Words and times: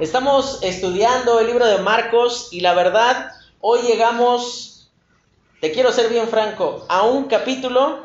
Estamos 0.00 0.58
estudiando 0.62 1.38
el 1.38 1.46
libro 1.46 1.64
de 1.66 1.78
Marcos 1.78 2.48
y 2.50 2.58
la 2.58 2.74
verdad, 2.74 3.30
hoy 3.60 3.82
llegamos, 3.82 4.90
te 5.60 5.70
quiero 5.70 5.92
ser 5.92 6.10
bien 6.10 6.26
franco, 6.26 6.84
a 6.88 7.02
un 7.04 7.26
capítulo 7.26 8.00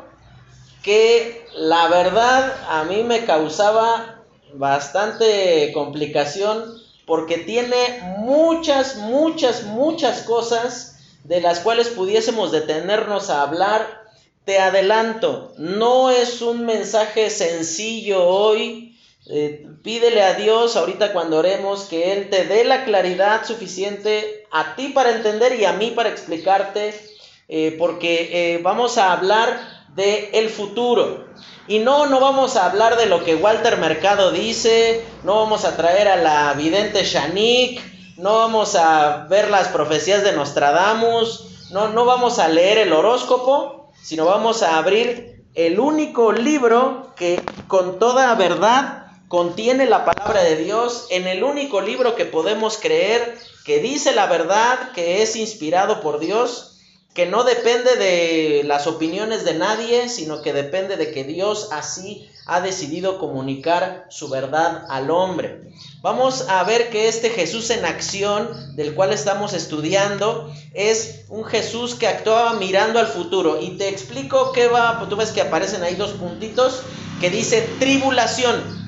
que 0.84 1.44
la 1.56 1.88
verdad 1.88 2.54
a 2.68 2.84
mí 2.84 3.02
me 3.02 3.24
causaba 3.24 4.22
bastante 4.54 5.72
complicación 5.74 6.80
porque 7.06 7.38
tiene 7.38 8.14
muchas, 8.18 8.94
muchas, 8.94 9.64
muchas 9.64 10.22
cosas 10.22 10.96
de 11.24 11.40
las 11.40 11.58
cuales 11.58 11.88
pudiésemos 11.88 12.52
detenernos 12.52 13.30
a 13.30 13.42
hablar. 13.42 14.04
Te 14.44 14.60
adelanto, 14.60 15.54
no 15.58 16.10
es 16.10 16.40
un 16.40 16.64
mensaje 16.66 17.30
sencillo 17.30 18.28
hoy, 18.28 18.89
eh, 19.32 19.64
pídele 19.84 20.22
a 20.22 20.34
Dios 20.34 20.76
ahorita 20.76 21.12
cuando 21.12 21.38
oremos 21.38 21.84
que 21.84 22.12
Él 22.12 22.30
te 22.30 22.46
dé 22.46 22.64
la 22.64 22.84
claridad 22.84 23.44
suficiente 23.44 24.46
a 24.50 24.74
ti 24.74 24.88
para 24.88 25.12
entender 25.12 25.54
y 25.60 25.64
a 25.64 25.72
mí 25.72 25.92
para 25.92 26.08
explicarte, 26.08 27.00
eh, 27.46 27.76
porque 27.78 28.30
eh, 28.32 28.60
vamos 28.60 28.98
a 28.98 29.12
hablar 29.12 29.86
de 29.94 30.30
el 30.32 30.48
futuro. 30.48 31.26
Y 31.68 31.78
no, 31.78 32.06
no 32.06 32.18
vamos 32.18 32.56
a 32.56 32.66
hablar 32.66 32.96
de 32.96 33.06
lo 33.06 33.22
que 33.22 33.36
Walter 33.36 33.78
Mercado 33.78 34.32
dice, 34.32 35.04
no 35.22 35.36
vamos 35.36 35.64
a 35.64 35.76
traer 35.76 36.08
a 36.08 36.16
la 36.16 36.52
vidente 36.54 37.04
Shanik, 37.04 37.80
no 38.16 38.34
vamos 38.34 38.74
a 38.74 39.28
ver 39.30 39.48
las 39.48 39.68
profecías 39.68 40.24
de 40.24 40.32
Nostradamus, 40.32 41.68
no, 41.70 41.88
no 41.88 42.04
vamos 42.04 42.40
a 42.40 42.48
leer 42.48 42.78
el 42.78 42.92
horóscopo, 42.92 43.92
sino 44.02 44.24
vamos 44.24 44.64
a 44.64 44.76
abrir 44.76 45.44
el 45.54 45.78
único 45.78 46.32
libro 46.32 47.12
que 47.14 47.40
con 47.68 48.00
toda 48.00 48.34
verdad 48.34 49.09
contiene 49.30 49.86
la 49.86 50.04
palabra 50.04 50.42
de 50.42 50.56
Dios 50.56 51.06
en 51.08 51.28
el 51.28 51.44
único 51.44 51.80
libro 51.80 52.16
que 52.16 52.24
podemos 52.24 52.78
creer 52.78 53.38
que 53.64 53.78
dice 53.78 54.12
la 54.12 54.26
verdad, 54.26 54.90
que 54.90 55.22
es 55.22 55.36
inspirado 55.36 56.00
por 56.00 56.18
Dios, 56.18 56.80
que 57.14 57.26
no 57.26 57.44
depende 57.44 57.94
de 57.94 58.64
las 58.64 58.88
opiniones 58.88 59.44
de 59.44 59.54
nadie, 59.54 60.08
sino 60.08 60.42
que 60.42 60.52
depende 60.52 60.96
de 60.96 61.12
que 61.12 61.22
Dios 61.22 61.68
así 61.70 62.28
ha 62.46 62.60
decidido 62.60 63.20
comunicar 63.20 64.06
su 64.10 64.28
verdad 64.28 64.84
al 64.88 65.12
hombre. 65.12 65.62
Vamos 66.02 66.46
a 66.48 66.64
ver 66.64 66.90
que 66.90 67.06
este 67.06 67.30
Jesús 67.30 67.70
en 67.70 67.84
acción, 67.84 68.74
del 68.74 68.96
cual 68.96 69.12
estamos 69.12 69.52
estudiando, 69.52 70.52
es 70.74 71.26
un 71.28 71.44
Jesús 71.44 71.94
que 71.94 72.08
actuaba 72.08 72.54
mirando 72.54 72.98
al 72.98 73.06
futuro. 73.06 73.60
Y 73.62 73.76
te 73.78 73.88
explico 73.88 74.50
qué 74.50 74.66
va, 74.66 75.06
tú 75.08 75.14
ves 75.14 75.30
que 75.30 75.40
aparecen 75.40 75.84
ahí 75.84 75.94
dos 75.94 76.14
puntitos 76.14 76.82
que 77.20 77.30
dice 77.30 77.68
tribulación. 77.78 78.79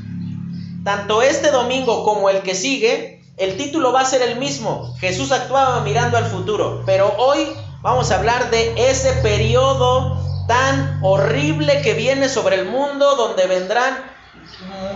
Tanto 0.84 1.22
este 1.22 1.50
domingo 1.50 2.04
como 2.04 2.28
el 2.28 2.42
que 2.42 2.54
sigue, 2.54 3.22
el 3.36 3.56
título 3.56 3.92
va 3.92 4.00
a 4.00 4.04
ser 4.04 4.22
el 4.22 4.38
mismo. 4.38 4.94
Jesús 4.98 5.30
actuaba 5.32 5.80
mirando 5.82 6.16
al 6.16 6.26
futuro. 6.26 6.82
Pero 6.84 7.14
hoy 7.18 7.48
vamos 7.82 8.10
a 8.10 8.18
hablar 8.18 8.50
de 8.50 8.74
ese 8.90 9.12
periodo 9.22 10.18
tan 10.48 11.00
horrible 11.02 11.82
que 11.82 11.94
viene 11.94 12.28
sobre 12.28 12.56
el 12.56 12.66
mundo, 12.66 13.14
donde 13.16 13.46
vendrán 13.46 14.12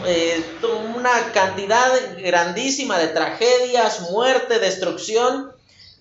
eh, 0.06 0.44
una 0.96 1.32
cantidad 1.32 1.88
grandísima 2.18 2.98
de 2.98 3.08
tragedias, 3.08 4.10
muerte, 4.10 4.58
destrucción. 4.58 5.52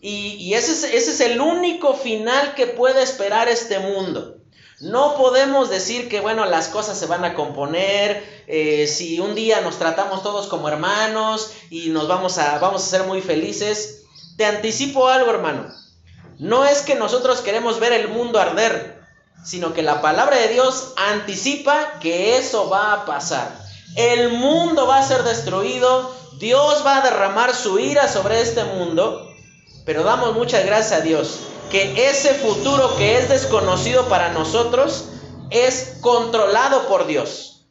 Y, 0.01 0.53
ese, 0.53 0.71
es, 0.71 0.83
ese 0.83 1.11
es 1.11 1.19
el 1.19 1.41
único 1.41 1.95
final 1.95 2.53
que 2.53 2.67
puede 2.67 3.01
esperar 3.01 3.49
este 3.49 3.79
mundo. 3.79 4.37
No 4.81 5.15
podemos 5.15 5.69
decir 5.69 6.09
que, 6.09 6.19
bueno, 6.19 6.45
las 6.45 6.67
cosas 6.67 6.97
se 6.99 7.05
van 7.05 7.23
a 7.23 7.33
componer, 7.33 8.43
eh, 8.47 8.87
si 8.87 9.21
un 9.21 9.33
día 9.33 9.61
nos 9.61 9.77
tratamos 9.77 10.21
todos 10.21 10.47
como 10.47 10.67
hermanos 10.67 11.51
y 11.69 11.89
nos 11.89 12.09
vamos 12.09 12.37
a, 12.37 12.59
vamos 12.59 12.83
a 12.83 12.89
ser 12.89 13.03
muy 13.03 13.21
felices. 13.21 14.03
Te 14.35 14.45
anticipo 14.45 15.07
algo, 15.07 15.31
hermano. 15.31 15.69
No 16.39 16.65
es 16.65 16.81
que 16.81 16.95
nosotros 16.95 17.39
queremos 17.39 17.79
ver 17.79 17.93
el 17.93 18.09
mundo 18.09 18.37
arder, 18.37 19.01
sino 19.45 19.73
que 19.73 19.81
la 19.81 20.01
palabra 20.01 20.35
de 20.35 20.49
Dios 20.49 20.93
anticipa 20.97 21.99
que 22.01 22.37
eso 22.37 22.69
va 22.69 22.91
a 22.91 23.05
pasar. 23.05 23.57
El 23.95 24.29
mundo 24.29 24.87
va 24.87 24.97
a 24.97 25.07
ser 25.07 25.23
destruido, 25.23 26.13
Dios 26.37 26.85
va 26.85 26.97
a 26.97 27.01
derramar 27.01 27.55
su 27.55 27.79
ira 27.79 28.09
sobre 28.09 28.41
este 28.41 28.65
mundo, 28.65 29.31
pero 29.85 30.03
damos 30.03 30.33
muchas 30.33 30.65
gracias 30.65 30.99
a 30.99 31.01
Dios 31.01 31.39
que 31.69 32.09
ese 32.09 32.33
futuro 32.33 32.95
que 32.97 33.17
es 33.17 33.29
desconocido 33.29 34.07
para 34.07 34.29
nosotros 34.29 35.05
es 35.49 35.97
controlado 36.01 36.87
por 36.87 37.07
Dios. 37.07 37.65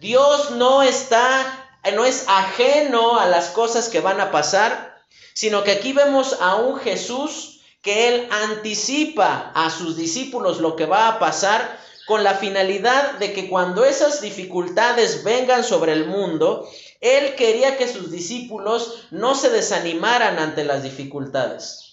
Dios 0.00 0.52
no 0.52 0.82
está, 0.82 1.68
no 1.94 2.04
es 2.04 2.24
ajeno 2.28 3.18
a 3.18 3.26
las 3.26 3.48
cosas 3.48 3.88
que 3.88 4.00
van 4.00 4.20
a 4.20 4.30
pasar, 4.30 5.00
sino 5.34 5.64
que 5.64 5.72
aquí 5.72 5.92
vemos 5.92 6.38
a 6.40 6.56
un 6.56 6.78
Jesús 6.78 7.60
que 7.82 8.08
él 8.08 8.28
anticipa 8.30 9.52
a 9.54 9.70
sus 9.70 9.96
discípulos 9.96 10.60
lo 10.60 10.76
que 10.76 10.86
va 10.86 11.08
a 11.08 11.18
pasar 11.18 11.78
con 12.06 12.24
la 12.24 12.34
finalidad 12.34 13.14
de 13.18 13.32
que 13.32 13.48
cuando 13.48 13.84
esas 13.84 14.20
dificultades 14.20 15.24
vengan 15.24 15.64
sobre 15.64 15.92
el 15.92 16.06
mundo, 16.06 16.68
él 17.00 17.34
quería 17.34 17.76
que 17.76 17.88
sus 17.88 18.10
discípulos 18.10 19.06
no 19.10 19.34
se 19.34 19.50
desanimaran 19.50 20.38
ante 20.38 20.64
las 20.64 20.82
dificultades. 20.82 21.91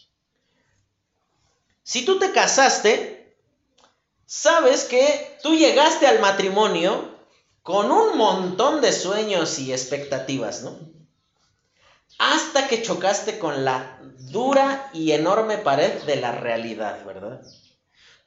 Si 1.89 2.05
tú 2.05 2.19
te 2.19 2.31
casaste, 2.31 3.33
sabes 4.27 4.83
que 4.83 5.39
tú 5.41 5.55
llegaste 5.55 6.05
al 6.05 6.19
matrimonio 6.19 7.16
con 7.63 7.91
un 7.91 8.16
montón 8.16 8.79
de 8.79 8.94
sueños 8.94 9.57
y 9.57 9.72
expectativas, 9.72 10.61
¿no? 10.61 10.78
Hasta 12.19 12.67
que 12.67 12.83
chocaste 12.83 13.39
con 13.39 13.66
la 13.66 13.99
dura 14.19 14.91
y 14.94 15.13
enorme 15.13 15.57
pared 15.57 16.03
de 16.03 16.17
la 16.17 16.31
realidad, 16.31 17.03
¿verdad? 17.05 17.41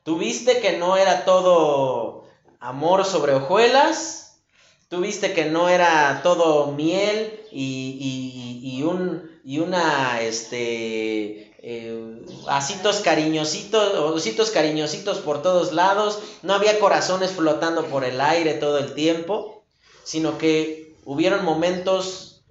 Tuviste 0.03 0.59
que 0.59 0.77
no 0.79 0.97
era 0.97 1.25
todo 1.25 2.25
amor 2.59 3.05
sobre 3.05 3.35
hojuelas, 3.35 4.41
tuviste 4.89 5.35
que 5.35 5.45
no 5.45 5.69
era 5.69 6.23
todo 6.25 6.73
miel 6.73 7.41
y, 7.53 8.59
y, 8.61 8.83
un, 8.83 9.41
y 9.45 9.61
una, 9.61 10.21
este, 10.21 11.52
eh, 11.65 12.27
asitos 12.49 13.01
cariñositos, 13.01 13.95
ositos 13.95 14.51
cariñositos 14.51 15.19
por 15.19 15.43
todos 15.43 15.73
lados, 15.73 16.19
no 16.43 16.55
había 16.55 16.81
corazones 16.81 17.31
flotando 17.31 17.87
por 17.87 18.03
el 18.03 18.21
aire 18.21 18.55
todo 18.55 18.79
el 18.79 18.95
tiempo, 18.95 19.63
sino 20.03 20.39
que 20.39 20.97
hubieron 21.05 21.45
momentos 21.45 22.43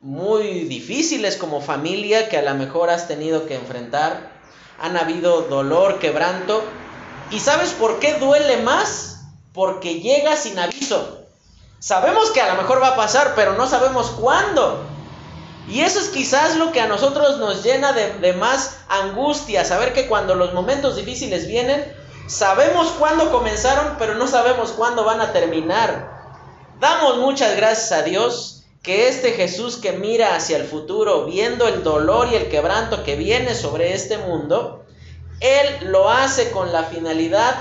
muy 0.00 0.64
difíciles 0.64 1.36
como 1.36 1.60
familia 1.60 2.28
que 2.28 2.36
a 2.36 2.42
lo 2.42 2.54
mejor 2.56 2.90
has 2.90 3.06
tenido 3.06 3.46
que 3.46 3.54
enfrentar, 3.54 4.32
han 4.80 4.96
habido 4.96 5.42
dolor, 5.42 6.00
quebranto, 6.00 6.64
y 7.30 7.38
¿sabes 7.38 7.70
por 7.70 8.00
qué 8.00 8.14
duele 8.14 8.56
más? 8.58 9.20
Porque 9.52 10.00
llega 10.00 10.34
sin 10.34 10.58
aviso. 10.58 11.20
Sabemos 11.78 12.32
que 12.32 12.40
a 12.40 12.52
lo 12.52 12.60
mejor 12.60 12.82
va 12.82 12.88
a 12.88 12.96
pasar, 12.96 13.34
pero 13.36 13.54
no 13.54 13.68
sabemos 13.68 14.10
cuándo. 14.10 14.84
Y 15.68 15.80
eso 15.80 15.98
es 15.98 16.08
quizás 16.08 16.56
lo 16.56 16.72
que 16.72 16.80
a 16.80 16.86
nosotros 16.86 17.38
nos 17.38 17.62
llena 17.62 17.92
de, 17.92 18.32
más 18.34 18.78
angustia, 18.88 19.64
saber 19.64 19.94
que 19.94 20.06
cuando 20.06 20.34
los 20.34 20.52
momentos 20.52 20.96
difíciles 20.96 21.46
vienen, 21.46 21.84
sabemos 22.26 22.88
cuándo 22.98 23.30
comenzaron, 23.30 23.96
pero 23.98 24.14
no 24.14 24.26
sabemos 24.26 24.72
cuándo 24.72 25.04
van 25.04 25.22
a 25.22 25.32
terminar. 25.32 26.12
Damos 26.80 27.18
muchas 27.18 27.56
gracias 27.56 27.92
a 27.92 28.02
Dios 28.02 28.64
que 28.82 29.08
este 29.08 29.32
Jesús 29.32 29.78
que 29.78 29.92
mira 29.92 30.36
hacia 30.36 30.58
el 30.58 30.64
futuro, 30.64 31.24
viendo 31.24 31.66
el 31.66 31.82
dolor 31.82 32.28
y 32.30 32.34
el 32.34 32.50
quebranto 32.50 33.02
que 33.02 33.16
viene 33.16 33.54
sobre 33.54 33.94
este 33.94 34.18
mundo, 34.18 34.84
Él 35.40 35.88
lo 35.90 36.10
hace 36.10 36.50
con 36.50 36.72
la 36.72 36.84
finalidad, 36.84 37.54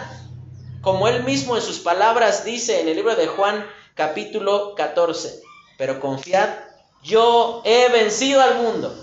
como 0.81 1.07
Él 1.07 1.23
mismo 1.23 1.55
en 1.55 1.61
sus 1.61 1.79
palabras 1.79 2.43
dice 2.43 2.81
en 2.81 2.89
el 2.89 2.97
libro 2.97 3.15
de 3.15 3.27
Juan 3.27 3.65
capítulo 3.95 4.75
14, 4.75 5.41
pero 5.77 6.01
confiad 6.01 6.49
yo 7.03 7.61
he 7.65 7.89
vencido 7.89 8.41
al 8.41 8.55
mundo. 8.55 8.95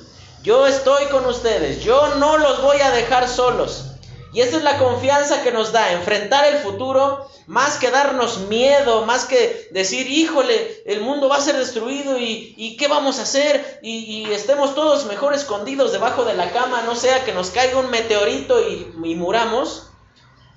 Yo 0.42 0.66
estoy 0.66 1.04
con 1.06 1.26
ustedes. 1.26 1.84
Yo 1.84 2.14
no 2.16 2.38
los 2.38 2.62
voy 2.62 2.80
a 2.80 2.90
dejar 2.90 3.28
solos. 3.28 3.90
Y 4.32 4.40
esa 4.40 4.56
es 4.56 4.62
la 4.62 4.78
confianza 4.78 5.42
que 5.42 5.50
nos 5.50 5.72
da, 5.72 5.92
enfrentar 5.92 6.44
el 6.46 6.58
futuro, 6.58 7.28
más 7.48 7.78
que 7.78 7.90
darnos 7.90 8.38
miedo, 8.48 9.04
más 9.04 9.24
que 9.24 9.68
decir, 9.72 10.06
híjole, 10.08 10.82
el 10.86 11.00
mundo 11.00 11.28
va 11.28 11.36
a 11.36 11.40
ser 11.40 11.56
destruido 11.56 12.16
y, 12.16 12.76
¿qué 12.78 12.86
vamos 12.86 13.18
a 13.18 13.22
hacer? 13.22 13.80
Y, 13.82 14.30
estemos 14.30 14.76
todos 14.76 15.06
mejor 15.06 15.34
escondidos 15.34 15.90
debajo 15.90 16.24
de 16.24 16.34
la 16.34 16.52
cama, 16.52 16.82
no 16.82 16.94
sea 16.94 17.24
que 17.24 17.32
nos 17.32 17.50
caiga 17.50 17.80
un 17.80 17.90
meteorito 17.90 18.60
y, 18.60 18.94
y 19.02 19.14
muramos. 19.16 19.88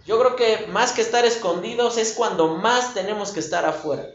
Yo 0.06 0.20
creo 0.20 0.36
que 0.36 0.68
más 0.68 0.92
que 0.92 1.02
estar 1.02 1.26
escondidos 1.26 1.98
es 1.98 2.14
cuando 2.14 2.50
más 2.50 2.94
tenemos 2.94 3.32
que 3.32 3.40
estar 3.40 3.66
afuera. 3.66 4.06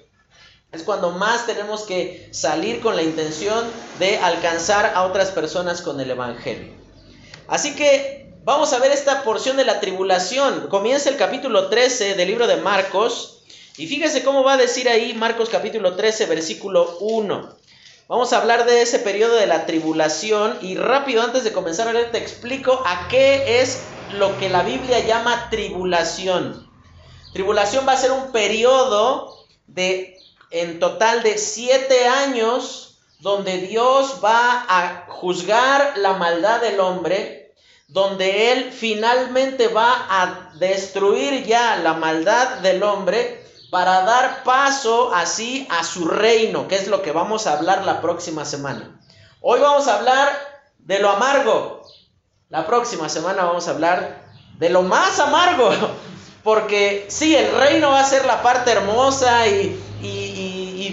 Es 0.71 0.83
cuando 0.83 1.13
más 1.13 1.47
tenemos 1.47 1.85
que 1.85 2.29
salir 2.31 2.81
con 2.83 2.95
la 2.95 3.03
intención 3.03 3.65
de 3.99 4.19
alcanzar 4.19 4.93
a 4.95 5.05
otras 5.05 5.31
personas 5.31 5.81
con 5.81 5.99
el 5.99 6.11
Evangelio. 6.11 6.75
Así 7.47 7.75
que 7.75 8.35
vamos 8.45 8.75
a 8.75 8.79
ver 8.79 8.93
esta 8.93 9.23
porción 9.23 9.57
de 9.57 9.65
la 9.65 9.81
tribulación. 9.81 10.69
Comienza 10.69 11.09
el 11.09 11.17
capítulo 11.17 11.71
13 11.71 12.17
del 12.17 12.29
libro 12.29 12.47
de 12.47 12.57
Marcos. 12.57 13.43
Y 13.79 13.87
fíjese 13.87 14.23
cómo 14.23 14.45
va 14.45 14.55
a 14.55 14.57
decir 14.59 14.91
ahí 14.91 15.15
Marcos 15.15 15.49
capítulo 15.49 15.97
13, 15.97 16.27
versículo 16.27 16.99
1. 17.01 17.57
Vamos 18.07 18.35
a 18.35 18.39
hablar 18.39 18.67
de 18.67 18.83
ese 18.83 18.99
periodo 18.99 19.37
de 19.37 19.47
la 19.47 19.65
tribulación 19.65 20.59
y 20.61 20.75
rápido 20.75 21.23
antes 21.23 21.45
de 21.45 21.53
comenzar 21.53 21.89
a 21.89 21.95
leer 21.95 22.13
te 22.13 22.19
explico 22.19 22.83
a 22.85 23.09
qué 23.09 23.63
es 23.63 23.85
lo 24.13 24.39
que 24.39 24.51
la 24.51 24.65
Biblia 24.65 25.01
llama 25.01 25.49
tribulación. 25.49 26.71
Tribulación 27.33 27.89
va 27.89 27.93
a 27.93 27.97
ser 27.97 28.13
un 28.13 28.33
periodo 28.33 29.47
de 29.67 30.18
en 30.51 30.79
total 30.79 31.23
de 31.23 31.39
siete 31.39 32.07
años 32.07 32.89
donde 33.21 33.59
Dios 33.59 34.21
va 34.25 34.65
a 34.69 35.07
juzgar 35.09 35.99
la 35.99 36.15
maldad 36.15 36.61
del 36.61 36.79
hombre, 36.81 37.55
donde 37.89 38.53
Él 38.53 38.73
finalmente 38.73 39.69
va 39.69 40.07
a 40.09 40.53
destruir 40.55 41.45
ya 41.45 41.77
la 41.77 41.95
maldad 41.95 42.59
del 42.59 42.83
hombre 42.83 43.45
para 43.71 44.03
dar 44.03 44.45
paso 44.45 45.13
así 45.13 45.67
a 45.71 45.85
su 45.85 46.07
reino, 46.07 46.69
que 46.69 46.77
es 46.77 46.89
lo 46.89 47.03
que 47.03 47.13
vamos 47.13 47.47
a 47.47 47.55
hablar 47.55 47.85
la 47.85 48.01
próxima 48.01 48.45
semana. 48.45 48.99
Hoy 49.41 49.61
vamos 49.61 49.89
a 49.89 49.99
hablar 49.99 50.29
de 50.79 50.99
lo 51.01 51.11
amargo. 51.11 51.83
La 52.49 52.67
próxima 52.67 53.09
semana 53.09 53.45
vamos 53.45 53.69
a 53.69 53.73
hablar 53.73 54.23
de 54.59 54.71
lo 54.71 54.83
más 54.83 55.19
amargo. 55.19 55.71
Porque 56.45 57.07
sí, 57.09 57.35
el 57.35 57.53
reino 57.53 57.91
va 57.91 58.01
a 58.01 58.05
ser 58.05 58.25
la 58.25 58.43
parte 58.43 58.71
hermosa 58.71 59.47
y, 59.49 59.79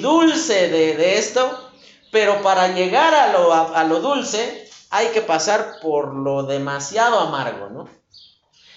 dulce 0.01 0.69
de, 0.69 1.17
esto, 1.17 1.71
pero 2.11 2.41
para 2.41 2.73
llegar 2.73 3.13
a 3.13 3.31
lo, 3.31 3.53
a 3.53 3.83
lo 3.83 3.99
dulce 3.99 4.69
hay 4.89 5.07
que 5.07 5.21
pasar 5.21 5.79
por 5.81 6.13
lo 6.13 6.43
demasiado 6.43 7.19
amargo, 7.19 7.69
¿no? 7.69 7.89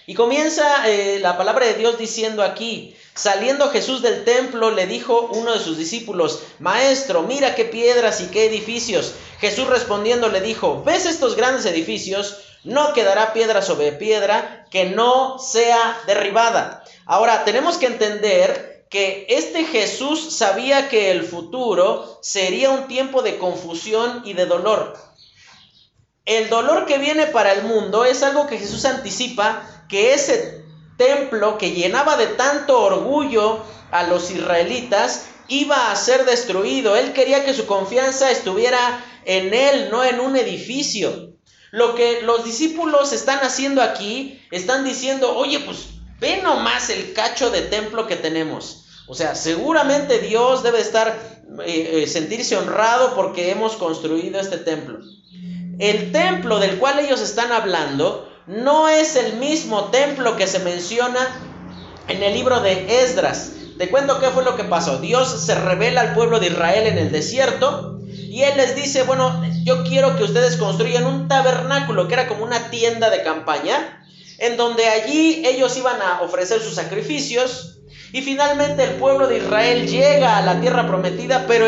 Y 0.08 0.14
comienza 0.14 0.88
eh, 0.88 1.18
la 1.20 1.36
palabra 1.36 1.66
de 1.66 1.74
Dios 1.74 1.98
diciendo 1.98 2.42
aquí, 2.42 2.96
saliendo 3.14 3.68
Jesús 3.68 4.00
del 4.00 4.24
templo, 4.24 4.70
le 4.70 4.86
dijo 4.86 5.28
uno 5.34 5.52
de 5.52 5.60
sus 5.60 5.76
discípulos, 5.76 6.44
Maestro, 6.60 7.24
mira 7.24 7.54
qué 7.54 7.66
piedras 7.66 8.22
y 8.22 8.28
qué 8.28 8.46
edificios. 8.46 9.12
Jesús 9.38 9.66
respondiendo 9.66 10.30
le 10.30 10.40
dijo, 10.40 10.82
¿ves 10.82 11.04
estos 11.04 11.36
grandes 11.36 11.66
edificios? 11.66 12.38
No 12.64 12.94
quedará 12.94 13.34
piedra 13.34 13.60
sobre 13.60 13.92
piedra 13.92 14.64
que 14.70 14.86
no 14.86 15.38
sea 15.38 16.00
derribada. 16.06 16.82
Ahora, 17.04 17.44
tenemos 17.44 17.76
que 17.76 17.88
entender 17.88 18.67
que 18.90 19.26
este 19.28 19.64
Jesús 19.64 20.36
sabía 20.36 20.88
que 20.88 21.10
el 21.10 21.22
futuro 21.24 22.18
sería 22.22 22.70
un 22.70 22.88
tiempo 22.88 23.22
de 23.22 23.38
confusión 23.38 24.22
y 24.24 24.32
de 24.32 24.46
dolor. 24.46 24.96
El 26.24 26.48
dolor 26.48 26.86
que 26.86 26.98
viene 26.98 27.26
para 27.26 27.52
el 27.52 27.62
mundo 27.62 28.04
es 28.04 28.22
algo 28.22 28.46
que 28.46 28.58
Jesús 28.58 28.84
anticipa 28.84 29.86
que 29.88 30.14
ese 30.14 30.64
templo 30.96 31.58
que 31.58 31.72
llenaba 31.72 32.16
de 32.16 32.26
tanto 32.26 32.80
orgullo 32.82 33.62
a 33.90 34.02
los 34.04 34.30
israelitas 34.30 35.26
iba 35.48 35.90
a 35.90 35.96
ser 35.96 36.24
destruido. 36.24 36.96
Él 36.96 37.12
quería 37.12 37.44
que 37.44 37.54
su 37.54 37.66
confianza 37.66 38.30
estuviera 38.30 39.04
en 39.24 39.54
él, 39.54 39.88
no 39.90 40.04
en 40.04 40.20
un 40.20 40.36
edificio. 40.36 41.32
Lo 41.70 41.94
que 41.94 42.22
los 42.22 42.44
discípulos 42.44 43.12
están 43.12 43.40
haciendo 43.40 43.82
aquí, 43.82 44.42
están 44.50 44.84
diciendo, 44.84 45.36
oye, 45.36 45.60
pues 45.60 45.97
ve 46.20 46.40
nomás 46.42 46.90
el 46.90 47.12
cacho 47.12 47.50
de 47.50 47.62
templo 47.62 48.06
que 48.06 48.16
tenemos. 48.16 48.84
O 49.06 49.14
sea, 49.14 49.34
seguramente 49.34 50.18
Dios 50.18 50.62
debe 50.62 50.80
estar, 50.80 51.18
eh, 51.64 52.02
eh, 52.02 52.06
sentirse 52.06 52.56
honrado 52.56 53.14
porque 53.14 53.50
hemos 53.50 53.76
construido 53.76 54.38
este 54.38 54.58
templo. 54.58 54.98
El 55.78 56.12
templo 56.12 56.58
del 56.58 56.78
cual 56.78 56.98
ellos 56.98 57.20
están 57.20 57.52
hablando 57.52 58.28
no 58.46 58.88
es 58.88 59.16
el 59.16 59.36
mismo 59.36 59.84
templo 59.86 60.36
que 60.36 60.46
se 60.46 60.58
menciona 60.58 61.20
en 62.08 62.22
el 62.22 62.34
libro 62.34 62.60
de 62.60 63.02
Esdras. 63.02 63.52
Te 63.78 63.88
cuento 63.88 64.18
qué 64.18 64.28
fue 64.28 64.44
lo 64.44 64.56
que 64.56 64.64
pasó. 64.64 64.98
Dios 64.98 65.44
se 65.44 65.54
revela 65.54 66.00
al 66.00 66.14
pueblo 66.14 66.40
de 66.40 66.48
Israel 66.48 66.86
en 66.86 66.98
el 66.98 67.12
desierto 67.12 68.00
y 68.06 68.42
él 68.42 68.56
les 68.56 68.74
dice, 68.74 69.04
bueno, 69.04 69.42
yo 69.64 69.84
quiero 69.84 70.16
que 70.16 70.24
ustedes 70.24 70.56
construyan 70.56 71.06
un 71.06 71.28
tabernáculo 71.28 72.08
que 72.08 72.14
era 72.14 72.28
como 72.28 72.44
una 72.44 72.70
tienda 72.70 73.10
de 73.10 73.22
campaña, 73.22 73.97
en 74.38 74.56
donde 74.56 74.86
allí 74.88 75.42
ellos 75.46 75.76
iban 75.76 76.00
a 76.00 76.22
ofrecer 76.22 76.60
sus 76.60 76.74
sacrificios. 76.74 77.80
Y 78.12 78.22
finalmente 78.22 78.84
el 78.84 78.94
pueblo 78.94 79.28
de 79.28 79.38
Israel 79.38 79.86
llega 79.86 80.38
a 80.38 80.42
la 80.42 80.60
tierra 80.60 80.86
prometida, 80.86 81.46
pero 81.46 81.66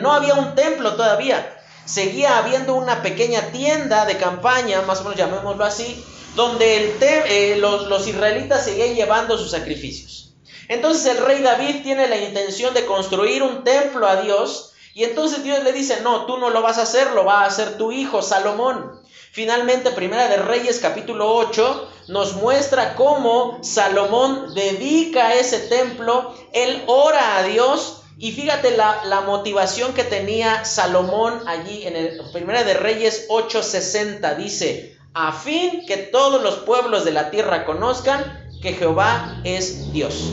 no 0.00 0.12
había 0.12 0.34
un 0.34 0.54
templo 0.54 0.94
todavía 0.94 1.56
seguía 1.90 2.38
habiendo 2.38 2.74
una 2.74 3.02
pequeña 3.02 3.50
tienda 3.50 4.04
de 4.06 4.16
campaña, 4.16 4.82
más 4.82 5.00
o 5.00 5.04
menos 5.04 5.18
llamémoslo 5.18 5.64
así, 5.64 6.04
donde 6.36 6.96
eh, 7.00 7.56
los, 7.56 8.06
israelitas 8.06 8.64
seguían 8.64 8.94
llevando 8.94 9.36
sus 9.36 9.50
sacrificios. 9.50 10.34
Entonces 10.68 11.16
el 11.16 11.24
rey 11.24 11.42
David 11.42 11.82
tiene 11.82 12.06
la 12.06 12.16
intención 12.16 12.72
de 12.74 12.86
construir 12.86 13.42
un 13.42 13.64
templo 13.64 14.06
a 14.06 14.22
Dios 14.22 14.72
y 14.94 15.02
entonces 15.02 15.42
Dios 15.42 15.64
le 15.64 15.72
dice, 15.72 16.00
no, 16.02 16.26
tú 16.26 16.38
no 16.38 16.50
lo 16.50 16.62
vas 16.62 16.78
a 16.78 16.82
hacer, 16.82 17.10
lo 17.10 17.24
va 17.24 17.42
a 17.42 17.46
hacer 17.46 17.76
tu 17.76 17.90
hijo 17.90 18.22
Salomón. 18.22 18.99
Finalmente, 19.32 19.92
Primera 19.92 20.26
de 20.26 20.38
Reyes 20.38 20.80
capítulo 20.80 21.32
8 21.36 21.88
nos 22.08 22.34
muestra 22.34 22.96
cómo 22.96 23.60
Salomón 23.62 24.54
dedica 24.54 25.34
ese 25.34 25.60
templo, 25.60 26.34
él 26.52 26.82
ora 26.88 27.38
a 27.38 27.44
Dios 27.44 28.02
y 28.18 28.32
fíjate 28.32 28.76
la, 28.76 29.22
motivación 29.24 29.94
que 29.94 30.02
tenía 30.02 30.64
Salomón 30.64 31.44
allí 31.46 31.86
en 31.86 31.94
el 31.94 32.20
Primera 32.32 32.64
de 32.64 32.74
Reyes 32.74 33.28
8:60. 33.28 34.36
Dice, 34.36 34.98
a 35.14 35.32
fin 35.32 35.86
que 35.86 35.96
todos 35.96 36.42
los 36.42 36.56
pueblos 36.56 37.04
de 37.04 37.12
la 37.12 37.30
tierra 37.30 37.64
conozcan 37.64 38.50
que 38.60 38.72
Jehová 38.72 39.40
es 39.44 39.92
Dios. 39.92 40.32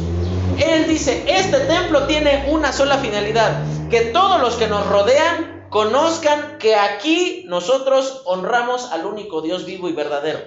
Él 0.58 0.88
dice, 0.88 1.24
este 1.28 1.60
templo 1.60 2.08
tiene 2.08 2.48
una 2.50 2.74
sola 2.74 2.98
finalidad, 2.98 3.62
que 3.92 4.02
todos 4.02 4.42
los 4.42 4.56
que 4.56 4.68
nos 4.68 4.88
rodean 4.88 5.57
conozcan 5.70 6.58
que 6.58 6.76
aquí 6.76 7.46
nosotros 7.48 8.22
honramos 8.26 8.92
al 8.92 9.06
único 9.06 9.42
Dios 9.42 9.66
vivo 9.66 9.90
y 9.90 9.94
verdadero. 9.94 10.40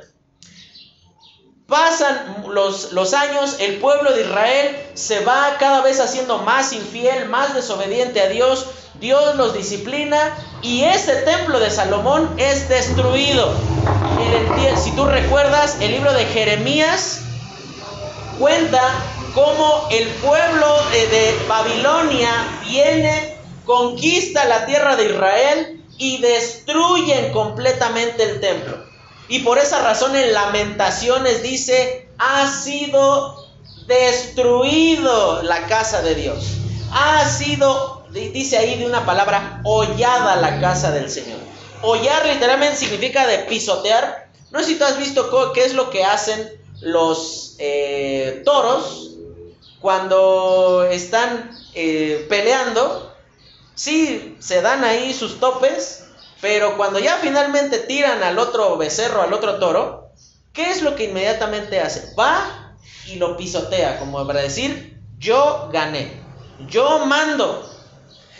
Pasan 1.67 2.44
los, 2.49 2.93
los, 2.93 3.14
años, 3.14 3.56
el 3.61 3.76
pueblo 3.76 4.12
de 4.12 4.22
Israel 4.22 4.76
se 4.94 5.25
va 5.25 5.56
cada 5.58 5.82
vez 5.82 6.00
haciendo 6.00 6.38
más 6.38 6.72
infiel, 6.72 7.28
más 7.28 7.55
desobediente 7.55 8.20
a 8.20 8.28
Dios. 8.28 8.67
Dios 8.99 9.37
los 9.37 9.55
disciplina 9.55 10.37
y 10.62 10.82
ese 10.82 11.14
templo 11.23 11.61
de 11.61 11.70
Salomón 11.70 12.34
es 12.38 12.69
destruido. 12.69 13.55
Si 14.76 14.93
tú 14.93 15.05
recuerdas, 15.05 15.78
el 15.81 15.93
libro 15.93 16.12
de 16.12 16.25
Jeremías 16.26 17.23
cuenta 18.38 18.82
cómo 19.34 19.88
el 19.90 20.08
pueblo 20.08 20.76
de 20.93 21.38
Babilonia 21.49 22.31
viene, 22.69 23.37
conquista 23.70 24.46
la 24.46 24.67
tierra 24.67 24.96
de 24.96 25.05
Israel 25.05 25.84
y 25.96 26.19
destruyen 26.19 27.32
completamente 27.32 28.25
el 28.25 28.40
templo. 28.40 28.85
Y 29.28 29.40
por 29.40 29.59
esa 29.59 29.80
razón 29.80 30.16
en 30.16 30.33
lamentaciones 30.33 31.40
dice, 31.40 32.09
ha 32.18 32.50
sido 32.50 33.47
destruido 33.87 35.44
la 35.44 35.68
casa 35.68 36.02
de 36.02 36.16
Dios. 36.16 36.44
Ha 36.92 37.28
sido, 37.28 38.09
dice 38.11 38.59
ahí 38.59 38.76
de 38.76 38.87
una 38.87 39.06
palabra, 39.06 39.61
hollada 39.62 40.35
la 40.35 40.61
casa 40.61 40.90
del 40.90 41.09
Señor. 41.09 41.38
Hollar 41.83 42.26
literalmente 42.26 42.76
significa 42.76 43.25
de 43.28 43.38
pisotear. 43.38 44.30
No 44.50 44.59
sé 44.59 44.66
si 44.66 44.78
tú 44.78 44.85
has 44.85 44.99
visto 44.99 45.52
qué 45.52 45.64
es 45.64 45.75
lo 45.75 45.90
que 45.90 46.02
hacen 46.02 46.61
los 46.80 47.54
eh, 47.61 48.42
toros 48.44 49.12
cuando 49.80 50.88
están 50.90 51.56
eh, 51.75 52.26
peleando. 52.28 53.10
Sí, 53.80 54.37
se 54.40 54.60
dan 54.60 54.84
ahí 54.84 55.14
sus 55.14 55.40
topes, 55.40 56.04
pero 56.42 56.76
cuando 56.76 56.99
ya 56.99 57.16
finalmente 57.16 57.78
tiran 57.78 58.22
al 58.22 58.38
otro 58.38 58.76
becerro, 58.76 59.22
al 59.22 59.32
otro 59.32 59.58
toro, 59.58 60.10
¿qué 60.52 60.70
es 60.70 60.82
lo 60.82 60.94
que 60.96 61.04
inmediatamente 61.04 61.80
hace? 61.80 62.14
Va 62.14 62.76
y 63.06 63.14
lo 63.14 63.38
pisotea, 63.38 63.99
como 63.99 64.26
para 64.26 64.42
decir, 64.42 65.00
yo 65.18 65.70
gané, 65.72 66.12
yo 66.68 67.06
mando. 67.06 67.66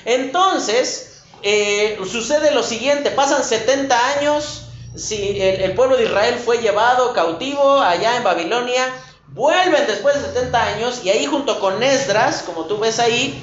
Entonces, 0.05 1.23
eh, 1.43 1.99
sucede 2.05 2.51
lo 2.51 2.63
siguiente, 2.63 3.11
pasan 3.11 3.43
70 3.43 4.19
años, 4.19 4.67
si 4.95 5.41
el, 5.41 5.73
pueblo 5.73 5.97
de 5.97 6.05
Israel 6.05 6.35
fue 6.35 6.59
llevado 6.59 7.15
cautivo 7.15 7.81
allá 7.81 8.19
en 8.19 8.25
Babilonia, 8.25 8.93
vuelven 9.29 9.87
después 9.87 10.17
de 10.17 10.35
70 10.35 10.63
años 10.63 11.01
y 11.03 11.09
ahí 11.09 11.25
junto 11.25 11.61
con 11.61 11.83
Esdras, 11.83 12.43
como 12.43 12.67
tú 12.67 12.77
ves 12.77 12.99
ahí, 12.99 13.43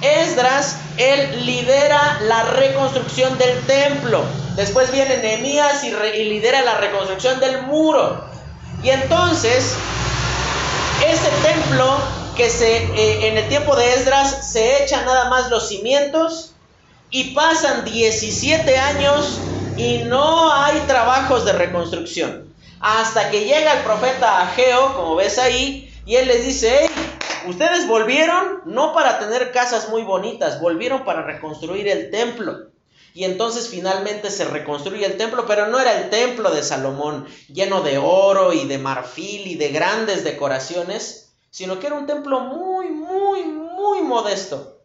Esdras, 0.00 0.76
él 0.96 1.44
lidera 1.44 2.20
la 2.22 2.44
reconstrucción 2.44 3.36
del 3.38 3.60
templo. 3.66 4.24
Después 4.54 4.90
viene 4.92 5.16
Nehemías 5.18 5.82
y, 5.84 5.90
lidera 5.90 6.62
la 6.62 6.76
reconstrucción 6.76 7.40
del 7.40 7.62
muro. 7.62 8.24
Y 8.82 8.90
entonces, 8.90 9.74
ese 11.06 11.30
templo 11.42 11.96
que 12.36 12.48
se, 12.48 12.76
eh, 12.76 13.28
en 13.28 13.38
el 13.38 13.48
tiempo 13.48 13.74
de 13.74 13.94
Esdras 13.94 14.52
se 14.52 14.84
echan 14.84 15.04
nada 15.04 15.28
más 15.28 15.50
los 15.50 15.68
cimientos 15.68 16.52
y 17.10 17.34
pasan 17.34 17.84
17 17.84 18.78
años 18.78 19.38
y 19.76 19.98
no 20.04 20.52
hay 20.52 20.78
trabajos 20.86 21.44
de 21.44 21.52
reconstrucción. 21.52 22.52
Hasta 22.80 23.30
que 23.30 23.44
llega 23.44 23.72
el 23.72 23.82
profeta 23.82 24.42
Ageo, 24.42 24.94
como 24.94 25.16
ves 25.16 25.38
ahí, 25.38 25.92
y 26.06 26.16
él 26.16 26.28
les 26.28 26.44
dice, 26.44 26.88
ustedes 27.48 27.86
volvieron 27.86 28.62
no 28.64 28.92
para 28.92 29.18
tener 29.18 29.52
casas 29.52 29.88
muy 29.88 30.02
bonitas, 30.02 30.60
volvieron 30.60 31.04
para 31.04 31.22
reconstruir 31.22 31.88
el 31.88 32.10
templo. 32.10 32.70
Y 33.14 33.24
entonces 33.24 33.68
finalmente 33.68 34.30
se 34.30 34.44
reconstruye 34.44 35.04
el 35.04 35.16
templo, 35.16 35.46
pero 35.46 35.66
no 35.66 35.80
era 35.80 36.00
el 36.00 36.10
templo 36.10 36.50
de 36.50 36.62
Salomón, 36.62 37.26
lleno 37.48 37.80
de 37.80 37.98
oro 37.98 38.52
y 38.52 38.66
de 38.66 38.78
marfil 38.78 39.46
y 39.46 39.56
de 39.56 39.70
grandes 39.70 40.24
decoraciones, 40.24 41.32
sino 41.50 41.80
que 41.80 41.86
era 41.88 41.96
un 41.96 42.06
templo 42.06 42.40
muy, 42.40 42.90
muy, 42.90 43.44
muy 43.44 44.02
modesto. 44.02 44.78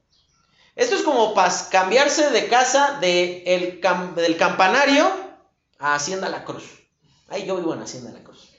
Esto 0.76 0.96
es 0.96 1.04
como 1.04 1.34
para 1.36 1.54
cambiarse 1.70 2.32
de 2.32 2.48
casa 2.48 2.98
de 3.00 3.44
el 3.46 3.82
del 4.16 4.38
campanario 4.38 5.08
a 5.78 5.96
Hacienda 5.96 6.30
La 6.30 6.44
Cruz. 6.44 6.64
Ahí 7.30 7.46
yo 7.46 7.56
vivo 7.58 7.74
en 7.74 7.82
Hacienda 7.82 8.12
La 8.12 8.24
Cruz. 8.24 8.50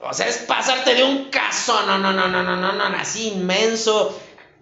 O 0.00 0.12
sea, 0.12 0.28
es 0.28 0.38
pasarte 0.38 0.94
de 0.94 1.04
un 1.04 1.30
caso, 1.30 1.82
no, 1.86 1.98
no, 1.98 2.12
no, 2.12 2.28
no, 2.28 2.42
no, 2.42 2.56
no, 2.56 2.72
no, 2.72 2.84
así 2.98 3.28
inmenso, 3.28 4.18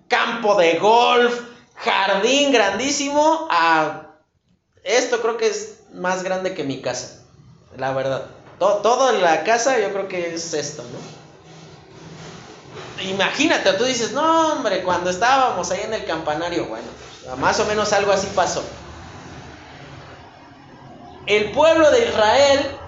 campo 0.09 0.55
de 0.55 0.79
golf, 0.79 1.41
jardín 1.76 2.53
grandísimo, 2.53 3.49
a 3.50 4.03
esto 4.85 5.21
creo 5.21 5.37
que 5.37 5.49
es 5.49 5.81
más 5.93 6.23
grande 6.23 6.55
que 6.55 6.62
mi 6.62 6.81
casa, 6.81 7.25
la 7.76 7.93
verdad. 7.93 8.26
Todo, 8.59 8.76
toda 8.76 9.12
la 9.12 9.43
casa 9.43 9.81
yo 9.81 9.93
creo 9.93 10.07
que 10.07 10.35
es 10.35 10.55
esto, 10.55 10.85
¿no? 10.85 11.14
Imagínate, 13.03 13.73
tú 13.73 13.85
dices, 13.85 14.12
no, 14.12 14.53
hombre, 14.53 14.83
cuando 14.83 15.11
estábamos 15.11 15.71
ahí 15.73 15.81
en 15.83 15.95
el 15.95 16.05
campanario, 16.05 16.67
bueno, 16.67 16.87
más 17.38 17.59
o 17.59 17.64
menos 17.67 17.93
algo 17.93 18.12
así 18.12 18.29
pasó. 18.35 18.62
El 21.26 21.50
pueblo 21.53 21.91
de 21.91 22.07
Israel 22.07 22.79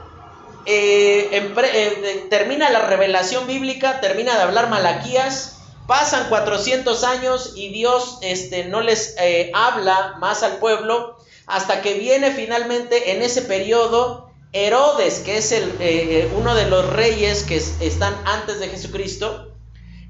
eh, 0.67 1.29
eh, 1.33 2.27
termina 2.29 2.71
la 2.71 2.87
revelación 2.87 3.47
bíblica, 3.47 4.01
termina 4.01 4.35
de 4.35 4.43
hablar 4.43 4.69
Malaquías, 4.69 5.59
pasan 5.87 6.29
400 6.29 7.05
años 7.05 7.53
y 7.55 7.69
Dios 7.69 8.19
este, 8.23 8.65
no 8.65 8.81
les 8.81 9.15
eh, 9.21 9.53
habla 9.55 10.17
más 10.19 10.43
al 10.43 10.59
pueblo 10.59 11.17
hasta 11.47 11.83
que 11.83 11.95
viene 11.95 12.33
finalmente 12.33 13.13
en 13.13 13.23
ese 13.23 13.43
periodo 13.43 14.33
Herodes, 14.53 15.21
que 15.21 15.37
es 15.37 15.53
el, 15.53 16.33
uno 16.37 16.57
de 16.57 16.67
los 16.67 16.93
reyes 16.93 17.45
que 17.45 17.57
están 17.57 18.17
antes 18.25 18.59
de 18.59 18.69
Jesucristo, 18.69 19.53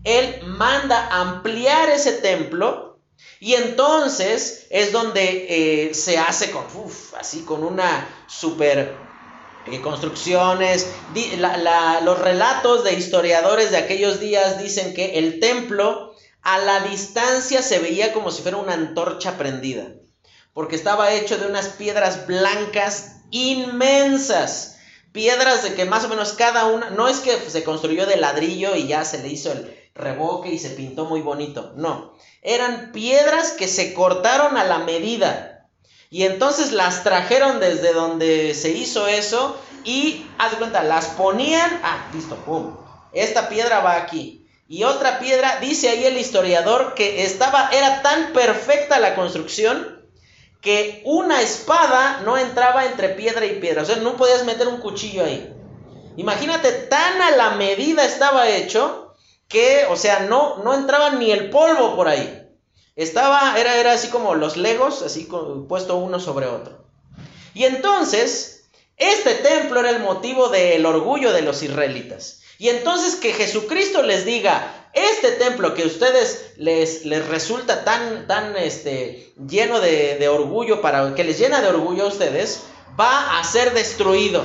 él 0.04 0.40
manda 0.46 1.08
ampliar 1.10 1.90
ese 1.90 2.12
templo 2.12 2.98
y 3.40 3.54
entonces 3.54 4.66
es 4.70 4.92
donde 4.92 5.90
se 5.92 6.16
hace 6.16 6.50
con, 6.50 6.64
así 7.18 7.42
con 7.42 7.64
una 7.64 8.08
super 8.28 9.05
eh, 9.70 9.80
construcciones. 9.80 10.88
los 12.02 12.18
relatos 12.18 12.84
de 12.84 12.94
historiadores 12.94 13.70
de 13.70 13.78
aquellos 13.78 14.20
días 14.20 14.62
dicen 14.62 14.94
que 14.94 15.18
el 15.18 15.40
templo 15.40 16.14
a 16.42 16.58
la 16.58 16.80
distancia 16.80 17.62
se 17.62 17.78
veía 17.78 18.12
como 18.12 18.30
si 18.30 18.42
fuera 18.42 18.58
una 18.58 18.74
antorcha 18.74 19.36
prendida, 19.36 19.88
porque 20.52 20.76
estaba 20.76 21.12
hecho 21.12 21.38
de 21.38 21.46
unas 21.46 21.68
piedras 21.68 22.26
blancas 22.26 23.22
inmensas 23.30 24.74
piedras 25.12 25.62
de 25.62 25.74
que 25.74 25.86
más 25.86 26.04
o 26.04 26.08
menos 26.10 26.34
cada 26.34 26.66
una, 26.66 26.90
no 26.90 27.08
es 27.08 27.20
que 27.20 27.38
se 27.48 27.64
construyó 27.64 28.04
de 28.04 28.18
ladrillo 28.18 28.76
y 28.76 28.86
ya 28.86 29.02
se 29.02 29.22
le 29.22 29.28
hizo 29.28 29.50
el, 29.50 29.74
reboque 29.96 30.50
y 30.50 30.58
se 30.58 30.70
pintó 30.70 31.06
muy 31.06 31.22
bonito. 31.22 31.72
No, 31.76 32.14
eran 32.42 32.92
piedras 32.92 33.52
que 33.52 33.68
se 33.68 33.94
cortaron 33.94 34.56
a 34.56 34.64
la 34.64 34.78
medida. 34.78 35.55
Y 36.10 36.24
entonces 36.24 36.72
las 36.72 37.02
trajeron 37.02 37.60
desde 37.60 37.92
donde 37.92 38.54
se 38.54 38.70
hizo 38.70 39.06
eso 39.06 39.58
y, 39.84 40.26
haz 40.38 40.52
de 40.52 40.58
cuenta, 40.58 40.82
las 40.82 41.06
ponían, 41.06 41.80
ah, 41.82 42.08
listo, 42.12 42.36
pum, 42.36 42.76
esta 43.12 43.48
piedra 43.48 43.80
va 43.80 43.96
aquí. 43.96 44.46
Y 44.68 44.82
otra 44.82 45.18
piedra, 45.20 45.58
dice 45.60 45.88
ahí 45.88 46.04
el 46.04 46.18
historiador, 46.18 46.94
que 46.94 47.24
estaba, 47.24 47.70
era 47.72 48.02
tan 48.02 48.32
perfecta 48.32 48.98
la 48.98 49.14
construcción 49.14 50.04
que 50.60 51.02
una 51.04 51.40
espada 51.40 52.22
no 52.24 52.36
entraba 52.36 52.86
entre 52.86 53.10
piedra 53.10 53.46
y 53.46 53.60
piedra. 53.60 53.82
O 53.82 53.84
sea, 53.84 53.96
no 53.96 54.16
podías 54.16 54.44
meter 54.44 54.66
un 54.66 54.78
cuchillo 54.78 55.24
ahí. 55.24 55.52
Imagínate, 56.16 56.72
tan 56.72 57.22
a 57.22 57.30
la 57.32 57.50
medida 57.52 58.04
estaba 58.04 58.48
hecho 58.48 59.14
que, 59.46 59.86
o 59.90 59.96
sea, 59.96 60.20
no, 60.20 60.64
no 60.64 60.74
entraba 60.74 61.10
ni 61.10 61.30
el 61.30 61.50
polvo 61.50 61.94
por 61.94 62.08
ahí. 62.08 62.35
Estaba, 62.96 63.60
era, 63.60 63.76
era 63.76 63.92
así 63.92 64.08
como 64.08 64.34
los 64.34 64.56
legos, 64.56 65.02
así 65.02 65.28
puesto 65.68 65.96
uno 65.96 66.18
sobre 66.18 66.46
otro. 66.46 66.84
Y 67.52 67.64
entonces, 67.64 68.64
este 68.96 69.34
templo 69.34 69.80
era 69.80 69.90
el 69.90 70.00
motivo 70.00 70.48
del 70.48 70.84
orgullo 70.86 71.32
de 71.32 71.42
los 71.42 71.62
israelitas. 71.62 72.40
Y 72.58 72.70
entonces 72.70 73.16
que 73.16 73.34
Jesucristo 73.34 74.02
les 74.02 74.24
diga, 74.24 74.88
este 74.94 75.32
templo 75.32 75.74
que 75.74 75.82
a 75.82 75.86
ustedes 75.86 76.52
les, 76.56 77.04
les 77.04 77.26
resulta 77.28 77.84
tan, 77.84 78.26
tan 78.26 78.56
este, 78.56 79.34
lleno 79.46 79.80
de, 79.80 80.16
de 80.16 80.28
orgullo, 80.28 80.80
para, 80.80 81.14
que 81.14 81.24
les 81.24 81.38
llena 81.38 81.60
de 81.60 81.68
orgullo 81.68 82.04
a 82.04 82.08
ustedes, 82.08 82.62
va 82.98 83.38
a 83.38 83.44
ser 83.44 83.74
destruido. 83.74 84.42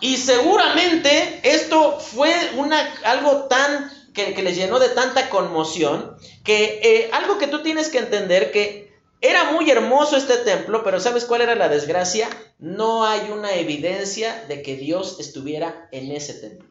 Y 0.00 0.18
seguramente 0.18 1.40
esto 1.42 1.98
fue 1.98 2.32
una, 2.56 2.94
algo 3.02 3.46
tan 3.46 3.90
que, 4.16 4.42
les 4.42 4.56
llenó 4.56 4.78
de 4.78 4.88
tanta 4.88 5.28
conmoción, 5.28 6.16
que 6.42 6.80
eh, 6.82 7.10
algo 7.12 7.36
que 7.36 7.46
tú 7.46 7.62
tienes 7.62 7.90
que 7.90 7.98
entender 7.98 8.50
que 8.50 8.96
era 9.20 9.52
muy 9.52 9.70
hermoso 9.70 10.16
este 10.16 10.38
templo, 10.38 10.82
pero 10.82 11.00
¿sabes 11.00 11.26
cuál 11.26 11.42
era 11.42 11.54
la 11.54 11.68
desgracia? 11.68 12.28
No 12.58 13.04
hay 13.04 13.30
una 13.30 13.54
evidencia 13.54 14.44
de 14.48 14.62
que 14.62 14.76
Dios 14.76 15.18
estuviera 15.20 15.88
en 15.92 16.10
ese 16.12 16.34
templo. 16.34 16.68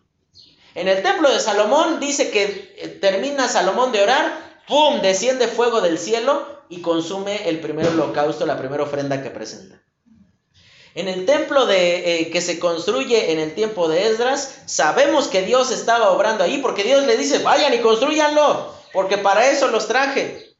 En 0.73 0.87
el 0.87 1.03
templo 1.03 1.31
de 1.31 1.39
Salomón 1.39 1.99
dice 1.99 2.31
que 2.31 2.73
eh, 2.77 2.87
termina 2.99 3.47
Salomón 3.47 3.91
de 3.91 4.01
orar, 4.01 4.61
¡pum! 4.67 5.01
desciende 5.01 5.47
fuego 5.47 5.81
del 5.81 5.99
cielo 5.99 6.45
y 6.67 6.81
consume 6.81 7.47
el 7.47 7.59
primer 7.59 7.87
holocausto, 7.87 8.45
la 8.45 8.57
primera 8.57 8.83
ofrenda 8.83 9.21
que 9.21 9.29
presenta. 9.29 9.84
En 10.95 11.09
el 11.09 11.25
templo 11.25 11.65
de, 11.65 12.21
eh, 12.21 12.31
que 12.31 12.39
se 12.39 12.57
construye 12.57 13.33
en 13.33 13.39
el 13.39 13.53
tiempo 13.53 13.89
de 13.89 14.07
Esdras, 14.07 14.61
sabemos 14.65 15.27
que 15.27 15.41
Dios 15.41 15.71
estaba 15.71 16.11
obrando 16.11 16.45
ahí 16.45 16.59
porque 16.59 16.85
Dios 16.85 17.05
le 17.05 17.17
dice, 17.17 17.39
vayan 17.39 17.73
y 17.73 17.79
construyanlo, 17.79 18.73
porque 18.93 19.17
para 19.17 19.51
eso 19.51 19.67
los 19.67 19.89
traje. 19.89 20.55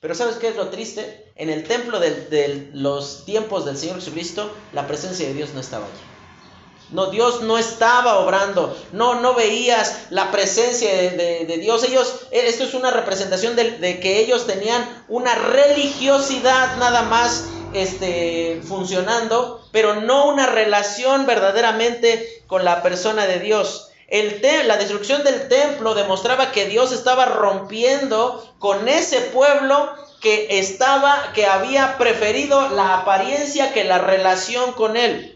Pero 0.00 0.14
¿sabes 0.14 0.36
qué 0.36 0.48
es 0.48 0.56
lo 0.56 0.68
triste? 0.68 1.32
En 1.34 1.50
el 1.50 1.64
templo 1.64 1.98
de, 1.98 2.70
los 2.74 3.24
tiempos 3.24 3.64
del 3.64 3.76
Señor 3.76 3.96
Jesucristo, 3.96 4.52
la 4.72 4.86
presencia 4.86 5.26
de 5.26 5.34
Dios 5.34 5.50
no 5.52 5.58
estaba 5.58 5.84
allí. 5.84 6.92
No, 6.92 7.06
Dios 7.06 7.42
no 7.42 7.58
estaba 7.58 8.20
obrando. 8.20 8.76
No, 8.92 9.20
no 9.20 9.34
veías 9.34 10.06
la 10.10 10.30
presencia 10.30 10.92
de, 10.92 11.58
Dios. 11.60 11.82
Ellos, 11.84 12.26
eh, 12.30 12.44
esto 12.46 12.64
es 12.64 12.74
una 12.74 12.90
representación 12.92 13.56
de, 13.56 13.78
de, 13.78 13.98
que 13.98 14.20
ellos 14.20 14.46
tenían 14.46 15.04
una 15.08 15.34
religiosidad 15.34 16.76
nada 16.76 17.02
más 17.02 17.46
este, 17.74 18.60
funcionando, 18.66 19.66
pero 19.72 20.00
no 20.00 20.28
una 20.28 20.46
relación 20.46 21.26
verdaderamente 21.26 22.42
con 22.46 22.64
la 22.64 22.82
persona 22.82 23.26
de 23.26 23.40
Dios. 23.40 23.88
El 24.08 24.42
la 24.66 24.76
destrucción 24.76 25.24
del 25.24 25.48
templo 25.48 25.94
demostraba 25.94 26.52
que 26.52 26.66
Dios 26.66 26.92
estaba 26.92 27.24
rompiendo 27.24 28.46
con 28.58 28.88
ese 28.88 29.20
pueblo 29.22 29.90
que 30.20 30.58
estaba, 30.58 31.32
que 31.34 31.46
había 31.46 31.96
preferido 31.98 32.68
la 32.70 32.98
apariencia 32.98 33.72
que 33.72 33.84
la 33.84 33.98
relación 33.98 34.72
con 34.72 34.96
él. 34.96 35.31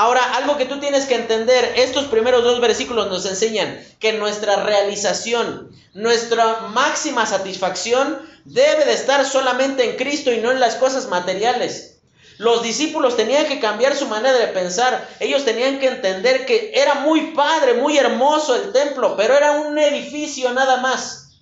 Ahora, 0.00 0.22
algo 0.36 0.56
que 0.56 0.64
tú 0.64 0.80
tienes 0.80 1.04
que 1.04 1.14
entender, 1.14 1.74
estos 1.76 2.06
primeros 2.06 2.42
dos 2.42 2.58
versículos 2.58 3.10
nos 3.10 3.26
enseñan 3.26 3.86
que 3.98 4.14
nuestra 4.14 4.56
realización, 4.64 5.70
nuestra 5.92 6.68
máxima 6.68 7.26
satisfacción 7.26 8.18
debe 8.46 8.86
de 8.86 8.94
estar 8.94 9.26
solamente 9.26 9.84
en 9.84 9.96
Cristo 9.98 10.32
y 10.32 10.38
no 10.38 10.52
en 10.52 10.58
las 10.58 10.76
cosas 10.76 11.08
materiales. 11.08 11.98
Los 12.38 12.62
discípulos 12.62 13.14
tenían 13.14 13.44
que 13.44 13.60
cambiar 13.60 13.94
su 13.94 14.06
manera 14.06 14.38
de 14.38 14.46
pensar. 14.46 15.06
Ellos 15.20 15.44
tenían 15.44 15.78
que 15.78 15.88
entender 15.88 16.46
que 16.46 16.72
era 16.74 16.94
muy 16.94 17.32
padre, 17.32 17.74
muy 17.74 17.98
hermoso 17.98 18.54
el 18.54 18.72
templo, 18.72 19.18
pero 19.18 19.36
era 19.36 19.50
un 19.52 19.76
edificio 19.76 20.50
nada 20.54 20.78
más. 20.78 21.34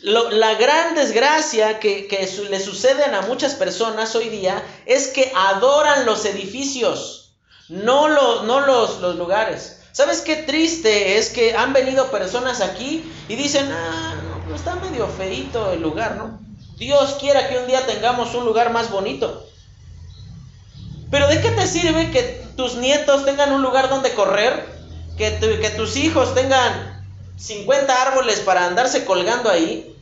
la 0.00 0.54
gran 0.54 0.96
desgracia 0.96 1.78
que, 1.78 2.08
le 2.50 2.58
suceden 2.58 3.14
a 3.14 3.20
muchas 3.20 3.54
personas 3.54 4.16
hoy 4.16 4.30
día 4.30 4.60
es 4.84 5.06
que 5.06 5.30
adoran 5.36 6.06
los 6.06 6.24
edificios, 6.24 7.21
no, 7.72 8.08
los, 8.08 8.44
no 8.44 8.60
los, 8.60 9.00
los 9.00 9.16
lugares. 9.16 9.80
¿Sabes 9.92 10.20
qué 10.20 10.36
triste 10.36 11.16
es 11.18 11.30
que 11.30 11.54
han 11.54 11.72
venido 11.72 12.10
personas 12.10 12.60
aquí 12.60 13.10
y 13.28 13.34
dicen, 13.34 13.70
ah, 13.72 14.14
está 14.54 14.74
medio 14.76 15.08
feito 15.08 15.72
el 15.72 15.80
lugar, 15.80 16.16
¿no? 16.16 16.38
Dios 16.76 17.16
quiera 17.18 17.48
que 17.48 17.58
un 17.58 17.66
día 17.66 17.86
tengamos 17.86 18.34
un 18.34 18.44
lugar 18.44 18.72
más 18.72 18.90
bonito. 18.90 19.46
Pero 21.10 21.28
¿de 21.28 21.40
qué 21.40 21.50
te 21.50 21.66
sirve 21.66 22.10
que 22.10 22.44
tus 22.56 22.76
nietos 22.76 23.24
tengan 23.24 23.52
un 23.52 23.62
lugar 23.62 23.88
donde 23.88 24.12
correr? 24.14 24.66
Que, 25.16 25.38
que 25.38 25.70
tus 25.70 25.96
hijos 25.96 26.34
tengan 26.34 27.06
50 27.38 28.02
árboles 28.02 28.40
para 28.40 28.66
andarse 28.66 29.04
colgando 29.04 29.48
ahí. 29.48 29.96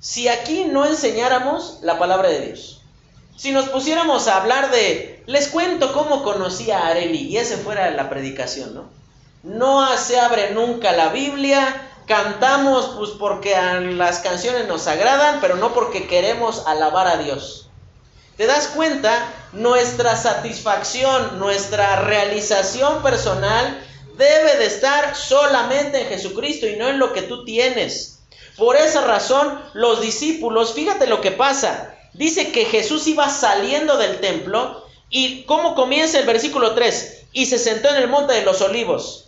Si 0.00 0.28
aquí 0.28 0.64
no 0.64 0.86
enseñáramos 0.86 1.78
la 1.82 1.98
palabra 1.98 2.28
de 2.28 2.46
Dios. 2.46 2.80
Si 3.36 3.50
nos 3.50 3.68
pusiéramos 3.68 4.28
a 4.28 4.40
hablar 4.40 4.70
de, 4.70 5.11
les 5.26 5.48
cuento 5.48 5.92
cómo 5.92 6.22
conocí 6.22 6.70
a 6.70 6.86
Areli 6.88 7.28
y 7.28 7.36
esa 7.36 7.56
fuera 7.58 7.90
la 7.90 8.10
predicación, 8.10 8.74
¿no? 8.74 8.84
No 9.42 9.96
se 9.96 10.20
abre 10.20 10.52
nunca 10.52 10.92
la 10.92 11.08
Biblia, 11.08 11.90
Cantamos 12.06 12.94
pues 12.96 13.10
porque 13.10 13.54
las 13.96 14.18
canciones 14.18 14.66
nos 14.66 14.86
agradan, 14.88 15.40
pero 15.40 15.56
no 15.56 15.72
porque 15.72 16.06
queremos 16.08 16.66
alabar 16.66 17.06
a 17.06 17.18
Dios. 17.18 17.68
¿Te 18.36 18.46
das 18.46 18.68
cuenta? 18.68 19.32
Nuestra 19.52 20.16
satisfacción, 20.16 21.38
nuestra 21.38 21.96
realización 22.02 23.02
personal 23.02 23.78
debe 24.16 24.56
de 24.56 24.66
estar 24.66 25.14
solamente 25.14 26.02
en 26.02 26.08
Jesucristo 26.08 26.66
y 26.66 26.76
no 26.76 26.88
en 26.88 26.98
lo 26.98 27.12
que 27.12 27.22
tú 27.22 27.44
tienes. 27.44 28.18
Por 28.56 28.76
esa 28.76 29.02
razón, 29.02 29.60
los 29.72 30.00
discípulos, 30.00 30.74
fíjate 30.74 31.06
lo 31.06 31.20
que 31.20 31.30
pasa. 31.30 31.94
Dice 32.14 32.52
que 32.52 32.64
Jesús 32.64 33.06
iba 33.06 33.28
saliendo 33.28 33.96
del 33.96 34.20
templo 34.20 34.84
y 35.12 35.44
cómo 35.44 35.74
comienza 35.74 36.18
el 36.18 36.26
versículo 36.26 36.74
3, 36.74 37.26
y 37.32 37.46
se 37.46 37.58
sentó 37.58 37.90
en 37.90 37.96
el 37.96 38.08
monte 38.08 38.32
de 38.32 38.42
los 38.42 38.60
olivos 38.62 39.26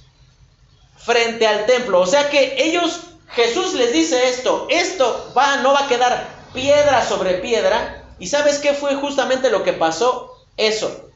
frente 0.96 1.46
al 1.46 1.66
templo. 1.66 2.00
O 2.00 2.06
sea 2.06 2.30
que 2.30 2.56
ellos, 2.64 3.00
Jesús 3.28 3.74
les 3.74 3.92
dice 3.92 4.30
esto, 4.30 4.66
esto 4.70 5.32
va, 5.36 5.58
no 5.58 5.74
va 5.74 5.84
a 5.84 5.88
quedar 5.88 6.26
piedra 6.54 7.06
sobre 7.06 7.34
piedra. 7.34 8.02
¿Y 8.18 8.28
sabes 8.28 8.58
qué 8.58 8.72
fue 8.72 8.94
justamente 8.94 9.50
lo 9.50 9.62
que 9.62 9.74
pasó? 9.74 10.32
Eso. 10.56 11.10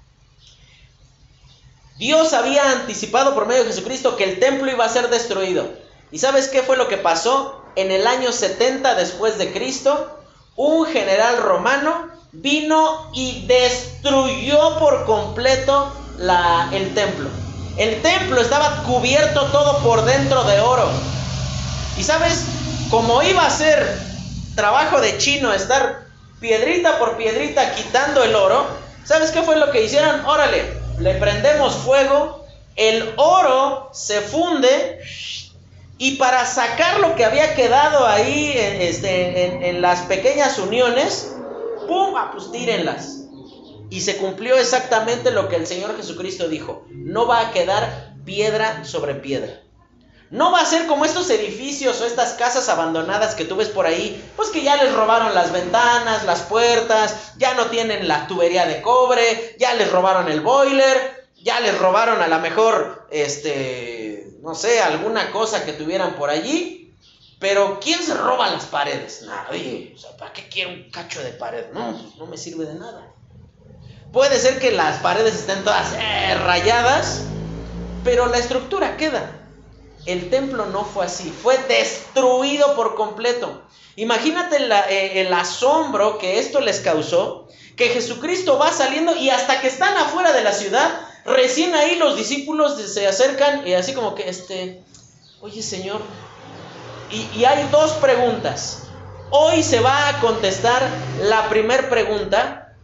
Dios 1.97 2.35
había 2.35 2.71
anticipado 2.71 3.35
por 3.35 3.47
medio 3.47 3.65
de 3.65 3.71
Jesucristo 3.71 4.17
que 4.17 4.25
el 4.25 4.39
templo 4.39 4.71
iba 4.71 4.85
a 4.85 4.91
ser 4.91 5.09
destruido. 5.09 5.67
¿Y 6.13 6.19
sabes 6.19 6.49
qué 6.49 6.63
fue 6.63 6.77
lo 6.77 6.89
que 6.89 6.99
pasó? 6.99 7.65
En 7.75 7.91
el 7.91 8.07
año 8.07 8.33
70 8.33 8.95
después 8.97 9.39
de 9.39 9.51
Cristo, 9.53 10.19
un 10.57 10.85
general 10.87 11.39
romano 11.39 12.08
vino 12.33 13.11
y 13.13 13.47
destruyó 13.47 14.79
por 14.79 15.05
completo 15.05 15.93
el 16.73 16.95
templo. 16.95 17.29
El 17.77 18.03
templo 18.03 18.41
estaba 18.41 18.83
cubierto 18.83 19.47
todo 19.47 19.79
por 19.79 20.05
dentro 20.05 20.45
de 20.45 20.61
oro. 20.61 20.89
Y 21.97 22.03
sabes, 22.03 22.45
como 22.91 23.23
iba 23.23 23.47
a 23.47 23.51
ser 23.51 23.99
trabajo 24.55 25.01
de 25.01 25.17
chino 25.19 25.53
estar 25.53 26.07
piedrita 26.41 26.99
por 26.99 27.17
piedrita 27.17 27.73
quitando 27.75 28.23
el 28.25 28.35
oro, 28.35 28.67
¿sabes 29.05 29.31
qué 29.31 29.43
fue 29.43 29.57
lo 29.57 29.71
que 29.71 29.85
hicieron? 29.85 30.25
Órale, 30.25 30.65
le 30.99 31.15
prendemos 31.15 31.75
fuego, 31.75 32.45
el 32.77 33.15
oro 33.17 33.91
se 33.93 34.21
funde 34.21 35.01
y 35.99 36.13
para 36.13 36.47
sacar 36.47 37.01
lo 37.01 37.17
que 37.17 37.25
había 37.25 37.55
quedado 37.55 38.07
ahí 38.07 38.53
este, 38.57 39.69
en, 39.69 39.83
las 39.83 40.03
pequeñas 40.03 40.59
uniones, 40.59 41.35
¡pum! 41.89 42.15
Pues 42.33 42.53
tírenlas. 42.53 43.25
Y 43.91 44.03
se 44.03 44.19
cumplió 44.19 44.57
exactamente 44.57 45.33
lo 45.33 45.49
que 45.49 45.57
el 45.57 45.67
Señor 45.67 45.97
Jesucristo 45.97 46.49
dijo. 46.49 46.85
No 46.91 47.27
va 47.27 47.41
a 47.41 47.53
quedar 47.53 48.15
piedra 48.25 48.85
sobre 48.85 49.15
piedra. 49.15 49.63
No 50.31 50.53
va 50.53 50.61
a 50.61 50.67
ser 50.67 50.87
como 50.87 51.07
estos 51.07 51.31
edificios 51.31 52.01
o 52.03 52.05
estas 52.05 52.35
casas 52.35 52.69
abandonadas 52.69 53.35
que 53.35 53.47
tú 53.47 53.57
ves 53.57 53.69
por 53.69 53.87
ahí, 53.87 54.23
pues 54.37 54.51
que 54.51 54.63
ya 54.63 54.77
les 54.77 54.93
robaron 54.93 55.35
las 55.35 55.53
ventanas, 55.53 56.27
las 56.27 56.43
puertas, 56.43 57.33
ya 57.39 57.55
no 57.55 57.67
tienen 57.67 58.07
la 58.07 58.27
tubería 58.27 58.67
de 58.67 58.83
cobre, 58.83 59.57
ya 59.59 59.73
les 59.73 59.91
robaron 59.91 60.29
el 60.29 60.43
boiler, 60.43 61.31
ya 61.43 61.61
les 61.61 61.79
robaron 61.79 62.21
a 62.21 62.29
lo 62.29 62.41
mejor, 62.41 63.07
este, 63.11 64.37
no 64.43 64.55
sé, 64.55 64.83
alguna 64.83 65.31
cosa 65.31 65.65
que 65.65 65.73
tuvieran 65.73 66.15
por 66.17 66.29
allí. 66.29 66.78
Pero 67.39 67.79
¿quién 67.81 68.03
se 68.03 68.15
roba 68.15 68.51
las 68.51 68.67
paredes? 68.67 69.23
Nadie. 69.23 69.93
O 69.95 69.99
sea, 69.99 70.17
¿para 70.17 70.33
qué 70.33 70.49
quiero 70.49 70.71
un 70.71 70.91
cacho 70.91 71.23
de 71.23 71.31
pared? 71.31 71.67
No, 71.73 71.93
pues 71.93 72.17
no 72.17 72.27
me 72.27 72.37
sirve 72.37 72.67
de 72.67 72.75
nada. 72.75 73.15
Puede 74.13 74.39
ser 74.39 74.59
que 74.59 74.73
las 74.73 75.01
paredes 75.01 75.35
estén 75.35 75.63
todas 75.65 75.93
eh, 75.93 76.35
rayadas, 76.35 77.25
pero 78.03 78.27
la 78.27 78.39
estructura 78.39 78.97
queda. 78.97 79.35
El 80.07 80.31
templo 80.31 80.67
no 80.67 80.85
fue 80.85 81.05
así, 81.05 81.31
fue 81.31 81.59
destruido 81.69 82.75
por 82.75 82.95
completo. 82.95 83.63
Imagínate 83.97 84.57
eh, 84.89 85.21
el 85.21 85.33
asombro 85.33 86.19
que 86.19 86.39
esto 86.39 86.61
les 86.61 86.81
causó, 86.81 87.49
que 87.77 87.89
Jesucristo 87.89 88.59
va 88.59 88.73
saliendo 88.73 89.15
y 89.15 89.29
hasta 89.31 89.61
que 89.61 89.69
están 89.69 89.97
afuera 89.97 90.33
de 90.33 90.43
la 90.43 90.53
ciudad, 90.53 90.89
recién 91.27 91.75
ahí 91.75 91.97
los 91.97 92.17
discípulos 92.17 92.81
se 92.81 93.07
acercan 93.07 93.67
y 93.67 93.75
así 93.75 93.93
como 93.93 94.15
que, 94.15 94.29
este, 94.29 94.83
oye 95.41 95.63
Señor, 95.63 96.01
y, 97.11 97.45
hay 97.45 97.69
dos 97.71 97.93
preguntas. 97.93 98.85
Hoy 99.31 99.63
se 99.63 99.81
va 99.81 100.09
a 100.09 100.21
contestar 100.21 100.83
la 101.23 101.49
primera 101.49 101.89
pregunta 101.89 102.77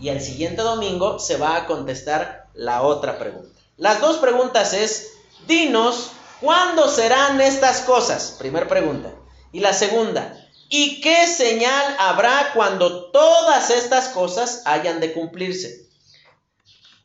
y 0.00 0.08
el 0.08 0.20
siguiente 0.20 0.62
domingo 0.62 1.18
se 1.18 1.36
va 1.36 1.56
a 1.56 1.66
contestar 1.66 2.48
la 2.54 2.82
otra 2.82 3.18
pregunta. 3.18 3.58
Las 3.76 4.00
dos 4.00 4.18
preguntas 4.18 4.72
es, 4.72 5.12
dinos, 5.46 6.12
¿cuándo 6.40 6.88
serán 6.88 7.40
estas 7.40 7.80
cosas? 7.80 8.36
Primera 8.38 8.68
pregunta. 8.68 9.12
Y 9.52 9.60
la 9.60 9.72
segunda, 9.72 10.36
¿y 10.68 11.00
qué 11.00 11.26
señal 11.26 11.96
habrá 11.98 12.52
cuando 12.54 13.10
todas 13.10 13.70
estas 13.70 14.08
cosas 14.08 14.62
hayan 14.66 15.00
de 15.00 15.12
cumplirse? 15.12 15.86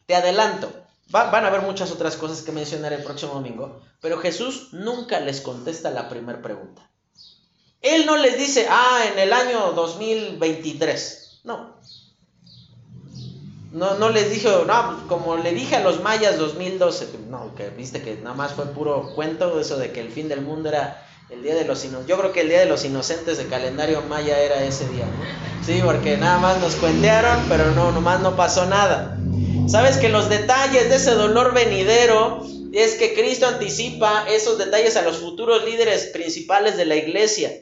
Te 0.05 0.15
adelanto, 0.15 0.71
van 1.12 1.45
a 1.45 1.47
haber 1.47 1.62
muchas 1.62 1.91
otras 1.91 2.15
cosas 2.15 2.41
que 2.41 2.52
mencionar 2.52 2.93
el 2.93 3.04
próximo 3.04 3.34
domingo, 3.34 3.82
pero 4.00 4.17
Jesús 4.17 4.69
nunca 4.71 5.19
les 5.19 5.41
contesta 5.41 5.91
la 5.91 6.10
primera 6.10 6.41
pregunta. 6.41 6.89
Él 7.82 8.06
no 8.06 8.17
les 8.17 8.38
dice, 8.38 8.67
ah, 8.69 9.04
en 9.12 9.19
el 9.19 9.34
año 9.34 9.74
2023. 9.74 11.41
No, 11.43 11.76
no, 13.71 13.95
no 13.95 14.10
les 14.10 14.30
dijo, 14.30 14.65
no, 14.67 15.08
como 15.08 15.38
le 15.38 15.54
dije 15.54 15.78
a 15.78 15.80
los 15.84 16.02
mayas 16.02 16.38
2012, 16.38 17.08
no, 17.30 17.56
que 17.56 17.69
viste 17.69 18.02
que 18.02 18.15
nada 18.17 18.36
más 18.36 18.54
fue 18.54 18.65
puro 18.65 19.13
cuento, 19.15 19.60
eso 19.60 19.78
de 19.78 19.91
que 19.91 20.02
el 20.02 20.12
fin 20.12 20.28
del 20.28 20.41
mundo 20.41 20.69
era 20.69 21.08
el 21.30 21.41
día 21.41 21.56
de 21.56 21.63
los 21.63 21.84
inocentes. 21.86 22.08
Yo 22.08 22.17
creo 22.19 22.34
que 22.34 22.41
el 22.41 22.50
día 22.50 22.60
de 22.60 22.65
los 22.65 22.84
inocentes 22.84 23.38
de 23.38 23.47
calendario 23.47 24.02
maya 24.10 24.38
era 24.38 24.62
ese 24.63 24.88
día. 24.89 25.06
Sí, 25.65 25.82
porque 25.84 26.17
nada 26.17 26.38
más 26.39 26.60
nos 26.60 26.76
cuentearon, 26.76 27.45
pero 27.47 27.71
no, 27.71 27.91
nomás 27.91 28.19
no 28.19 28.36
pasó 28.36 28.65
nada. 28.65 29.17
Sabes 29.71 29.95
que 29.95 30.10
los 30.10 30.27
detalles 30.27 30.89
de 30.89 30.97
ese 30.97 31.12
dolor 31.12 31.53
venidero 31.53 32.45
es 32.73 32.95
que 32.95 33.13
Cristo 33.13 33.47
anticipa 33.47 34.25
esos 34.27 34.57
detalles 34.57 34.97
a 34.97 35.01
los 35.01 35.19
futuros 35.19 35.63
líderes 35.63 36.07
principales 36.07 36.75
de 36.75 36.84
la 36.84 36.97
iglesia. 36.97 37.53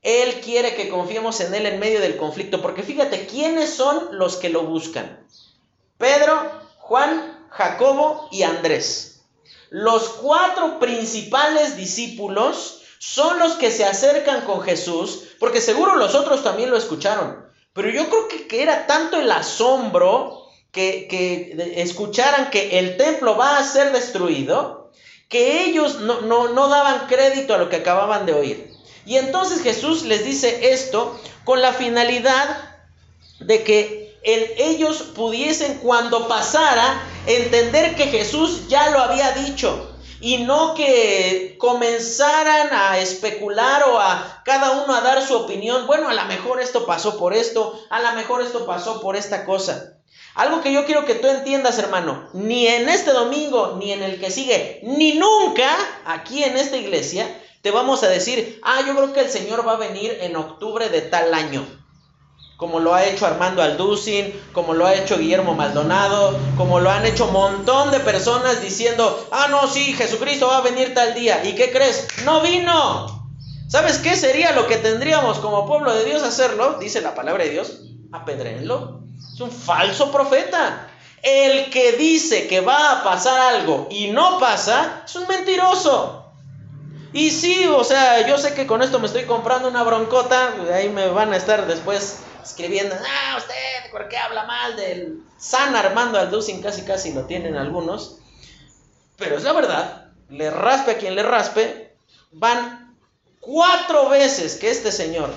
Él 0.00 0.40
quiere 0.42 0.74
que 0.74 0.88
confiemos 0.88 1.42
en 1.42 1.54
Él 1.54 1.66
en 1.66 1.78
medio 1.78 2.00
del 2.00 2.16
conflicto, 2.16 2.62
porque 2.62 2.82
fíjate, 2.82 3.26
¿quiénes 3.26 3.68
son 3.74 4.16
los 4.18 4.36
que 4.36 4.48
lo 4.48 4.62
buscan? 4.62 5.26
Pedro, 5.98 6.50
Juan, 6.78 7.46
Jacobo 7.50 8.30
y 8.32 8.44
Andrés. 8.44 9.26
Los 9.68 10.08
cuatro 10.08 10.78
principales 10.78 11.76
discípulos 11.76 12.80
son 12.98 13.38
los 13.38 13.52
que 13.56 13.70
se 13.70 13.84
acercan 13.84 14.46
con 14.46 14.62
Jesús, 14.62 15.24
porque 15.38 15.60
seguro 15.60 15.96
los 15.96 16.14
otros 16.14 16.42
también 16.42 16.70
lo 16.70 16.78
escucharon. 16.78 17.46
Pero 17.74 17.90
yo 17.90 18.08
creo 18.08 18.28
que, 18.48 18.62
era 18.62 18.86
tanto 18.86 19.20
el 19.20 19.30
asombro 19.30 20.47
que, 20.72 21.08
que, 21.08 21.74
escucharan 21.82 22.50
que 22.50 22.78
el 22.78 22.96
templo 22.96 23.36
va 23.36 23.58
a 23.58 23.64
ser 23.64 23.92
destruido, 23.92 24.90
que 25.28 25.64
ellos 25.64 26.00
no, 26.00 26.22
no, 26.22 26.48
no 26.48 26.68
daban 26.68 27.06
crédito 27.06 27.54
a 27.54 27.58
lo 27.58 27.68
que 27.68 27.76
acababan 27.76 28.26
de 28.26 28.34
oír. 28.34 28.70
Y 29.04 29.16
entonces 29.16 29.62
Jesús 29.62 30.04
les 30.04 30.24
dice 30.24 30.72
esto 30.72 31.18
con 31.44 31.62
la 31.62 31.72
finalidad 31.72 32.76
de 33.40 33.62
que 33.62 34.08
ellos 34.22 35.02
pudiesen 35.14 35.78
cuando 35.78 36.28
pasara 36.28 37.02
entender 37.26 37.94
que 37.94 38.06
Jesús 38.06 38.68
ya 38.68 38.90
lo 38.90 38.98
había 39.00 39.32
dicho 39.32 39.94
y 40.20 40.38
no 40.38 40.74
que 40.74 41.56
comenzaran 41.58 42.68
a 42.72 42.98
especular 42.98 43.84
o 43.84 43.98
a 43.98 44.42
cada 44.44 44.82
uno 44.82 44.94
a 44.94 45.00
dar 45.00 45.24
su 45.24 45.36
opinión. 45.36 45.86
Bueno, 45.86 46.08
a 46.08 46.14
lo 46.14 46.24
mejor 46.24 46.60
esto 46.60 46.84
pasó 46.86 47.18
por 47.18 47.32
esto, 47.32 47.80
a 47.90 48.00
lo 48.00 48.12
mejor 48.12 48.42
esto 48.42 48.66
pasó 48.66 49.00
por 49.00 49.16
esta 49.16 49.44
cosa. 49.44 49.97
Algo 50.38 50.62
que 50.62 50.72
yo 50.72 50.86
quiero 50.86 51.04
que 51.04 51.16
tú 51.16 51.26
entiendas, 51.26 51.78
hermano, 51.78 52.30
ni 52.32 52.66
en 52.66 52.88
este 52.88 53.10
domingo, 53.10 53.76
ni 53.78 53.92
en 53.92 54.02
el 54.02 54.20
que 54.20 54.30
sigue, 54.30 54.80
ni 54.84 55.14
nunca 55.14 55.68
aquí 56.06 56.44
en 56.44 56.56
esta 56.56 56.76
iglesia, 56.76 57.26
te 57.60 57.72
vamos 57.72 58.04
a 58.04 58.08
decir, 58.08 58.60
ah, 58.62 58.80
yo 58.86 58.94
creo 58.94 59.12
que 59.12 59.20
el 59.20 59.30
Señor 59.30 59.66
va 59.66 59.72
a 59.72 59.78
venir 59.78 60.16
en 60.20 60.36
octubre 60.36 60.88
de 60.88 61.02
tal 61.02 61.34
año 61.34 61.66
como 62.58 62.80
lo 62.80 62.92
ha 62.92 63.04
hecho 63.04 63.24
Armando 63.24 63.62
Alducin, 63.62 64.32
como 64.52 64.74
lo 64.74 64.84
ha 64.84 64.94
hecho 64.96 65.16
Guillermo 65.16 65.54
Maldonado, 65.54 66.36
como 66.56 66.80
lo 66.80 66.90
han 66.90 67.06
hecho 67.06 67.26
un 67.26 67.32
montón 67.32 67.92
de 67.92 68.00
personas 68.00 68.60
diciendo, 68.60 69.28
ah, 69.30 69.46
no, 69.48 69.68
sí, 69.68 69.92
Jesucristo 69.92 70.48
va 70.48 70.58
a 70.58 70.62
venir 70.62 70.92
tal 70.92 71.14
día. 71.14 71.44
¿Y 71.44 71.54
qué 71.54 71.70
crees? 71.70 72.08
No 72.24 72.40
vino. 72.40 73.30
¿Sabes 73.68 73.98
qué 73.98 74.16
sería 74.16 74.50
lo 74.52 74.66
que 74.66 74.76
tendríamos 74.76 75.38
como 75.38 75.68
pueblo 75.68 75.94
de 75.94 76.04
Dios 76.04 76.24
hacerlo? 76.24 76.78
Dice 76.80 77.00
la 77.00 77.14
palabra 77.14 77.44
de 77.44 77.50
Dios, 77.50 77.82
apedrenlo. 78.10 79.07
Es 79.38 79.42
un 79.42 79.52
falso 79.52 80.10
profeta. 80.10 80.88
El 81.22 81.70
que 81.70 81.92
dice 81.92 82.48
que 82.48 82.60
va 82.60 82.90
a 82.90 83.04
pasar 83.04 83.54
algo 83.54 83.86
y 83.88 84.08
no 84.08 84.40
pasa, 84.40 85.02
es 85.04 85.14
un 85.14 85.28
mentiroso. 85.28 86.26
Y 87.12 87.30
sí, 87.30 87.64
o 87.68 87.84
sea, 87.84 88.26
yo 88.26 88.36
sé 88.36 88.54
que 88.54 88.66
con 88.66 88.82
esto 88.82 88.98
me 88.98 89.06
estoy 89.06 89.26
comprando 89.26 89.68
una 89.68 89.84
broncota, 89.84 90.54
ahí 90.74 90.88
me 90.88 91.06
van 91.06 91.32
a 91.32 91.36
estar 91.36 91.68
después 91.68 92.18
escribiendo, 92.42 92.96
ah, 92.96 93.36
usted, 93.38 93.92
¿por 93.92 94.08
qué 94.08 94.16
habla 94.16 94.42
mal 94.42 94.74
del 94.74 95.22
San 95.38 95.76
Armando 95.76 96.18
Alducin? 96.18 96.60
Casi, 96.60 96.82
casi 96.82 97.12
lo 97.12 97.26
tienen 97.26 97.54
algunos. 97.54 98.18
Pero 99.18 99.36
es 99.36 99.44
la 99.44 99.52
verdad, 99.52 100.08
le 100.30 100.50
raspe 100.50 100.90
a 100.90 100.98
quien 100.98 101.14
le 101.14 101.22
raspe, 101.22 101.94
van 102.32 102.92
cuatro 103.38 104.08
veces 104.08 104.56
que 104.56 104.68
este 104.68 104.90
señor 104.90 105.32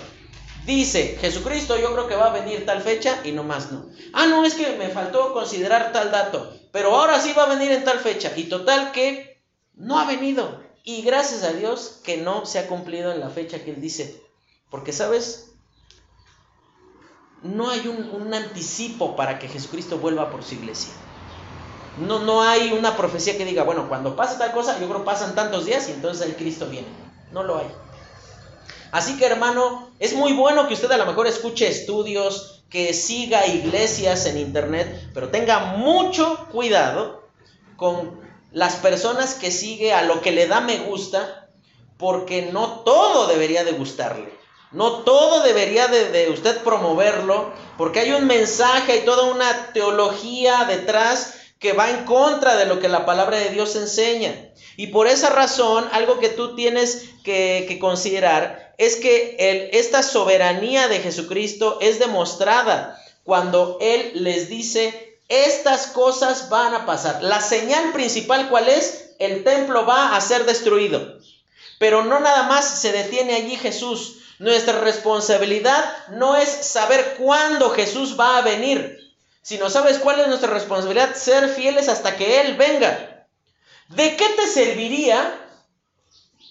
dice, 0.65 1.17
Jesucristo 1.19 1.79
yo 1.79 1.93
creo 1.93 2.07
que 2.07 2.15
va 2.15 2.27
a 2.27 2.39
venir 2.39 2.65
tal 2.65 2.81
fecha 2.81 3.19
y 3.23 3.31
no 3.31 3.43
más 3.43 3.71
no. 3.71 3.85
Ah, 4.13 4.27
no, 4.27 4.45
es 4.45 4.53
que 4.53 4.75
me 4.77 4.89
faltó 4.89 5.33
considerar 5.33 5.91
tal 5.91 6.11
dato, 6.11 6.53
pero 6.71 6.95
ahora 6.95 7.19
sí 7.19 7.33
va 7.37 7.43
a 7.43 7.55
venir 7.55 7.71
en 7.71 7.83
tal 7.83 7.99
fecha. 7.99 8.31
Y 8.35 8.45
total 8.45 8.91
que 8.91 9.41
no 9.75 9.99
ha 9.99 10.05
venido. 10.05 10.61
Y 10.83 11.01
gracias 11.03 11.43
a 11.43 11.53
Dios 11.53 11.99
que 12.03 12.17
no 12.17 12.45
se 12.45 12.59
ha 12.59 12.67
cumplido 12.67 13.11
en 13.11 13.19
la 13.19 13.29
fecha 13.29 13.63
que 13.63 13.71
él 13.71 13.81
dice. 13.81 14.21
Porque, 14.69 14.93
¿sabes? 14.93 15.51
No 17.43 17.69
hay 17.69 17.87
un, 17.87 18.33
anticipo 18.33 19.15
para 19.15 19.39
que 19.39 19.47
Jesucristo 19.47 19.97
vuelva 19.97 20.31
por 20.31 20.43
su 20.43 20.55
iglesia. 20.55 20.93
No, 21.97 22.19
no 22.19 22.41
hay 22.41 22.71
una 22.71 22.95
profecía 22.95 23.37
que 23.37 23.45
diga, 23.45 23.63
bueno, 23.63 23.89
cuando 23.89 24.15
pase 24.15 24.37
tal 24.37 24.53
cosa, 24.53 24.79
yo 24.79 24.87
creo 24.87 25.03
pasan 25.03 25.35
tantos 25.35 25.65
días 25.65 25.89
y 25.89 25.91
entonces 25.91 26.25
el 26.25 26.35
Cristo 26.35 26.67
viene. 26.67 26.87
No 27.31 27.43
lo 27.43 27.57
hay. 27.57 27.67
Así 28.91 29.17
que 29.17 29.25
hermano, 29.25 29.89
es 29.99 30.13
muy 30.13 30.33
bueno 30.33 30.67
que 30.67 30.73
usted 30.73 30.91
a 30.91 30.97
lo 30.97 31.05
mejor 31.05 31.27
escuche 31.27 31.67
estudios, 31.67 32.63
que 32.69 32.93
siga 32.93 33.47
iglesias 33.47 34.25
en 34.25 34.37
internet, 34.37 35.09
pero 35.13 35.29
tenga 35.29 35.75
mucho 35.77 36.47
cuidado 36.51 37.23
con 37.75 38.21
las 38.51 38.75
personas 38.77 39.33
que 39.35 39.51
sigue 39.51 39.93
a 39.93 40.03
lo 40.03 40.21
que 40.21 40.31
le 40.31 40.47
da 40.47 40.61
me 40.61 40.79
gusta, 40.79 41.49
porque 41.97 42.49
no 42.51 42.79
todo 42.79 43.27
debería 43.27 43.63
de 43.63 43.73
gustarle. 43.73 44.41
No 44.71 44.99
todo 44.99 45.43
debería 45.43 45.87
de, 45.87 46.29
usted 46.29 46.57
promoverlo, 46.59 47.51
porque 47.77 47.99
hay 47.99 48.13
un 48.13 48.25
mensaje 48.25 48.97
y 48.97 49.05
toda 49.05 49.23
una 49.23 49.73
teología 49.73 50.63
detrás 50.65 51.35
que 51.59 51.73
va 51.73 51.89
en 51.89 52.05
contra 52.05 52.55
de 52.55 52.65
lo 52.65 52.79
que 52.79 52.87
la 52.87 53.05
palabra 53.05 53.37
de 53.37 53.49
Dios 53.49 53.75
enseña. 53.75 54.33
Y 54.77 54.87
por 54.87 55.07
esa 55.07 55.29
razón, 55.29 55.87
algo 55.91 56.19
que 56.19 56.29
tú 56.29 56.55
tienes 56.55 57.09
que, 57.23 57.77
considerar 57.81 58.60
es 58.81 58.95
que 58.95 59.69
esta 59.73 60.01
soberanía 60.01 60.87
de 60.87 61.01
Jesucristo 61.01 61.77
es 61.81 61.99
demostrada 61.99 62.99
cuando 63.23 63.77
Él 63.79 64.11
les 64.15 64.49
dice, 64.49 65.19
estas 65.29 65.85
cosas 65.85 66.49
van 66.49 66.73
a 66.73 66.87
pasar. 66.87 67.21
La 67.21 67.41
señal 67.41 67.91
principal, 67.91 68.49
¿cuál 68.49 68.67
es? 68.69 69.11
El 69.19 69.43
templo 69.43 69.85
va 69.85 70.15
a 70.15 70.21
ser 70.21 70.45
destruido. 70.45 71.19
Pero 71.77 72.05
no 72.05 72.19
nada 72.21 72.43
más 72.49 72.81
se 72.81 72.91
detiene 72.91 73.35
allí 73.35 73.55
Jesús. 73.55 74.15
Nuestra 74.39 74.79
responsabilidad 74.79 75.85
no 76.13 76.35
es 76.35 76.49
saber 76.49 77.17
cuándo 77.19 77.69
Jesús 77.69 78.19
va 78.19 78.39
a 78.39 78.41
venir, 78.41 78.97
sino 79.43 79.69
sabes 79.69 79.99
cuál 79.99 80.21
es 80.21 80.27
nuestra 80.27 80.49
responsabilidad, 80.49 81.13
ser 81.13 81.49
fieles 81.49 81.87
hasta 81.87 82.17
que 82.17 82.41
Él 82.41 82.57
venga. 82.57 83.27
¿De 83.89 84.15
qué 84.15 84.27
te 84.29 84.47
serviría? 84.47 85.37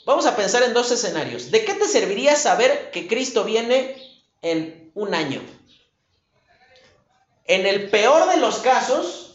Vamos 0.04 0.26
a 0.26 0.36
pensar 0.36 0.62
en 0.62 0.74
dos 0.74 0.90
escenarios. 0.90 1.50
¿De 1.50 1.64
qué 1.64 1.74
te 1.74 1.86
serviría 1.86 2.36
saber 2.36 2.90
que 2.90 3.06
Cristo 3.06 3.44
viene 3.44 3.96
en 4.42 4.90
un 4.94 5.14
año? 5.14 5.42
En 7.44 7.66
el 7.66 7.90
peor 7.90 8.30
de 8.30 8.38
los 8.38 8.58
casos, 8.58 9.30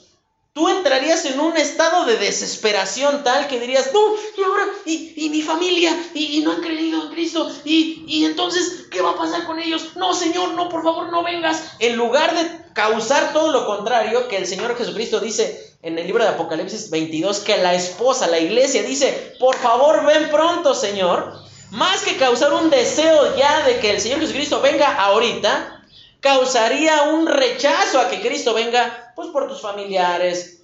tú 0.53 0.69
entrarías 0.69 1.25
en 1.25 1.39
un 1.39 1.57
estado 1.57 2.05
de 2.05 2.17
desesperación 2.17 3.23
tal 3.23 3.47
que 3.47 3.59
dirías, 3.59 3.91
no, 3.93 4.15
y 4.37 4.43
ahora, 4.43 4.65
y, 4.85 5.29
mi 5.29 5.41
familia, 5.41 5.91
y, 6.13 6.41
no 6.41 6.53
han 6.53 6.61
creído 6.61 7.03
en 7.03 7.09
Cristo, 7.09 7.51
y, 7.65 8.05
y 8.07 8.25
entonces, 8.25 8.87
¿qué 8.89 9.01
va 9.01 9.11
a 9.11 9.17
pasar 9.17 9.45
con 9.45 9.59
ellos? 9.59 9.95
No, 9.97 10.13
Señor, 10.13 10.53
no, 10.53 10.69
por 10.69 10.83
favor, 10.83 11.11
no 11.11 11.23
vengas. 11.23 11.61
En 11.79 11.97
lugar 11.97 12.33
de 12.33 12.64
causar 12.75 13.31
todo 13.31 13.51
lo 13.53 13.65
contrario, 13.65 14.27
que 14.27 14.35
el 14.37 14.45
Señor 14.45 14.77
Jesucristo 14.77 15.21
dice 15.21 15.73
en 15.81 15.97
el 15.97 16.05
libro 16.05 16.23
de 16.23 16.31
Apocalipsis 16.31 16.89
22 16.89 17.39
que 17.39 17.57
la 17.57 17.73
esposa, 17.73 18.27
la 18.27 18.37
iglesia, 18.37 18.83
dice, 18.83 19.33
por 19.39 19.55
favor 19.55 20.05
ven 20.05 20.29
pronto, 20.29 20.75
Señor. 20.75 21.39
Más 21.71 22.01
que 22.01 22.17
causar 22.17 22.53
un 22.53 22.69
deseo 22.69 23.35
ya 23.37 23.65
de 23.65 23.79
que 23.79 23.91
el 23.91 24.01
Señor 24.01 24.19
Jesucristo 24.19 24.59
venga 24.59 24.93
ahorita, 24.93 25.83
causaría 26.19 27.03
un 27.03 27.27
rechazo 27.27 27.99
a 27.99 28.09
que 28.09 28.21
Cristo 28.21 28.53
venga, 28.53 29.13
pues 29.15 29.29
por 29.29 29.47
tus 29.47 29.61
familiares. 29.61 30.61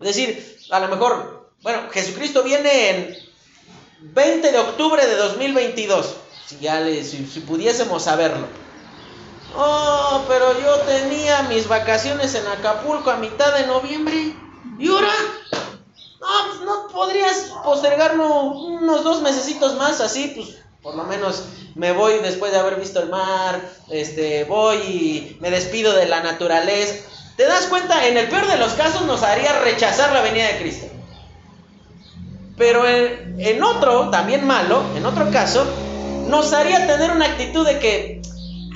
Es 0.00 0.06
decir, 0.06 0.58
a 0.70 0.78
lo 0.78 0.88
mejor, 0.88 1.50
bueno, 1.62 1.90
Jesucristo 1.90 2.44
viene 2.44 2.90
en 2.90 3.16
20 4.00 4.52
de 4.52 4.58
octubre 4.58 5.04
de 5.04 5.16
2022, 5.16 6.14
si 6.46 6.58
ya 6.60 6.78
le, 6.78 7.02
si 7.02 7.18
pudiésemos 7.40 8.04
saberlo. 8.04 8.46
Oh, 9.56 10.24
pero 10.28 10.58
yo 10.60 10.76
tenía 10.80 11.42
mis 11.44 11.68
vacaciones 11.68 12.34
en 12.34 12.46
Acapulco 12.46 13.10
a 13.10 13.16
mitad 13.16 13.54
de 13.54 13.66
noviembre. 13.66 14.34
¿Y 14.78 14.88
ahora? 14.88 15.12
No, 16.20 16.26
pues 16.48 16.60
no 16.60 16.88
podrías 16.88 17.52
postergarlo 17.64 18.42
unos 18.44 19.04
dos 19.04 19.22
mesecitos 19.22 19.76
más, 19.76 20.00
así, 20.00 20.32
pues 20.34 20.58
por 20.82 20.94
lo 20.94 21.04
menos 21.04 21.44
me 21.74 21.92
voy 21.92 22.14
después 22.18 22.52
de 22.52 22.58
haber 22.58 22.76
visto 22.76 23.00
el 23.00 23.08
mar, 23.08 23.60
este, 23.88 24.44
voy 24.44 24.76
y 24.76 25.38
me 25.40 25.50
despido 25.50 25.94
de 25.94 26.06
la 26.06 26.22
naturaleza. 26.22 27.04
¿Te 27.36 27.46
das 27.46 27.66
cuenta? 27.66 28.06
En 28.06 28.16
el 28.16 28.28
peor 28.28 28.46
de 28.48 28.56
los 28.58 28.72
casos 28.72 29.02
nos 29.02 29.22
haría 29.22 29.60
rechazar 29.60 30.12
la 30.12 30.22
venida 30.22 30.48
de 30.48 30.58
Cristo. 30.58 30.86
Pero 32.56 32.86
en, 32.86 33.36
en 33.38 33.62
otro, 33.62 34.10
también 34.10 34.44
malo, 34.44 34.82
en 34.96 35.06
otro 35.06 35.30
caso, 35.30 35.64
nos 36.26 36.52
haría 36.52 36.86
tener 36.86 37.12
una 37.12 37.26
actitud 37.26 37.64
de 37.64 37.78
que, 37.78 38.17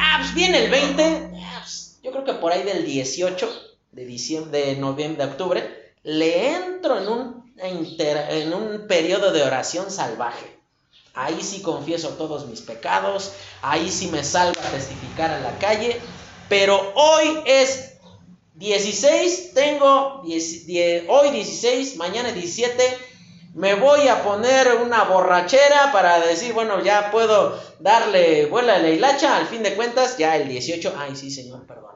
ah, 0.02 0.16
pues 0.18 0.34
viene 0.34 0.64
el 0.64 0.70
20, 0.70 1.30
ah, 1.36 1.60
pues, 1.60 1.98
yo 2.02 2.10
creo 2.10 2.24
que 2.24 2.34
por 2.34 2.52
ahí 2.52 2.62
del 2.62 2.84
18 2.84 3.50
de 3.92 4.04
diciembre, 4.04 4.66
de 4.66 4.76
noviembre, 4.76 5.24
de 5.24 5.30
octubre, 5.30 5.92
le 6.02 6.54
entro 6.54 6.98
en 6.98 7.08
un, 7.08 7.52
en 7.58 8.52
un 8.52 8.86
periodo 8.88 9.32
de 9.32 9.42
oración 9.42 9.90
salvaje. 9.90 10.58
Ahí 11.14 11.42
sí 11.42 11.60
confieso 11.60 12.10
todos 12.10 12.46
mis 12.46 12.62
pecados, 12.62 13.32
ahí 13.60 13.90
sí 13.90 14.08
me 14.08 14.24
salgo 14.24 14.58
a 14.60 14.70
testificar 14.70 15.30
a 15.30 15.40
la 15.40 15.58
calle, 15.58 16.00
pero 16.48 16.92
hoy 16.94 17.38
es 17.44 17.92
16, 18.54 19.52
tengo 19.52 20.22
hoy 20.22 21.30
16, 21.30 21.96
mañana 21.96 22.32
17, 22.32 22.98
me 23.54 23.74
voy 23.74 24.08
a 24.08 24.22
poner 24.22 24.76
una 24.76 25.04
borrachera 25.04 25.92
para 25.92 26.18
decir, 26.20 26.54
bueno, 26.54 26.82
ya 26.82 27.10
puedo 27.10 27.58
darle 27.80 28.46
vuela 28.46 28.76
a 28.76 28.78
la 28.78 28.88
hilacha, 28.88 29.36
al 29.36 29.46
fin 29.46 29.62
de 29.62 29.74
cuentas, 29.74 30.16
ya 30.16 30.36
el 30.36 30.48
18, 30.48 30.94
ay 30.98 31.16
sí, 31.16 31.30
Señor, 31.30 31.66
perdón. 31.66 31.92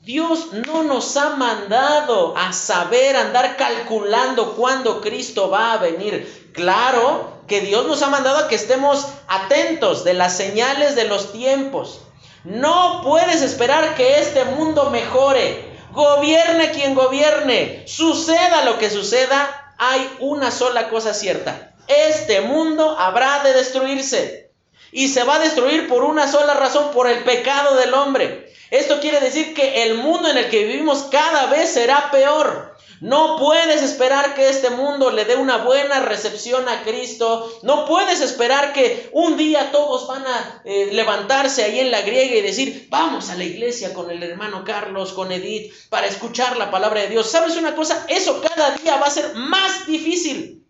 Dios 0.00 0.52
no 0.66 0.84
nos 0.84 1.16
ha 1.18 1.36
mandado 1.36 2.34
a 2.36 2.52
saber 2.54 3.14
andar 3.14 3.56
calculando 3.58 4.56
cuándo 4.56 5.02
Cristo 5.02 5.50
va 5.50 5.74
a 5.74 5.76
venir. 5.76 6.50
Claro 6.54 7.42
que 7.46 7.60
Dios 7.60 7.86
nos 7.86 8.00
ha 8.00 8.08
mandado 8.08 8.38
a 8.38 8.48
que 8.48 8.54
estemos 8.54 9.06
atentos 9.28 10.04
de 10.04 10.14
las 10.14 10.34
señales 10.34 10.96
de 10.96 11.04
los 11.04 11.32
tiempos. 11.32 12.00
No 12.42 13.02
puedes 13.04 13.42
esperar 13.42 13.96
que 13.96 14.20
este 14.20 14.44
mundo 14.46 14.88
mejore. 14.88 15.76
Gobierne 15.92 16.70
quien 16.70 16.94
gobierne. 16.94 17.84
Suceda 17.86 18.64
lo 18.64 18.78
que 18.78 18.88
suceda, 18.88 19.67
hay 19.78 20.10
una 20.18 20.50
sola 20.50 20.88
cosa 20.90 21.14
cierta. 21.14 21.72
Este 21.86 22.40
mundo 22.42 22.98
habrá 22.98 23.42
de 23.44 23.54
destruirse. 23.54 24.50
Y 24.90 25.08
se 25.08 25.24
va 25.24 25.36
a 25.36 25.40
destruir 25.40 25.86
por 25.88 26.02
una 26.02 26.30
sola 26.30 26.54
razón, 26.54 26.90
por 26.92 27.08
el 27.08 27.22
pecado 27.22 27.76
del 27.76 27.94
hombre. 27.94 28.52
Esto 28.70 29.00
quiere 29.00 29.20
decir 29.20 29.54
que 29.54 29.84
el 29.84 29.94
mundo 29.94 30.28
en 30.28 30.38
el 30.38 30.50
que 30.50 30.64
vivimos 30.64 31.08
cada 31.10 31.46
vez 31.46 31.72
será 31.72 32.10
peor. 32.10 32.67
No 33.00 33.36
puedes 33.38 33.82
esperar 33.82 34.34
que 34.34 34.48
este 34.48 34.70
mundo 34.70 35.10
le 35.10 35.24
dé 35.24 35.36
una 35.36 35.58
buena 35.58 36.00
recepción 36.00 36.68
a 36.68 36.82
Cristo. 36.82 37.60
No 37.62 37.86
puedes 37.86 38.20
esperar 38.20 38.72
que 38.72 39.08
un 39.12 39.36
día 39.36 39.70
todos 39.70 40.08
van 40.08 40.26
a 40.26 40.62
eh, 40.64 40.90
levantarse 40.92 41.62
ahí 41.62 41.78
en 41.78 41.92
la 41.92 42.02
griega 42.02 42.34
y 42.34 42.42
decir, 42.42 42.88
vamos 42.90 43.30
a 43.30 43.36
la 43.36 43.44
iglesia 43.44 43.94
con 43.94 44.10
el 44.10 44.22
hermano 44.22 44.64
Carlos, 44.64 45.12
con 45.12 45.30
Edith, 45.30 45.72
para 45.90 46.08
escuchar 46.08 46.56
la 46.56 46.72
palabra 46.72 47.02
de 47.02 47.08
Dios. 47.08 47.30
¿Sabes 47.30 47.56
una 47.56 47.76
cosa? 47.76 48.04
Eso 48.08 48.42
cada 48.42 48.72
día 48.72 48.96
va 48.96 49.06
a 49.06 49.10
ser 49.10 49.34
más 49.34 49.86
difícil. 49.86 50.66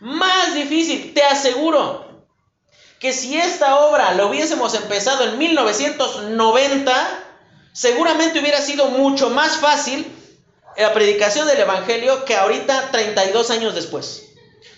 Más 0.00 0.54
difícil, 0.54 1.12
te 1.12 1.22
aseguro. 1.22 2.06
Que 2.98 3.12
si 3.12 3.36
esta 3.36 3.80
obra 3.80 4.14
lo 4.14 4.28
hubiésemos 4.28 4.74
empezado 4.74 5.24
en 5.24 5.38
1990, 5.38 7.24
seguramente 7.72 8.40
hubiera 8.40 8.60
sido 8.60 8.86
mucho 8.86 9.30
más 9.30 9.58
fácil 9.58 10.14
la 10.78 10.94
predicación 10.94 11.46
del 11.48 11.60
Evangelio 11.60 12.24
que 12.24 12.36
ahorita 12.36 12.90
32 12.92 13.50
años 13.50 13.74
después. 13.74 14.24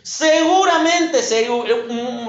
Seguramente 0.02 1.20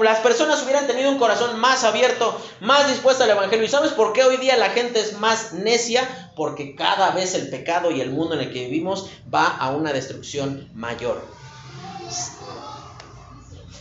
las 0.02 0.18
personas 0.20 0.62
hubieran 0.62 0.86
tenido 0.86 1.10
un 1.10 1.18
corazón 1.18 1.58
más 1.58 1.84
abierto, 1.84 2.38
más 2.60 2.88
dispuesto 2.88 3.24
al 3.24 3.30
Evangelio. 3.30 3.64
¿Y 3.64 3.68
sabes 3.68 3.92
por 3.92 4.12
qué 4.12 4.24
hoy 4.24 4.36
día 4.36 4.56
la 4.56 4.70
gente 4.70 5.00
es 5.00 5.18
más 5.18 5.54
necia? 5.54 6.32
Porque 6.36 6.76
cada 6.76 7.10
vez 7.12 7.34
el 7.34 7.48
pecado 7.48 7.90
y 7.90 8.02
el 8.02 8.10
mundo 8.10 8.34
en 8.34 8.42
el 8.42 8.52
que 8.52 8.66
vivimos 8.66 9.08
va 9.32 9.46
a 9.46 9.70
una 9.70 9.92
destrucción 9.92 10.70
mayor. 10.74 11.26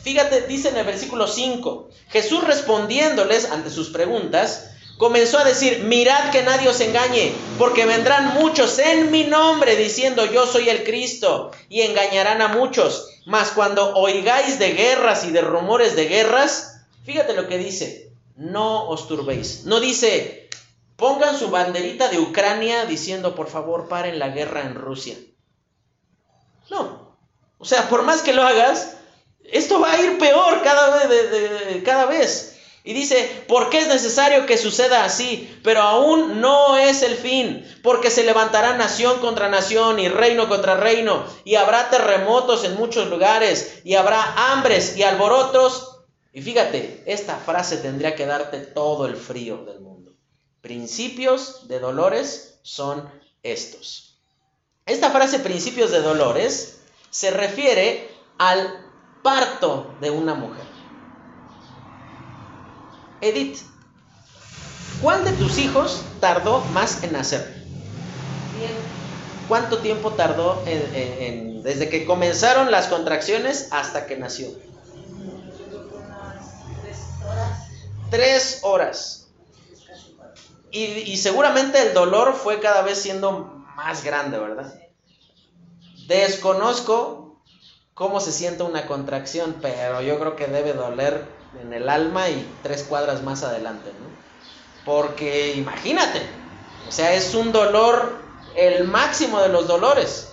Fíjate, 0.04 0.48
dice 0.48 0.70
en 0.70 0.78
el 0.78 0.86
versículo 0.86 1.28
5, 1.28 1.90
Jesús 2.10 2.44
respondiéndoles 2.46 3.52
ante 3.52 3.70
sus 3.70 3.90
preguntas, 3.90 4.72
comenzó 5.02 5.40
a 5.40 5.44
decir, 5.44 5.80
mirad 5.86 6.30
que 6.30 6.44
nadie 6.44 6.70
os 6.70 6.80
engañe, 6.80 7.34
porque 7.58 7.88
vendrán 7.88 8.36
muchos 8.36 8.78
en 8.78 9.10
mi 9.10 9.24
nombre 9.24 9.76
diciendo 9.76 10.28
yo 10.28 10.46
soy 10.46 10.70
el 10.70 10.84
Cristo, 10.84 11.50
y 11.70 11.82
engañarán 11.82 12.40
a 12.44 12.50
muchos. 12.50 13.10
Mas 13.26 13.50
cuando 13.50 13.96
oigáis 13.96 14.60
de 14.60 14.74
guerras 14.74 15.26
y 15.26 15.32
de 15.32 15.42
rumores 15.42 15.96
de 15.96 16.06
guerras, 16.06 16.84
fíjate 17.04 17.34
lo 17.34 17.48
que 17.48 17.58
dice, 17.58 18.12
no 18.36 18.90
os 18.90 19.08
turbéis. 19.08 19.66
No 19.66 19.80
dice, 19.80 20.48
pongan 20.98 21.36
su 21.36 21.50
banderita 21.50 22.10
de 22.10 22.20
Ucrania 22.20 22.86
diciendo, 22.86 23.34
por 23.34 23.50
favor, 23.50 23.90
paren 23.90 24.20
la 24.20 24.30
guerra 24.30 24.62
en 24.62 24.76
Rusia. 24.76 25.16
No. 26.70 27.18
O 27.58 27.66
sea, 27.66 27.90
por 27.90 28.04
más 28.04 28.22
que 28.22 28.34
lo 28.34 28.44
hagas, 28.44 28.98
esto 29.46 29.80
va 29.80 29.94
a 29.94 30.00
ir 30.00 30.20
peor 30.20 30.62
cada 30.62 31.08
vez. 31.08 31.84
cada 31.84 32.06
vez. 32.06 32.51
Y 32.84 32.94
dice, 32.94 33.46
¿por 33.48 33.70
qué 33.70 33.80
es 33.80 33.88
necesario 33.88 34.48
que 34.48 34.58
suceda 34.58 35.06
así? 35.06 35.56
Pero 35.64 35.82
aún 35.82 36.42
no 36.42 36.78
es 36.78 37.04
el 37.04 37.16
fin, 37.16 37.64
porque 37.84 38.10
se 38.10 38.24
levantará 38.24 38.76
nación 38.76 39.20
contra 39.20 39.50
nación 39.50 40.00
y 40.00 40.10
reino 40.10 40.50
contra 40.50 40.76
reino, 40.76 41.24
y 41.44 41.56
habrá 41.56 41.92
terremotos 41.92 42.64
en 42.64 42.76
muchos 42.76 43.08
lugares, 43.08 43.82
y 43.84 43.94
habrá 43.94 44.52
hambres 44.52 44.98
y 44.98 45.04
alborotos. 45.04 46.00
Y 46.34 46.42
fíjate, 46.42 47.04
esta 47.06 47.38
frase 47.38 47.78
tendría 47.78 48.16
que 48.16 48.26
darte 48.26 48.60
todo 48.60 49.06
el 49.06 49.16
frío 49.16 49.58
del 49.58 49.80
mundo. 49.80 50.14
Principios 50.62 51.68
de 51.68 51.80
dolores 51.80 52.60
son 52.64 53.08
estos. 53.44 54.18
Esta 54.88 55.12
frase 55.12 55.40
principios 55.40 55.92
de 55.92 56.02
dolores 56.02 56.80
se 57.12 57.30
refiere 57.30 58.10
al 58.40 58.86
parto 59.22 59.96
de 60.02 60.10
una 60.10 60.34
mujer. 60.34 60.71
Edith, 63.22 63.60
¿cuál 65.02 65.24
de 65.24 65.32
tus 65.34 65.58
hijos 65.60 66.02
tardó 66.20 66.62
más 66.74 67.04
en 67.04 67.14
nacer? 67.14 67.62
¿Cuánto 69.48 69.80
tiempo 69.80 70.12
tardó 70.14 70.64
desde 70.66 71.90
que 71.90 72.06
comenzaron 72.06 72.72
las 72.72 72.88
contracciones 72.88 73.68
hasta 73.72 74.08
que 74.08 74.18
nació? 74.18 74.48
Tres 78.10 78.60
horas. 78.64 79.30
Y, 80.72 80.84
y, 80.84 81.18
seguramente 81.18 81.82
el 81.82 81.94
dolor 81.94 82.34
fue 82.34 82.62
cada 82.62 82.82
vez 82.82 82.98
siendo 82.98 83.62
más 83.76 84.06
grande, 84.06 84.40
¿verdad? 84.40 84.74
Desconozco 86.08 87.42
cómo 87.94 88.22
se 88.22 88.32
siente 88.32 88.64
una 88.64 88.88
contracción, 88.88 89.58
pero 89.62 90.02
yo 90.02 90.18
creo 90.18 90.38
que 90.38 90.48
debe 90.48 90.72
doler 90.72 91.26
en 91.60 91.74
el 91.74 91.90
alma 91.90 92.30
y 92.30 92.48
tres 92.64 92.84
cuadras 92.84 93.24
más 93.24 93.44
adelante, 93.44 93.92
¿no? 94.00 94.12
Porque 94.86 95.54
imagínate, 95.56 96.22
o 96.88 96.92
sea, 96.92 97.14
es 97.14 97.34
un 97.36 97.52
dolor, 97.52 98.22
el 98.56 98.86
máximo 98.86 99.40
de 99.42 99.50
los 99.50 99.68
dolores. 99.68 100.30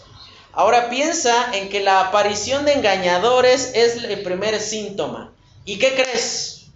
Ahora 0.53 0.91
piensa 0.91 1.55
en 1.55 1.69
que 1.69 1.81
la 1.81 2.01
aparición 2.01 2.65
de 2.65 2.73
engañadores 2.73 3.73
es 3.75 4.03
el 4.03 4.23
primer 4.23 4.61
síntoma. 4.61 5.33
¿Y 5.65 5.79
qué 5.79 5.95
crees? 5.95 6.67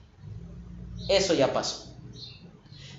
Eso 1.09 1.35
ya 1.35 1.53
pasó. 1.53 1.87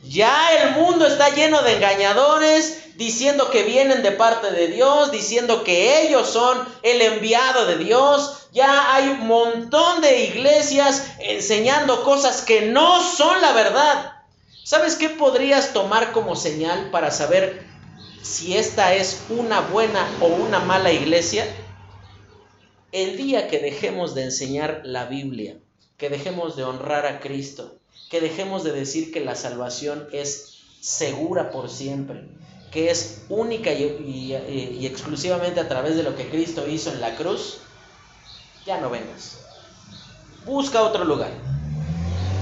Ya 0.03 0.51
el 0.61 0.71
mundo 0.71 1.07
está 1.07 1.29
lleno 1.29 1.61
de 1.61 1.75
engañadores, 1.75 2.97
diciendo 2.97 3.49
que 3.49 3.63
vienen 3.63 4.03
de 4.03 4.11
parte 4.11 4.51
de 4.51 4.67
Dios, 4.67 5.11
diciendo 5.11 5.63
que 5.63 6.01
ellos 6.01 6.29
son 6.29 6.67
el 6.83 7.01
enviado 7.01 7.65
de 7.65 7.77
Dios. 7.77 8.42
Ya 8.53 8.93
hay 8.93 9.09
un 9.09 9.27
montón 9.27 10.01
de 10.01 10.25
iglesias 10.25 11.07
enseñando 11.19 12.03
cosas 12.03 12.43
que 12.43 12.67
no 12.67 13.01
son 13.01 13.41
la 13.41 13.51
verdad. 13.53 14.13
¿Sabes 14.63 14.95
qué 14.95 15.09
podrías 15.09 15.73
tomar 15.73 16.11
como 16.11 16.35
señal 16.35 16.91
para 16.91 17.09
saber 17.09 17.65
si 18.21 18.55
esta 18.55 18.93
es 18.93 19.23
una 19.29 19.61
buena 19.61 20.07
o 20.21 20.27
una 20.27 20.59
mala 20.59 20.91
iglesia? 20.91 21.47
El 22.91 23.17
día 23.17 23.47
que 23.47 23.57
dejemos 23.57 24.13
de 24.13 24.25
enseñar 24.25 24.81
la 24.83 25.05
Biblia, 25.05 25.57
que 25.97 26.09
dejemos 26.09 26.55
de 26.55 26.63
honrar 26.63 27.07
a 27.07 27.19
Cristo, 27.19 27.79
que 28.11 28.21
dejemos 28.21 28.63
de 28.63 28.71
decir 28.71 29.11
que 29.11 29.19
la 29.19 29.33
salvación 29.33 30.07
es 30.11 30.59
segura 30.79 31.49
por 31.49 31.71
siempre, 31.71 32.25
que 32.71 32.91
es 32.91 33.23
única 33.29 33.73
y, 33.73 34.85
exclusivamente 34.85 35.59
a 35.59 35.67
través 35.67 35.95
de 35.95 36.03
lo 36.03 36.15
que 36.15 36.29
Cristo 36.29 36.67
hizo 36.67 36.91
en 36.91 37.01
la 37.01 37.15
cruz, 37.15 37.57
ya 38.65 38.79
no 38.79 38.89
vengas. 38.89 39.37
Busca 40.45 40.81
otro 40.81 41.05
lugar. 41.05 41.31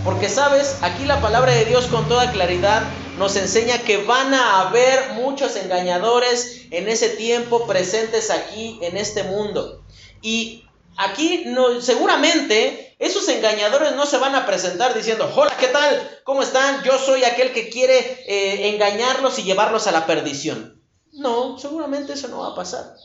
Porque 0.03 0.29
sabes, 0.29 0.77
aquí 0.81 1.05
la 1.05 1.21
palabra 1.21 1.51
de 1.51 1.65
Dios 1.65 1.85
con 1.87 2.07
toda 2.07 2.31
claridad 2.31 2.83
nos 3.17 3.35
enseña 3.35 3.79
que 3.79 3.97
van 3.97 4.33
a 4.33 4.61
haber 4.61 5.13
muchos 5.13 5.55
engañadores 5.55 6.65
en 6.71 6.89
ese 6.89 7.09
tiempo 7.09 7.67
presentes 7.67 8.31
aquí 8.31 8.79
en 8.81 8.97
este 8.97 9.23
mundo. 9.23 9.83
Y 10.23 10.65
aquí 10.97 11.43
no, 11.45 11.81
seguramente 11.81 12.95
esos 12.97 13.27
engañadores 13.29 13.95
no 13.95 14.07
se 14.07 14.17
van 14.17 14.33
a 14.33 14.45
presentar 14.45 14.95
diciendo, 14.95 15.31
hola, 15.35 15.55
¿qué 15.59 15.67
tal? 15.67 16.19
¿Cómo 16.23 16.41
están? 16.41 16.83
Yo 16.83 16.97
soy 16.97 17.23
aquel 17.23 17.51
que 17.51 17.69
quiere 17.69 17.97
eh, 18.25 18.69
engañarlos 18.73 19.37
y 19.37 19.43
llevarlos 19.43 19.85
a 19.85 19.91
la 19.91 20.07
perdición. 20.07 20.81
No, 21.11 21.59
seguramente 21.59 22.13
eso 22.13 22.27
no 22.27 22.39
va 22.39 22.49
a 22.49 22.55
pasar. 22.55 22.95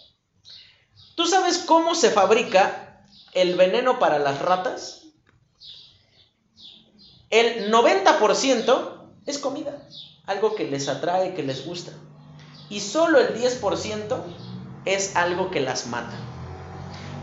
¿Tú 1.14 1.26
sabes 1.26 1.58
cómo 1.58 1.94
se 1.94 2.10
fabrica 2.10 2.85
el 3.36 3.54
veneno 3.54 3.98
para 3.98 4.18
las 4.18 4.40
ratas? 4.40 5.02
El 7.28 7.70
90% 7.70 8.88
es 9.26 9.38
comida, 9.38 9.78
algo 10.26 10.54
que 10.54 10.64
les 10.64 10.88
atrae, 10.88 11.34
que 11.34 11.42
les 11.42 11.66
gusta. 11.66 11.92
Y 12.70 12.80
solo 12.80 13.20
el 13.20 13.36
10% 13.38 14.16
es 14.86 15.16
algo 15.16 15.50
que 15.50 15.60
las 15.60 15.86
mata. 15.86 16.16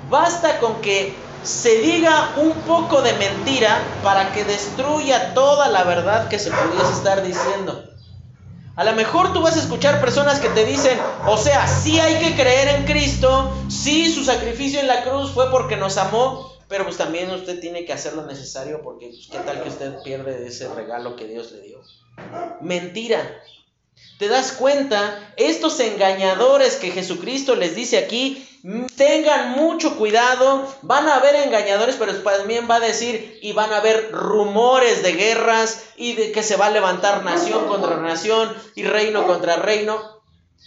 Basta 0.09 0.59
con 0.59 0.81
que 0.81 1.15
se 1.43 1.79
diga 1.79 2.33
un 2.37 2.53
poco 2.61 3.01
de 3.01 3.13
mentira 3.13 3.81
para 4.03 4.31
que 4.33 4.45
destruya 4.45 5.33
toda 5.33 5.67
la 5.69 5.83
verdad 5.83 6.29
que 6.29 6.37
se 6.37 6.51
pudiese 6.51 6.93
estar 6.93 7.23
diciendo. 7.23 7.83
A 8.75 8.83
lo 8.83 8.93
mejor 8.93 9.33
tú 9.33 9.41
vas 9.41 9.55
a 9.55 9.59
escuchar 9.59 10.01
personas 10.01 10.39
que 10.39 10.49
te 10.49 10.65
dicen, 10.65 10.97
o 11.27 11.37
sea, 11.37 11.67
sí 11.67 11.99
hay 11.99 12.15
que 12.15 12.35
creer 12.35 12.69
en 12.69 12.85
Cristo, 12.85 13.53
sí 13.69 14.11
su 14.11 14.23
sacrificio 14.23 14.79
en 14.79 14.87
la 14.87 15.03
cruz 15.03 15.31
fue 15.31 15.51
porque 15.51 15.77
nos 15.77 15.97
amó, 15.97 16.57
pero 16.67 16.83
pues 16.83 16.97
también 16.97 17.29
usted 17.29 17.59
tiene 17.59 17.85
que 17.85 17.93
hacer 17.93 18.13
lo 18.13 18.25
necesario 18.25 18.81
porque 18.81 19.09
pues, 19.09 19.27
qué 19.31 19.37
tal 19.37 19.61
que 19.61 19.69
usted 19.69 20.01
pierde 20.03 20.47
ese 20.47 20.73
regalo 20.73 21.15
que 21.15 21.27
Dios 21.27 21.51
le 21.51 21.61
dio. 21.61 21.81
Mentira. 22.61 23.43
¿Te 24.17 24.27
das 24.27 24.53
cuenta? 24.53 25.33
Estos 25.37 25.79
engañadores 25.79 26.77
que 26.77 26.89
Jesucristo 26.89 27.55
les 27.55 27.75
dice 27.75 27.99
aquí, 27.99 28.47
tengan 28.95 29.51
mucho 29.51 29.97
cuidado, 29.97 30.65
van 30.83 31.07
a 31.09 31.17
haber 31.17 31.35
engañadores, 31.35 31.97
pero 31.99 32.15
también 32.15 32.67
va 32.69 32.75
a 32.75 32.79
decir, 32.79 33.39
y 33.41 33.51
van 33.51 33.73
a 33.73 33.77
haber 33.77 34.11
rumores 34.11 35.03
de 35.03 35.13
guerras 35.13 35.83
y 35.97 36.13
de 36.13 36.31
que 36.31 36.43
se 36.43 36.55
va 36.55 36.67
a 36.67 36.71
levantar 36.71 37.23
nación 37.23 37.67
contra 37.67 37.97
nación 37.97 38.55
y 38.75 38.83
reino 38.83 39.27
contra 39.27 39.57
reino. 39.57 40.21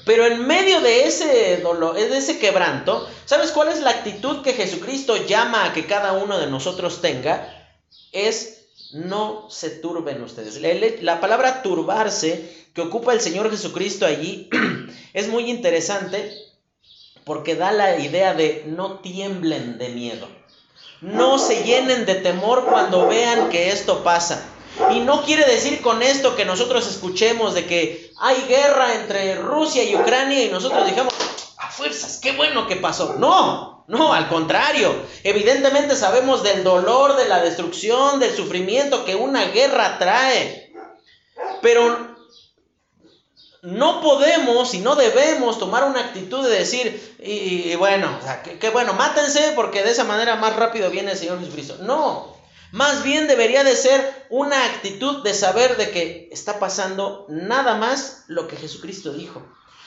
Pero 0.04 0.26
en 0.26 0.46
medio 0.46 0.80
de 0.82 1.06
ese 1.06 1.56
dolor, 1.62 1.94
de 1.94 2.18
ese 2.18 2.38
quebranto, 2.38 3.09
¿sabes 3.24 3.50
cuál 3.50 3.68
es 3.68 3.80
la 3.80 3.90
actitud 3.90 4.42
que 4.42 4.52
Jesucristo 4.52 5.16
llama 5.26 5.64
a 5.64 5.72
que 5.72 5.87
cada 5.87 6.12
uno 6.12 6.38
de 6.38 6.48
nosotros 6.48 7.00
tenga? 7.00 7.50
Es 8.12 8.66
no 8.92 9.48
se 9.50 9.70
turben 9.70 10.22
ustedes. 10.22 10.61
La 11.02 11.18
palabra 11.18 11.62
turbarse 11.62 12.68
que 12.74 12.82
ocupa 12.82 13.14
el 13.14 13.22
Señor 13.22 13.50
Jesucristo 13.50 14.04
allí 14.04 14.50
es 15.14 15.28
muy 15.28 15.50
interesante 15.50 16.45
porque 17.27 17.57
da 17.57 17.73
la 17.73 17.99
idea 17.99 18.35
de 18.35 18.62
no 18.69 19.01
tiemblen 19.01 19.79
de 19.79 19.89
miedo. 19.89 20.29
No 21.01 21.41
se 21.41 21.65
llenen 21.65 22.07
de 22.07 22.15
temor 22.15 22.67
cuando 22.67 23.09
vean 23.09 23.51
que 23.51 23.73
esto 23.73 24.05
pasa. 24.05 24.47
Y 24.93 25.01
no 25.01 25.25
quiere 25.25 25.45
decir 25.45 25.83
con 25.83 26.03
esto 26.03 26.37
que 26.37 26.45
nosotros 26.45 26.87
escuchemos 26.87 27.53
de 27.55 27.67
que 27.67 28.12
hay 28.21 28.43
guerra 28.43 28.95
entre 28.95 29.35
Rusia 29.43 29.83
y 29.83 29.97
Ucrania 29.97 30.45
y 30.45 30.51
nosotros 30.51 30.87
digamos, 30.87 31.12
a 31.59 31.69
fuerzas, 31.69 32.21
qué 32.23 32.31
bueno 32.31 32.69
que 32.69 32.77
pasó. 32.77 33.17
No, 33.19 33.85
no, 33.89 34.12
al 34.12 34.29
contrario. 34.29 34.95
Evidentemente 35.25 35.97
sabemos 35.97 36.45
del 36.45 36.62
dolor, 36.62 37.17
de 37.17 37.27
la 37.27 37.41
destrucción, 37.41 38.21
del 38.21 38.37
sufrimiento 38.37 39.05
que 39.05 39.17
una 39.17 39.47
guerra 39.47 39.99
trae. 39.99 40.73
Pero 41.61 42.15
no 43.66 44.00
podemos 44.00 44.74
y 44.74 44.79
no 44.79 44.94
debemos 44.94 45.59
tomar 45.59 45.85
una 45.85 45.98
actitud 45.98 46.48
de 46.48 46.57
decir, 46.57 47.16
y, 47.18 47.74
bueno, 47.74 48.16
que, 48.61 48.70
bueno, 48.70 48.92
mátense 48.92 49.52
porque 49.57 49.83
de 49.83 49.90
esa 49.90 50.05
manera 50.05 50.37
más 50.37 50.55
rápido 50.55 50.88
viene 50.88 51.12
el 51.12 51.18
Señor 51.18 51.40
Jesucristo. 51.40 51.79
No, 51.81 52.37
más 52.70 53.02
bien 53.02 53.26
debería 53.26 53.64
de 53.64 53.74
ser 53.74 54.26
una 54.31 54.66
actitud 54.66 55.24
de 55.24 55.35
saber 55.35 55.76
de 55.76 55.90
que 55.90 56.29
está 56.31 56.61
pasando 56.61 57.26
nada 57.29 57.74
más 57.74 58.22
lo 58.29 58.46
que 58.46 58.55
Jesucristo 58.55 59.12
dijo. 59.12 59.42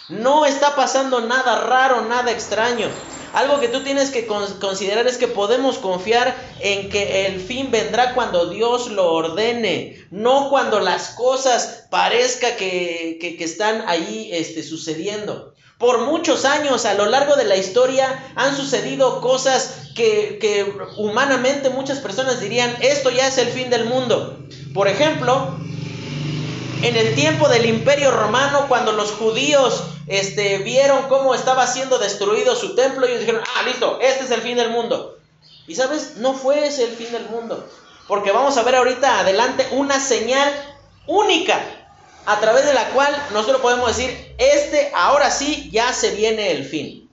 No 0.09 0.45
está 0.47 0.75
pasando 0.75 1.21
nada 1.21 1.61
raro, 1.61 2.01
nada 2.01 2.31
extraño. 2.31 2.87
algo 3.31 3.59
que 3.59 3.67
tú 3.67 3.83
tienes 3.83 4.09
que 4.09 4.25
considerar 4.25 5.05
es 5.05 5.17
que 5.17 5.27
podemos 5.27 5.77
confiar 5.77 6.35
en 6.59 6.89
que 6.89 7.27
el 7.27 7.39
fin 7.39 7.69
vendrá 7.69 8.15
cuando 8.15 8.49
Dios 8.49 8.89
lo 8.89 9.13
ordene, 9.13 10.03
no 10.09 10.49
cuando 10.49 10.79
las 10.79 11.09
cosas 11.09 11.85
parezca 11.91 12.55
que, 12.55 13.19
que, 13.21 13.43
están 13.43 13.83
ahí 13.87 14.31
este, 14.33 14.63
sucediendo. 14.63 15.53
Por 15.77 16.07
muchos 16.07 16.43
años 16.43 16.85
a 16.85 16.95
lo 16.95 17.05
largo 17.05 17.35
de 17.35 17.45
la 17.45 17.55
historia 17.55 18.31
han 18.35 18.57
sucedido 18.57 19.21
cosas 19.21 19.91
que, 19.95 20.39
que 20.41 20.73
humanamente 20.97 21.69
muchas 21.69 21.99
personas 21.99 22.41
dirían, 22.41 22.75
esto 22.81 23.11
ya 23.11 23.27
es 23.27 23.37
el 23.37 23.49
fin 23.49 23.69
del 23.69 23.85
mundo. 23.85 24.39
Por 24.73 24.87
ejemplo, 24.87 25.55
en 26.81 26.95
el 26.95 27.15
tiempo 27.15 27.49
del 27.49 27.65
imperio 27.65 28.11
romano, 28.11 28.65
cuando 28.67 28.93
los 28.93 29.11
judíos 29.11 29.83
este, 30.07 30.59
vieron 30.59 31.09
cómo 31.09 31.35
estaba 31.35 31.67
siendo 31.67 31.99
destruido 31.99 32.55
su 32.55 32.75
templo, 32.75 33.05
ellos 33.05 33.19
dijeron, 33.19 33.43
ah, 33.55 33.63
listo, 33.63 33.99
este 34.01 34.23
es 34.25 34.31
el 34.31 34.41
fin 34.41 34.57
del 34.57 34.69
mundo. 34.69 35.17
Y 35.67 35.75
sabes, 35.75 36.15
no 36.17 36.33
fue 36.33 36.67
ese 36.67 36.85
el 36.85 36.95
fin 36.95 37.11
del 37.11 37.29
mundo, 37.29 37.67
porque 38.07 38.31
vamos 38.31 38.57
a 38.57 38.63
ver 38.63 38.75
ahorita 38.75 39.19
adelante 39.19 39.67
una 39.71 39.99
señal 39.99 40.51
única 41.05 41.59
a 42.25 42.39
través 42.39 42.65
de 42.65 42.73
la 42.73 42.89
cual 42.89 43.15
nosotros 43.33 43.61
podemos 43.61 43.95
decir, 43.95 44.35
este 44.37 44.91
ahora 44.95 45.31
sí 45.31 45.69
ya 45.71 45.91
se 45.93 46.11
viene 46.11 46.51
el 46.51 46.65
fin. 46.65 47.09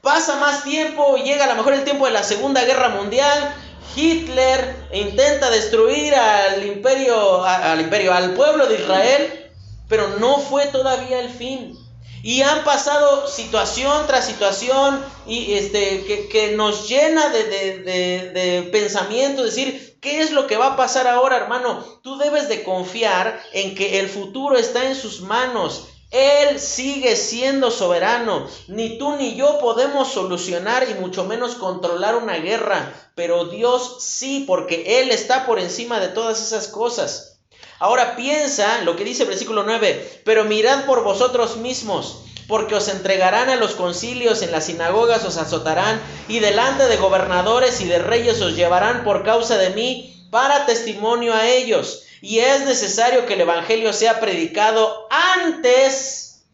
Pasa 0.00 0.36
más 0.36 0.64
tiempo, 0.64 1.16
llega 1.16 1.44
a 1.44 1.48
lo 1.48 1.54
mejor 1.54 1.74
el 1.74 1.84
tiempo 1.84 2.06
de 2.06 2.12
la 2.12 2.24
Segunda 2.24 2.64
Guerra 2.64 2.88
Mundial, 2.88 3.54
Hitler 3.94 4.76
intenta 4.92 5.50
destruir 5.50 6.14
al 6.14 6.66
imperio, 6.66 7.44
al 7.44 7.80
imperio, 7.80 8.12
al 8.12 8.34
pueblo 8.34 8.66
de 8.66 8.76
Israel, 8.76 9.50
pero 9.88 10.18
no 10.18 10.38
fue 10.38 10.66
todavía 10.66 11.20
el 11.20 11.30
fin. 11.30 11.78
Y 12.22 12.42
han 12.42 12.62
pasado 12.62 13.26
situación 13.26 14.06
tras 14.06 14.24
situación 14.24 15.04
y 15.26 15.54
este, 15.54 16.28
que, 16.30 16.54
nos 16.56 16.88
llena 16.88 17.28
de, 17.30 17.44
de, 17.44 18.30
de, 18.30 18.62
pensamiento, 18.70 19.42
decir, 19.42 19.98
¿qué 20.00 20.22
es 20.22 20.30
lo 20.30 20.46
que 20.46 20.56
va 20.56 20.68
a 20.68 20.76
pasar 20.76 21.08
ahora, 21.08 21.36
hermano? 21.36 21.84
Tú 22.02 22.18
debes 22.18 22.48
de 22.48 22.62
confiar 22.62 23.42
en 23.52 23.74
que 23.74 23.98
el 23.98 24.08
futuro 24.08 24.56
está 24.56 24.86
en 24.86 24.94
sus 24.94 25.20
manos 25.20 25.88
él 26.12 26.60
sigue 26.60 27.16
siendo 27.16 27.70
soberano. 27.70 28.46
Ni 28.68 28.98
tú 28.98 29.16
ni 29.16 29.34
yo 29.34 29.58
podemos 29.58 30.12
solucionar 30.12 30.86
y 30.88 30.94
mucho 30.94 31.24
menos 31.24 31.54
controlar 31.54 32.16
una 32.16 32.34
guerra. 32.34 32.92
Pero 33.14 33.46
Dios 33.46 33.96
sí, 34.00 34.44
porque 34.46 35.00
Él 35.00 35.10
está 35.10 35.46
por 35.46 35.58
encima 35.58 36.00
de 36.00 36.08
todas 36.08 36.40
esas 36.40 36.68
cosas. 36.68 37.40
Ahora 37.78 38.14
piensa 38.14 38.82
lo 38.82 38.94
que 38.94 39.04
dice 39.04 39.22
el 39.22 39.30
versículo 39.30 39.62
9. 39.62 40.22
Pero 40.24 40.44
mirad 40.44 40.84
por 40.84 41.02
vosotros 41.02 41.56
mismos 41.56 42.18
porque 42.46 42.74
os 42.74 42.88
entregarán 42.88 43.48
a 43.48 43.56
los 43.56 43.72
concilios, 43.72 44.42
en 44.42 44.52
las 44.52 44.66
sinagogas 44.66 45.24
os 45.24 45.38
azotarán, 45.38 46.02
y 46.28 46.40
delante 46.40 46.86
de 46.86 46.96
gobernadores 46.98 47.80
y 47.80 47.86
de 47.86 47.98
reyes 47.98 48.42
os 48.42 48.56
llevarán 48.56 49.04
por 49.04 49.24
causa 49.24 49.56
de 49.56 49.70
mí, 49.70 50.26
para 50.30 50.66
testimonio 50.66 51.32
a 51.32 51.48
ellos 51.48 52.02
y 52.22 52.38
es 52.38 52.64
necesario 52.64 53.26
que 53.26 53.34
el 53.34 53.40
Evangelio 53.40 53.92
sea 53.92 54.20
predicado 54.20 55.01
antes 55.36 56.44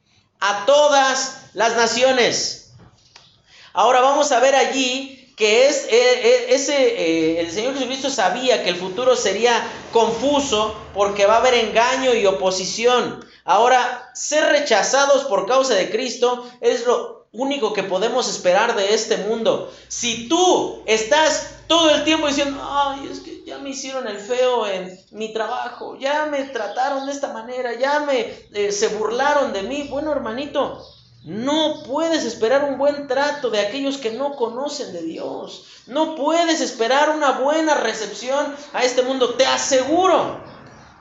a 0.40 0.64
todas 0.66 1.50
las 1.54 1.76
naciones. 1.76 2.72
Ahora 3.72 4.00
vamos 4.00 4.32
a 4.32 4.40
ver 4.40 4.54
allí 4.54 5.18
que 5.36 5.68
es, 5.68 5.84
eh, 5.84 5.90
eh, 5.92 6.46
ese, 6.48 6.74
eh, 6.74 7.40
el 7.40 7.50
Señor 7.52 7.74
Jesucristo 7.74 8.10
sabía 8.10 8.64
que 8.64 8.70
el 8.70 8.76
futuro 8.76 9.14
sería 9.14 9.64
confuso 9.92 10.76
porque 10.94 11.26
va 11.26 11.34
a 11.34 11.38
haber 11.38 11.54
engaño 11.54 12.12
y 12.12 12.26
oposición. 12.26 13.24
Ahora, 13.44 14.10
ser 14.14 14.46
rechazados 14.46 15.24
por 15.24 15.46
causa 15.46 15.74
de 15.74 15.90
Cristo 15.90 16.44
es 16.60 16.86
lo 16.86 17.28
único 17.30 17.72
que 17.72 17.84
podemos 17.84 18.28
esperar 18.28 18.74
de 18.74 18.94
este 18.94 19.16
mundo. 19.18 19.72
Si 19.86 20.28
tú 20.28 20.82
estás 20.86 21.50
todo 21.68 21.90
el 21.90 22.02
tiempo 22.02 22.26
diciendo, 22.26 22.60
ay, 22.60 23.08
es 23.10 23.20
que 23.20 23.44
ya 23.44 23.58
me 23.58 23.70
hicieron 23.70 24.08
el 24.08 24.18
feo 24.18 24.66
en 24.66 24.98
mi 25.12 25.32
trabajo, 25.32 25.96
ya 25.98 26.26
me 26.26 26.44
trataron 26.44 27.06
de 27.06 27.12
esta 27.12 27.32
manera, 27.32 27.74
ya 27.74 28.00
me 28.00 28.20
eh, 28.52 28.72
se 28.72 28.88
burlaron 28.88 29.52
de 29.52 29.62
mí. 29.62 29.86
Bueno, 29.90 30.10
hermanito, 30.10 30.82
no 31.24 31.82
puedes 31.86 32.24
esperar 32.24 32.64
un 32.64 32.78
buen 32.78 33.06
trato 33.06 33.50
de 33.50 33.60
aquellos 33.60 33.98
que 33.98 34.12
no 34.12 34.34
conocen 34.34 34.92
de 34.92 35.02
Dios. 35.02 35.66
No 35.86 36.14
puedes 36.14 36.60
esperar 36.60 37.10
una 37.10 37.32
buena 37.32 37.74
recepción 37.74 38.56
a 38.72 38.82
este 38.82 39.02
mundo. 39.02 39.34
Te 39.34 39.46
aseguro, 39.46 40.40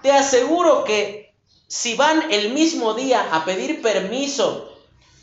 te 0.02 0.12
aseguro 0.12 0.84
que 0.84 1.34
si 1.68 1.96
van 1.96 2.32
el 2.32 2.54
mismo 2.54 2.94
día 2.94 3.28
a 3.32 3.46
pedir 3.46 3.82
permiso 3.82 4.70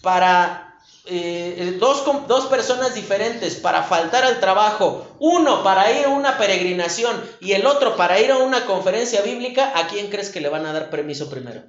para 0.03 0.64
eh, 1.07 1.55
eh, 1.59 1.77
dos, 1.79 2.03
dos 2.27 2.47
personas 2.47 2.95
diferentes 2.95 3.57
para 3.57 3.83
faltar 3.83 4.25
al 4.25 4.41
trabajo, 4.41 5.07
uno 5.19 5.63
para 5.63 5.93
ir 5.93 6.07
a 6.07 6.09
una 6.09 6.39
peregrinación 6.39 7.23
y 7.41 7.53
el 7.53 7.67
otro 7.67 7.95
para 7.95 8.19
ir 8.21 8.31
a 8.31 8.39
una 8.39 8.65
conferencia 8.65 9.21
bíblica, 9.21 9.73
¿a 9.75 9.87
quién 9.87 10.09
crees 10.09 10.31
que 10.31 10.41
le 10.41 10.49
van 10.49 10.65
a 10.65 10.73
dar 10.73 10.89
permiso 10.89 11.29
primero? 11.29 11.63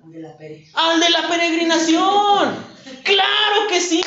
Al 0.73 1.01
de 1.01 1.09
la 1.09 1.27
peregrinación. 1.27 2.55
claro 3.03 3.67
que 3.67 3.81
sí. 3.81 4.01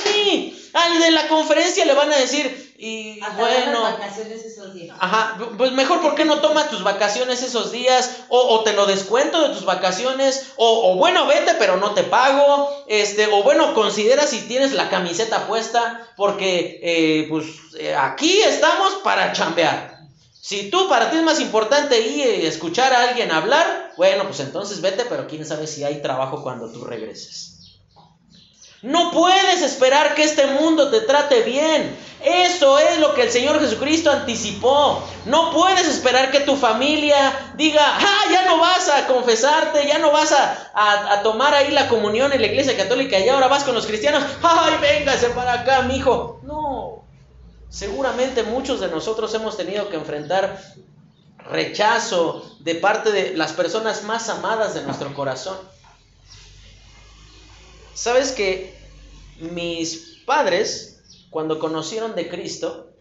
Al 0.73 0.99
de 0.99 1.11
la 1.11 1.29
conferencia 1.29 1.85
le 1.85 1.93
van 1.93 2.11
a 2.11 2.17
decir, 2.17 2.68
y 2.81 3.19
bueno. 3.37 3.83
vacaciones 3.83 4.45
esos 4.45 4.73
días. 4.73 4.97
Ajá, 5.01 5.37
pues 5.59 5.73
mejor, 5.73 6.01
¿por 6.01 6.15
qué 6.15 6.25
no 6.25 6.41
tomas 6.41 6.71
tus 6.71 6.85
vacaciones 6.85 7.43
esos 7.43 7.73
días? 7.73 8.19
O, 8.29 8.63
te 8.63 8.73
lo 8.73 8.87
descuento 8.87 9.43
de 9.43 9.53
tus 9.53 9.65
vacaciones. 9.65 10.53
O, 10.57 10.95
bueno, 10.95 11.27
vete, 11.27 11.55
pero 11.59 11.77
no 11.79 11.91
te 11.95 12.05
pago. 12.05 12.71
Este, 12.87 13.27
o 13.27 13.43
bueno, 13.43 13.75
considera 13.75 14.29
si 14.29 14.43
tienes 14.43 14.75
la 14.75 14.91
camiseta 14.91 15.49
puesta. 15.49 16.07
Porque, 16.17 16.79
eh, 16.81 17.27
pues, 17.29 17.47
eh, 17.81 17.97
aquí 17.97 18.43
estamos 18.43 18.95
para 19.03 19.33
chambear. 19.33 19.99
Si 20.41 20.71
tú 20.71 20.89
para 20.89 21.11
ti 21.11 21.17
es 21.17 21.25
más 21.25 21.41
importante 21.41 22.01
ir 22.01 22.43
y 22.43 22.47
escuchar 22.47 22.93
a 22.93 23.09
alguien 23.09 23.33
hablar, 23.33 23.93
bueno, 23.97 24.23
pues 24.23 24.39
entonces 24.39 24.81
vete, 24.81 25.05
pero 25.05 25.27
quién 25.27 25.45
sabe 25.45 25.67
si 25.67 25.83
hay 25.83 26.01
trabajo 26.01 26.45
cuando 26.45 26.71
tú 26.71 26.85
regreses. 26.85 27.48
No 28.83 29.11
puedes 29.11 29.63
esperar 29.63 30.15
que 30.15 30.23
este 30.23 30.47
mundo 30.47 30.91
te 30.91 31.01
trate 31.01 31.43
bien. 31.43 31.97
Eso 32.23 32.79
es 32.79 32.99
lo 32.99 33.15
que 33.15 33.23
el 33.23 33.31
Señor 33.31 33.61
Jesucristo 33.61 34.11
anticipó. 34.11 35.03
No 35.25 35.53
puedes 35.53 35.87
esperar 35.87 36.31
que 36.31 36.41
tu 36.41 36.57
familia 36.57 37.53
diga, 37.57 37.83
ah, 37.85 38.25
ya 38.31 38.45
no 38.45 38.59
vas 38.59 38.89
a 38.89 39.07
confesarte, 39.07 39.87
ya 39.87 39.99
no 39.99 40.11
vas 40.13 40.33
a, 40.33 41.23
tomar 41.23 41.55
ahí 41.55 41.71
la 41.71 41.89
comunión 41.89 42.33
en 42.33 42.41
la 42.41 42.47
iglesia 42.47 42.77
católica 42.77 43.19
y 43.19 43.29
ahora 43.29 43.49
vas 43.49 43.65
con 43.65 43.75
los 43.75 43.87
cristianos, 43.87 44.23
ay, 44.43 44.75
véngase 44.81 45.31
para 45.31 45.55
acá, 45.55 45.83
mi 45.83 45.97
hijo. 45.97 46.41
No, 46.43 47.05
seguramente 47.69 48.45
muchos 48.45 48.81
de 48.81 48.89
nosotros 48.89 49.35
hemos 49.35 49.57
tenido 49.57 49.89
que 49.89 49.97
enfrentar 49.97 50.61
rechazo 51.51 52.45
de 52.61 52.75
parte 52.77 53.11
de 53.11 53.37
las 53.37 53.53
personas 53.53 54.05
más 54.05 54.29
amadas 54.29 54.75
de 54.75 54.83
nuestro 54.83 55.15
corazón. 55.15 55.57
Sabes 57.99 58.31
que 58.31 58.79
mis 59.41 60.23
padres 60.25 61.03
cuando 61.31 61.59
conocieron 61.59 62.15
de 62.15 62.29
Cristo, 62.29 62.93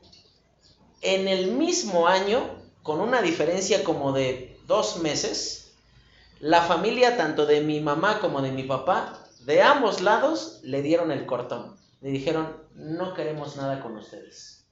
en 1.02 1.28
el 1.28 1.52
mismo 1.52 2.08
año, 2.08 2.50
con 2.82 3.00
una 3.00 3.22
diferencia 3.22 3.84
como 3.84 4.12
de 4.12 4.60
dos 4.66 4.98
meses, 4.98 5.72
la 6.40 6.64
familia, 6.64 7.16
tanto 7.16 7.46
de 7.46 7.62
mi 7.62 7.80
mamá 7.80 8.20
como 8.20 8.42
de 8.42 8.52
mi 8.52 8.64
papá, 8.64 9.24
de 9.42 9.62
ambos 9.62 10.02
lados, 10.02 10.62
le 10.64 10.82
dieron 10.82 11.12
el 11.12 11.28
cortón. 11.28 11.78
Le 12.02 12.10
dijeron, 12.10 12.58
no 12.74 13.14
queremos 13.14 13.56
nada 13.56 13.84
con 13.84 13.96
ustedes. 13.98 14.66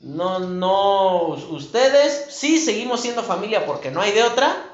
No, 0.00 0.38
no, 0.38 1.26
ustedes 1.26 2.28
sí 2.30 2.58
seguimos 2.58 3.02
siendo 3.02 3.22
familia 3.22 3.66
porque 3.66 3.90
no 3.90 4.00
hay 4.00 4.12
de 4.12 4.22
otra, 4.22 4.71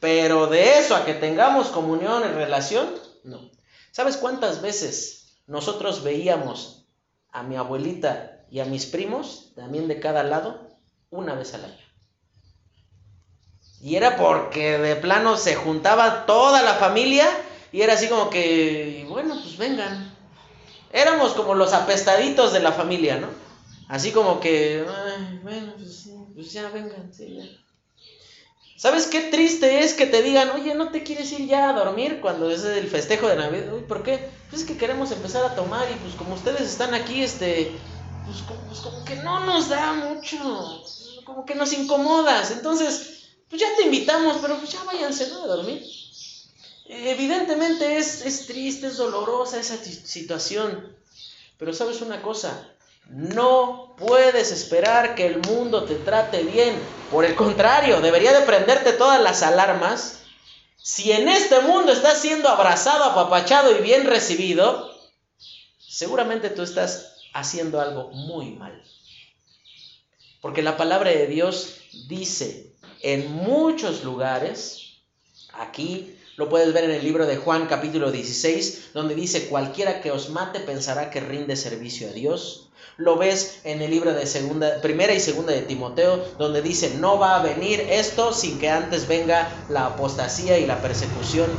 pero 0.00 0.46
de 0.46 0.78
eso 0.78 0.94
a 0.94 1.04
que 1.04 1.14
tengamos 1.14 1.68
comunión 1.68 2.22
y 2.24 2.32
relación, 2.32 2.88
no. 3.24 3.50
¿Sabes 3.90 4.16
cuántas 4.16 4.62
veces 4.62 5.40
nosotros 5.46 6.02
veíamos 6.02 6.86
a 7.30 7.42
mi 7.42 7.56
abuelita 7.56 8.44
y 8.50 8.60
a 8.60 8.64
mis 8.64 8.86
primos, 8.86 9.52
también 9.54 9.88
de 9.88 10.00
cada 10.00 10.22
lado, 10.22 10.68
una 11.10 11.34
vez 11.34 11.54
al 11.54 11.64
año. 11.64 11.88
Y 13.80 13.96
era 13.96 14.16
porque 14.16 14.78
de 14.78 14.96
plano 14.96 15.36
se 15.36 15.54
juntaba 15.54 16.26
toda 16.26 16.62
la 16.62 16.74
familia 16.74 17.26
y 17.72 17.82
era 17.82 17.94
así 17.94 18.08
como 18.08 18.28
que, 18.28 19.06
bueno, 19.08 19.34
pues 19.40 19.56
vengan. 19.56 20.14
Éramos 20.92 21.32
como 21.32 21.54
los 21.54 21.72
apestaditos 21.74 22.52
de 22.52 22.60
la 22.60 22.72
familia, 22.72 23.18
¿no? 23.18 23.28
Así 23.88 24.10
como 24.10 24.40
que, 24.40 24.84
bueno, 25.42 25.72
pues, 25.78 26.08
pues, 26.34 26.52
ya 26.52 26.68
vengan, 26.70 27.12
sí, 27.12 27.36
ya. 27.36 27.44
¿Sabes 28.78 29.08
qué 29.08 29.22
triste 29.22 29.80
es 29.80 29.92
que 29.92 30.06
te 30.06 30.22
digan, 30.22 30.50
oye, 30.50 30.72
no 30.76 30.92
te 30.92 31.02
quieres 31.02 31.32
ir 31.32 31.48
ya 31.48 31.68
a 31.68 31.72
dormir 31.72 32.20
cuando 32.20 32.48
es 32.48 32.62
el 32.62 32.86
festejo 32.86 33.26
de 33.26 33.34
Navidad? 33.34 33.74
Uy, 33.74 33.80
¿por 33.80 34.04
qué? 34.04 34.30
Pues 34.48 34.62
es 34.62 34.68
que 34.68 34.78
queremos 34.78 35.10
empezar 35.10 35.44
a 35.44 35.56
tomar 35.56 35.90
y 35.90 35.96
pues 35.96 36.14
como 36.14 36.34
ustedes 36.34 36.60
están 36.60 36.94
aquí, 36.94 37.24
este, 37.24 37.76
pues 38.24 38.42
como, 38.42 38.60
pues 38.68 38.80
que 39.04 39.16
no 39.16 39.40
nos 39.40 39.68
da 39.68 39.94
mucho, 39.94 40.84
como 41.24 41.44
que 41.44 41.56
nos 41.56 41.72
incomodas. 41.72 42.52
Entonces, 42.52 43.24
pues 43.50 43.60
ya 43.60 43.66
te 43.76 43.82
invitamos, 43.82 44.36
pero 44.40 44.56
pues 44.58 44.70
ya 44.70 44.84
váyanse, 44.84 45.28
¿no? 45.30 45.42
A 45.42 45.48
dormir. 45.48 45.82
Evidentemente 46.86 47.98
es, 47.98 48.24
es 48.24 48.46
triste, 48.46 48.86
es 48.86 48.96
dolorosa 48.96 49.58
esa 49.58 49.76
situación. 49.76 50.96
Pero 51.58 51.72
sabes 51.72 52.00
una 52.00 52.22
cosa, 52.22 52.70
no 53.08 53.94
puedes 53.96 54.52
esperar 54.52 55.14
que 55.14 55.26
el 55.26 55.38
mundo 55.40 55.84
te 55.84 55.94
trate 55.94 56.42
bien. 56.42 56.78
Por 57.10 57.24
el 57.24 57.34
contrario, 57.34 58.00
debería 58.00 58.38
de 58.38 58.44
prenderte 58.44 58.92
todas 58.92 59.20
las 59.20 59.42
alarmas. 59.42 60.20
Si 60.76 61.12
en 61.12 61.28
este 61.28 61.60
mundo 61.60 61.92
estás 61.92 62.20
siendo 62.20 62.48
abrazado, 62.48 63.04
apapachado 63.04 63.76
y 63.76 63.82
bien 63.82 64.06
recibido, 64.06 64.94
seguramente 65.78 66.50
tú 66.50 66.62
estás 66.62 67.16
haciendo 67.32 67.80
algo 67.80 68.10
muy 68.10 68.50
mal. 68.50 68.82
Porque 70.40 70.62
la 70.62 70.76
palabra 70.76 71.10
de 71.10 71.26
Dios 71.26 71.80
dice 72.08 72.74
en 73.00 73.32
muchos 73.32 74.04
lugares, 74.04 74.98
aquí 75.52 76.17
lo 76.38 76.48
puedes 76.48 76.72
ver 76.72 76.84
en 76.84 76.92
el 76.92 77.02
libro 77.02 77.26
de 77.26 77.36
Juan 77.36 77.66
capítulo 77.66 78.12
16, 78.12 78.90
donde 78.94 79.16
dice, 79.16 79.48
cualquiera 79.48 80.00
que 80.00 80.12
os 80.12 80.30
mate 80.30 80.60
pensará 80.60 81.10
que 81.10 81.18
rinde 81.18 81.56
servicio 81.56 82.08
a 82.08 82.12
Dios. 82.12 82.68
Lo 82.96 83.16
ves 83.16 83.58
en 83.64 83.82
el 83.82 83.90
libro 83.90 84.14
de 84.14 84.24
primera 84.80 85.12
y 85.12 85.18
segunda 85.18 85.52
de 85.52 85.62
Timoteo, 85.62 86.24
donde 86.38 86.62
dice, 86.62 86.94
no 87.00 87.18
va 87.18 87.34
a 87.34 87.42
venir 87.42 87.80
esto 87.90 88.32
sin 88.32 88.60
que 88.60 88.70
antes 88.70 89.08
venga 89.08 89.48
la 89.68 89.86
apostasía 89.86 90.58
y 90.58 90.66
la 90.66 90.80
persecución. 90.80 91.50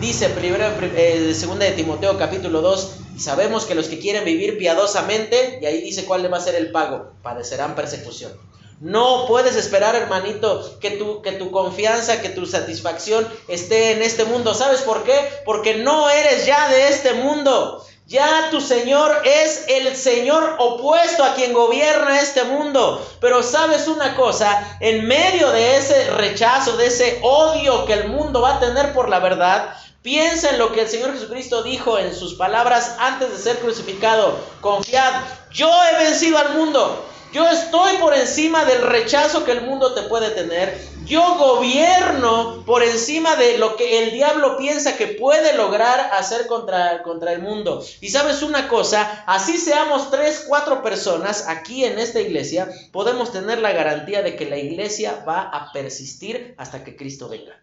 Dice 0.00 0.30
eh, 0.34 1.34
segunda 1.34 1.66
de 1.66 1.72
Timoteo 1.72 2.16
capítulo 2.16 2.62
2, 2.62 2.96
y 3.16 3.20
sabemos 3.20 3.66
que 3.66 3.74
los 3.74 3.88
que 3.88 3.98
quieren 3.98 4.24
vivir 4.24 4.56
piadosamente, 4.56 5.58
y 5.60 5.66
ahí 5.66 5.82
dice 5.82 6.06
cuál 6.06 6.22
le 6.22 6.28
va 6.28 6.38
a 6.38 6.40
ser 6.40 6.54
el 6.54 6.72
pago, 6.72 7.12
padecerán 7.22 7.74
persecución. 7.74 8.32
No 8.80 9.24
puedes 9.26 9.56
esperar, 9.56 9.94
hermanito, 9.94 10.78
que 10.80 10.90
tu, 10.90 11.22
que 11.22 11.32
tu 11.32 11.50
confianza, 11.50 12.20
que 12.20 12.28
tu 12.28 12.44
satisfacción 12.44 13.26
esté 13.48 13.92
en 13.92 14.02
este 14.02 14.24
mundo. 14.24 14.52
¿Sabes 14.52 14.82
por 14.82 15.02
qué? 15.04 15.14
Porque 15.46 15.76
no 15.76 16.10
eres 16.10 16.44
ya 16.44 16.68
de 16.68 16.88
este 16.88 17.14
mundo. 17.14 17.82
Ya 18.06 18.50
tu 18.50 18.60
Señor 18.60 19.22
es 19.24 19.64
el 19.66 19.96
Señor 19.96 20.56
opuesto 20.58 21.24
a 21.24 21.34
quien 21.34 21.52
gobierna 21.52 22.20
este 22.20 22.44
mundo. 22.44 23.04
Pero 23.20 23.42
sabes 23.42 23.88
una 23.88 24.14
cosa, 24.14 24.78
en 24.80 25.08
medio 25.08 25.50
de 25.50 25.78
ese 25.78 26.10
rechazo, 26.10 26.76
de 26.76 26.86
ese 26.86 27.18
odio 27.22 27.86
que 27.86 27.94
el 27.94 28.08
mundo 28.08 28.42
va 28.42 28.56
a 28.56 28.60
tener 28.60 28.92
por 28.92 29.08
la 29.08 29.18
verdad, 29.18 29.74
piensa 30.02 30.50
en 30.50 30.58
lo 30.58 30.70
que 30.70 30.82
el 30.82 30.88
Señor 30.88 31.14
Jesucristo 31.14 31.64
dijo 31.64 31.98
en 31.98 32.14
sus 32.14 32.34
palabras 32.34 32.94
antes 33.00 33.30
de 33.30 33.38
ser 33.38 33.58
crucificado. 33.58 34.38
Confiad, 34.60 35.14
yo 35.50 35.68
he 35.68 36.04
vencido 36.04 36.38
al 36.38 36.54
mundo. 36.54 37.04
Yo 37.32 37.48
estoy 37.48 37.96
por 37.96 38.14
encima 38.14 38.64
del 38.64 38.82
rechazo 38.82 39.44
que 39.44 39.52
el 39.52 39.62
mundo 39.62 39.94
te 39.94 40.02
puede 40.02 40.30
tener. 40.30 40.80
Yo 41.04 41.36
gobierno 41.36 42.64
por 42.64 42.82
encima 42.82 43.36
de 43.36 43.58
lo 43.58 43.76
que 43.76 44.02
el 44.02 44.12
diablo 44.12 44.56
piensa 44.56 44.96
que 44.96 45.06
puede 45.06 45.54
lograr 45.54 46.10
hacer 46.12 46.46
contra, 46.46 47.02
contra 47.02 47.32
el 47.32 47.42
mundo. 47.42 47.84
Y 48.00 48.08
sabes 48.08 48.42
una 48.42 48.68
cosa, 48.68 49.24
así 49.26 49.58
seamos 49.58 50.10
tres, 50.10 50.44
cuatro 50.48 50.82
personas 50.82 51.46
aquí 51.48 51.84
en 51.84 51.98
esta 51.98 52.20
iglesia, 52.20 52.68
podemos 52.92 53.32
tener 53.32 53.58
la 53.58 53.72
garantía 53.72 54.22
de 54.22 54.34
que 54.34 54.46
la 54.46 54.56
iglesia 54.56 55.22
va 55.28 55.42
a 55.42 55.72
persistir 55.72 56.54
hasta 56.58 56.82
que 56.82 56.96
Cristo 56.96 57.28
venga. 57.28 57.60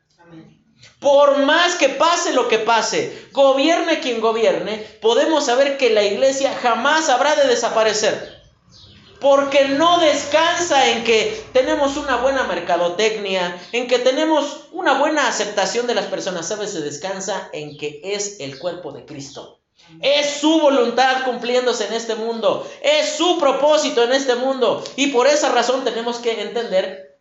Por 1.00 1.40
más 1.40 1.76
que 1.76 1.90
pase 1.90 2.34
lo 2.34 2.48
que 2.48 2.60
pase, 2.60 3.28
gobierne 3.32 4.00
quien 4.00 4.22
gobierne, 4.22 4.78
podemos 5.02 5.46
saber 5.46 5.78
que 5.78 5.90
la 5.90 6.04
iglesia 6.04 6.54
jamás 6.62 7.10
habrá 7.10 7.36
de 7.36 7.48
desaparecer 7.48 8.43
porque 9.24 9.70
no 9.70 10.02
descansa 10.02 10.90
en 10.90 11.06
que 11.06 11.46
tenemos 11.54 11.96
una 11.96 12.18
buena 12.18 12.44
mercadotecnia, 12.44 13.58
en 13.72 13.88
que 13.88 13.98
tenemos 13.98 14.66
una 14.74 15.00
buena 15.00 15.30
aceptación 15.30 15.88
de 15.88 15.96
las 15.96 16.08
personas, 16.08 16.50
¿sabes? 16.50 16.72
Se 16.72 16.82
descansa 16.82 17.50
en 17.54 17.78
que 17.78 18.02
es 18.04 18.42
el 18.42 18.60
cuerpo 18.60 18.92
de 18.92 19.06
Cristo. 19.06 19.62
Es 20.02 20.42
su 20.42 20.60
voluntad 20.60 21.24
cumpliéndose 21.24 21.88
en 21.88 21.94
este 21.94 22.16
mundo, 22.16 22.70
es 22.82 23.16
su 23.16 23.40
propósito 23.40 24.04
en 24.04 24.12
este 24.12 24.36
mundo. 24.36 24.84
Y 24.98 25.08
por 25.08 25.28
esa 25.28 25.50
razón 25.50 25.86
tenemos 25.86 26.18
que 26.18 26.42
entender 26.42 27.18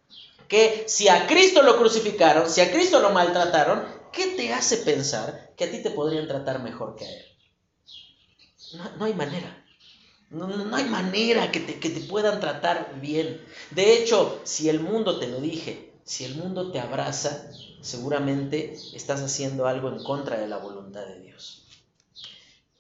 que 0.48 0.84
si 0.88 1.09
a 1.09 1.28
Cristo 1.28 1.62
lo 1.62 1.78
crucificaron, 1.78 2.50
si 2.50 2.61
a 2.62 2.72
Cristo 2.72 3.00
lo 3.00 3.11
maltrataron, 3.11 3.86
¿qué 4.12 4.26
te 4.26 4.53
hace 4.53 4.78
pensar 4.78 5.53
que 5.57 5.64
a 5.64 5.70
ti 5.70 5.80
te 5.80 5.90
podrían 5.90 6.26
tratar 6.26 6.61
mejor 6.61 6.96
que 6.96 7.05
a 7.05 7.09
Él? 7.09 7.26
No, 8.74 8.90
no 8.96 9.05
hay 9.05 9.14
manera. 9.14 9.62
No, 10.33 10.47
no, 10.47 10.74
hay 10.74 10.85
manera 10.85 11.53
que 11.53 11.61
te, 11.61 11.78
que 11.78 11.91
te 11.91 12.01
puedan 12.01 12.41
tratar 12.41 12.95
bien. 13.03 13.39
De 13.70 13.99
hecho, 13.99 14.41
si 14.45 14.70
el 14.70 14.80
mundo, 14.80 15.18
te 15.18 15.26
lo 15.26 15.41
dije, 15.41 15.93
si 16.05 16.24
el 16.24 16.37
mundo 16.37 16.72
te 16.72 16.80
abraza, 16.80 17.51
seguramente 17.83 18.74
estás 18.95 19.20
haciendo 19.20 19.66
algo 19.66 19.91
en 19.91 20.03
contra 20.03 20.39
de 20.39 20.49
la 20.49 20.57
voluntad 20.57 21.05
de 21.05 21.20
Dios. 21.20 21.66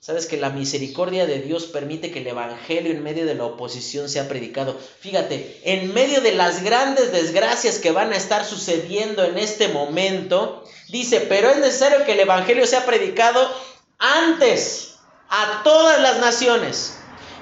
Sabes 0.00 0.26
que 0.26 0.38
la 0.38 0.48
misericordia 0.48 1.26
de 1.26 1.40
Dios 1.40 1.66
permite 1.66 2.10
que 2.10 2.20
el 2.20 2.26
Evangelio 2.26 2.90
en 2.90 3.02
medio 3.02 3.26
de 3.26 3.34
la 3.34 3.44
oposición 3.44 4.08
sea 4.08 4.28
predicado. 4.28 4.76
Fíjate, 5.00 5.60
en 5.62 5.92
medio 5.92 6.22
de 6.22 6.34
las 6.34 6.64
grandes 6.64 7.12
desgracias 7.12 7.78
que 7.78 7.92
van 7.92 8.14
a 8.14 8.16
estar 8.16 8.46
sucediendo 8.46 9.24
en 9.24 9.36
este 9.36 9.68
momento, 9.68 10.64
dice, 10.88 11.20
pero 11.20 11.50
es 11.50 11.58
necesario 11.58 12.04
que 12.04 12.14
el 12.14 12.20
Evangelio 12.20 12.66
sea 12.66 12.86
predicado 12.86 13.46
antes 13.98 14.96
a 15.28 15.60
todas 15.62 16.00
las 16.00 16.18
naciones 16.18 16.94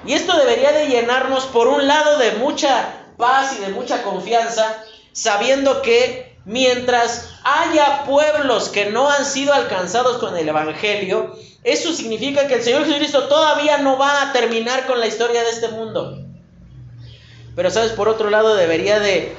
y 0.05 0.13
esto 0.13 0.35
debería 0.37 0.71
de 0.71 0.87
llenarnos 0.87 1.45
por 1.45 1.67
un 1.67 1.87
lado 1.87 2.17
de 2.17 2.33
mucha 2.33 3.05
paz 3.17 3.55
y 3.57 3.61
de 3.61 3.69
mucha 3.69 4.01
confianza, 4.03 4.83
sabiendo 5.11 5.81
que 5.81 6.37
mientras 6.45 7.35
haya 7.43 8.03
pueblos 8.05 8.69
que 8.69 8.89
no 8.89 9.09
han 9.09 9.25
sido 9.25 9.53
alcanzados 9.53 10.17
con 10.17 10.35
el 10.35 10.49
Evangelio, 10.49 11.35
eso 11.63 11.93
significa 11.93 12.47
que 12.47 12.55
el 12.55 12.63
Señor 12.63 12.85
Jesucristo 12.85 13.27
todavía 13.27 13.77
no 13.77 13.99
va 13.99 14.23
a 14.23 14.33
terminar 14.33 14.87
con 14.87 14.99
la 14.99 15.05
historia 15.05 15.43
de 15.43 15.51
este 15.51 15.67
mundo. 15.67 16.17
Pero 17.55 17.69
sabes, 17.69 17.91
por 17.91 18.09
otro 18.09 18.31
lado, 18.31 18.55
debería 18.55 18.99
de 18.99 19.35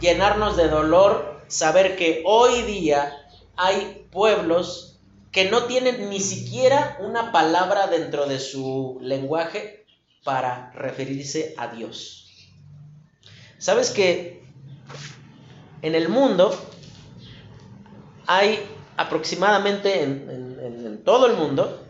llenarnos 0.00 0.56
de 0.58 0.68
dolor 0.68 1.40
saber 1.48 1.96
que 1.96 2.22
hoy 2.26 2.62
día 2.62 3.26
hay 3.56 4.06
pueblos 4.10 4.98
que 5.32 5.50
no 5.50 5.64
tienen 5.64 6.10
ni 6.10 6.20
siquiera 6.20 6.98
una 7.00 7.32
palabra 7.32 7.86
dentro 7.86 8.26
de 8.26 8.38
su 8.38 8.98
lenguaje 9.00 9.83
para 10.24 10.72
referirse 10.74 11.54
a 11.58 11.68
Dios. 11.68 12.32
¿Sabes 13.58 13.90
que 13.90 14.42
en 15.82 15.94
el 15.94 16.08
mundo 16.08 16.58
hay 18.26 18.58
aproximadamente, 18.96 20.02
en, 20.02 21.02
todo 21.04 21.26
el 21.26 21.34
mundo, 21.34 21.82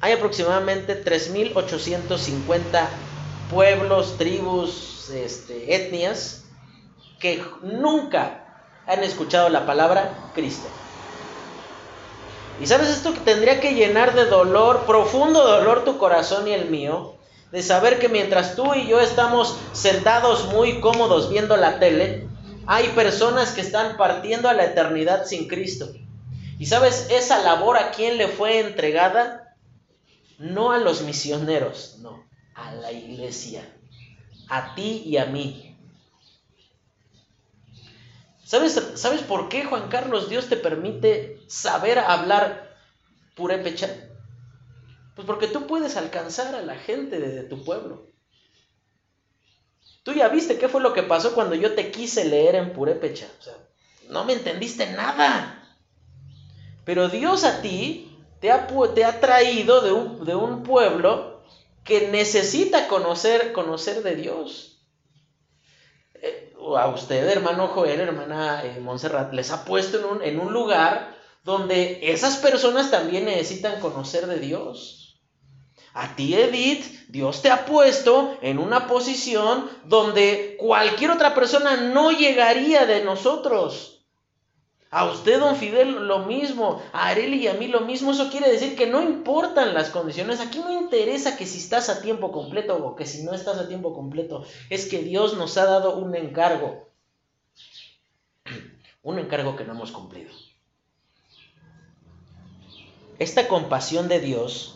hay 0.00 0.12
aproximadamente 0.12 1.04
3.850 1.04 2.86
pueblos, 3.50 4.16
tribus, 4.18 5.10
este, 5.10 5.74
etnias 5.74 6.44
que 7.18 7.42
nunca 7.62 8.62
han 8.86 9.02
escuchado 9.02 9.48
la 9.48 9.66
palabra 9.66 10.30
Cristo. 10.34 10.68
Y 12.60 12.66
sabes 12.66 12.88
esto 12.88 13.12
que 13.12 13.20
tendría 13.20 13.60
que 13.60 13.74
llenar 13.74 14.14
de 14.14 14.26
dolor, 14.26 14.86
profundo 14.86 15.44
dolor 15.44 15.84
tu 15.84 15.98
corazón 15.98 16.48
y 16.48 16.52
el 16.52 16.70
mío, 16.70 17.16
de 17.52 17.62
saber 17.62 17.98
que 17.98 18.08
mientras 18.08 18.56
tú 18.56 18.74
y 18.74 18.86
yo 18.86 19.00
estamos 19.00 19.56
sentados 19.72 20.46
muy 20.52 20.80
cómodos 20.80 21.30
viendo 21.30 21.56
la 21.56 21.78
tele, 21.78 22.28
hay 22.66 22.88
personas 22.88 23.52
que 23.52 23.60
están 23.60 23.96
partiendo 23.96 24.48
a 24.48 24.54
la 24.54 24.64
eternidad 24.64 25.24
sin 25.24 25.46
Cristo. 25.46 25.92
Y 26.58 26.66
sabes, 26.66 27.06
esa 27.10 27.38
labor 27.42 27.76
a 27.76 27.90
quién 27.90 28.16
le 28.16 28.28
fue 28.28 28.60
entregada? 28.60 29.56
No 30.38 30.72
a 30.72 30.78
los 30.78 31.02
misioneros, 31.02 31.98
no, 32.00 32.26
a 32.54 32.74
la 32.74 32.92
iglesia, 32.92 33.68
a 34.48 34.74
ti 34.74 35.02
y 35.06 35.16
a 35.16 35.26
mí. 35.26 35.76
¿Sabes, 38.44 38.80
¿Sabes 38.94 39.22
por 39.22 39.48
qué, 39.48 39.64
Juan 39.64 39.88
Carlos, 39.88 40.28
Dios 40.28 40.48
te 40.48 40.56
permite 40.56 41.40
saber 41.48 41.98
hablar 41.98 42.76
purépecha? 43.34 43.88
Pues 45.16 45.26
porque 45.26 45.48
tú 45.48 45.66
puedes 45.66 45.96
alcanzar 45.96 46.54
a 46.54 46.60
la 46.60 46.76
gente 46.76 47.18
de, 47.18 47.42
tu 47.42 47.64
pueblo. 47.64 48.12
Tú 50.02 50.12
ya 50.12 50.28
viste 50.28 50.58
qué 50.58 50.68
fue 50.68 50.82
lo 50.82 50.92
que 50.92 51.02
pasó 51.02 51.34
cuando 51.34 51.54
yo 51.54 51.74
te 51.74 51.90
quise 51.90 52.26
leer 52.26 52.54
en 52.54 52.74
Purépecha. 52.74 53.26
O 53.40 53.42
sea, 53.42 53.54
no 54.10 54.24
me 54.24 54.34
entendiste 54.34 54.92
nada. 54.92 55.74
Pero 56.84 57.08
Dios 57.08 57.44
a 57.44 57.62
ti 57.62 58.14
te 58.40 58.52
ha, 58.52 58.68
te 58.94 59.04
ha 59.06 59.18
traído 59.18 59.80
de 59.80 59.92
un, 59.92 60.24
de 60.26 60.34
un, 60.36 60.62
pueblo 60.62 61.42
que 61.82 62.08
necesita 62.08 62.86
conocer, 62.86 63.54
conocer 63.54 64.02
de 64.02 64.16
Dios. 64.16 64.82
Eh, 66.14 66.54
a 66.76 66.88
usted, 66.88 67.26
hermano 67.26 67.68
Joel, 67.68 68.00
hermana 68.00 68.66
eh, 68.66 68.80
Montserrat, 68.80 69.32
les 69.32 69.50
ha 69.50 69.64
puesto 69.64 69.98
en 69.98 70.04
un, 70.04 70.22
en 70.22 70.38
un 70.38 70.52
lugar 70.52 71.16
donde 71.42 72.00
esas 72.02 72.36
personas 72.36 72.90
también 72.90 73.24
necesitan 73.24 73.80
conocer 73.80 74.26
de 74.26 74.40
Dios. 74.40 75.05
A 75.98 76.14
ti, 76.14 76.34
Edith, 76.34 77.08
Dios 77.08 77.40
te 77.40 77.50
ha 77.50 77.64
puesto 77.64 78.36
en 78.42 78.58
una 78.58 78.86
posición 78.86 79.66
donde 79.86 80.58
cualquier 80.58 81.10
otra 81.10 81.34
persona 81.34 81.76
no 81.78 82.12
llegaría 82.12 82.84
de 82.84 83.02
nosotros. 83.02 84.04
A 84.90 85.06
usted, 85.06 85.40
don 85.40 85.56
Fidel, 85.56 86.06
lo 86.06 86.26
mismo. 86.26 86.82
A 86.92 87.08
Areli 87.08 87.38
y 87.38 87.48
a 87.48 87.54
mí 87.54 87.68
lo 87.68 87.80
mismo. 87.80 88.12
Eso 88.12 88.28
quiere 88.28 88.52
decir 88.52 88.76
que 88.76 88.86
no 88.86 89.00
importan 89.00 89.72
las 89.72 89.88
condiciones. 89.88 90.38
Aquí 90.40 90.58
no 90.58 90.70
interesa 90.70 91.38
que 91.38 91.46
si 91.46 91.60
estás 91.60 91.88
a 91.88 92.02
tiempo 92.02 92.30
completo 92.30 92.76
o 92.76 92.94
que 92.94 93.06
si 93.06 93.22
no 93.22 93.32
estás 93.32 93.56
a 93.56 93.66
tiempo 93.66 93.94
completo. 93.94 94.44
Es 94.68 94.90
que 94.90 94.98
Dios 94.98 95.38
nos 95.38 95.56
ha 95.56 95.64
dado 95.64 95.96
un 95.96 96.14
encargo. 96.14 96.90
Un 99.02 99.18
encargo 99.20 99.54
que 99.54 99.64
no 99.64 99.72
hemos 99.72 99.92
cumplido. 99.92 100.32
Esta 103.20 103.46
compasión 103.46 104.08
de 104.08 104.18
Dios, 104.18 104.75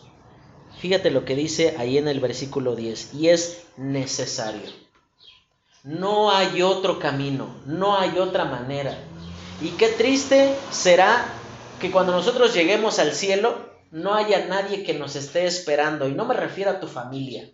fíjate 0.81 1.11
lo 1.11 1.25
que 1.25 1.35
dice 1.35 1.75
ahí 1.77 1.99
en 1.99 2.07
el 2.07 2.19
versículo 2.19 2.75
10, 2.75 3.13
y 3.13 3.29
es 3.29 3.63
necesario. 3.77 4.69
No 5.83 6.31
hay 6.31 6.63
otro 6.63 6.97
camino, 6.99 7.55
no 7.67 7.97
hay 7.97 8.17
otra 8.17 8.45
manera. 8.45 8.97
Y 9.61 9.69
qué 9.69 9.89
triste 9.89 10.55
será 10.71 11.25
que 11.79 11.91
cuando 11.91 12.11
nosotros 12.11 12.53
lleguemos 12.53 12.97
al 12.97 13.13
cielo 13.13 13.69
no 13.91 14.15
haya 14.15 14.47
nadie 14.47 14.83
que 14.83 14.95
nos 14.95 15.15
esté 15.15 15.45
esperando. 15.45 16.07
Y 16.07 16.13
no 16.13 16.25
me 16.25 16.33
refiero 16.33 16.71
a 16.71 16.79
tu 16.79 16.87
familia. 16.87 17.49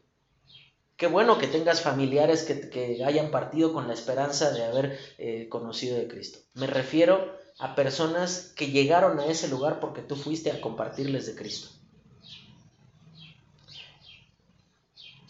Qué 0.95 1.07
bueno 1.07 1.37
que 1.37 1.47
tengas 1.47 1.81
familiares 1.81 2.43
que, 2.43 3.03
hayan 3.05 3.29
partido 3.29 3.73
con 3.73 3.87
la 3.87 3.93
esperanza 3.93 4.51
de 4.51 4.63
haber 4.63 4.99
eh, 5.17 5.47
conocido 5.49 5.97
de 5.97 6.07
Cristo. 6.07 6.39
Me 6.53 6.67
refiero 6.67 7.37
a 7.59 7.75
personas 7.75 8.53
que 8.55 8.71
llegaron 8.71 9.19
a 9.19 9.25
ese 9.25 9.47
lugar 9.47 9.79
porque 9.79 10.01
tú 10.01 10.15
fuiste 10.15 10.51
a 10.51 10.61
compartirles 10.61 11.25
de 11.25 11.35
Cristo. 11.35 11.76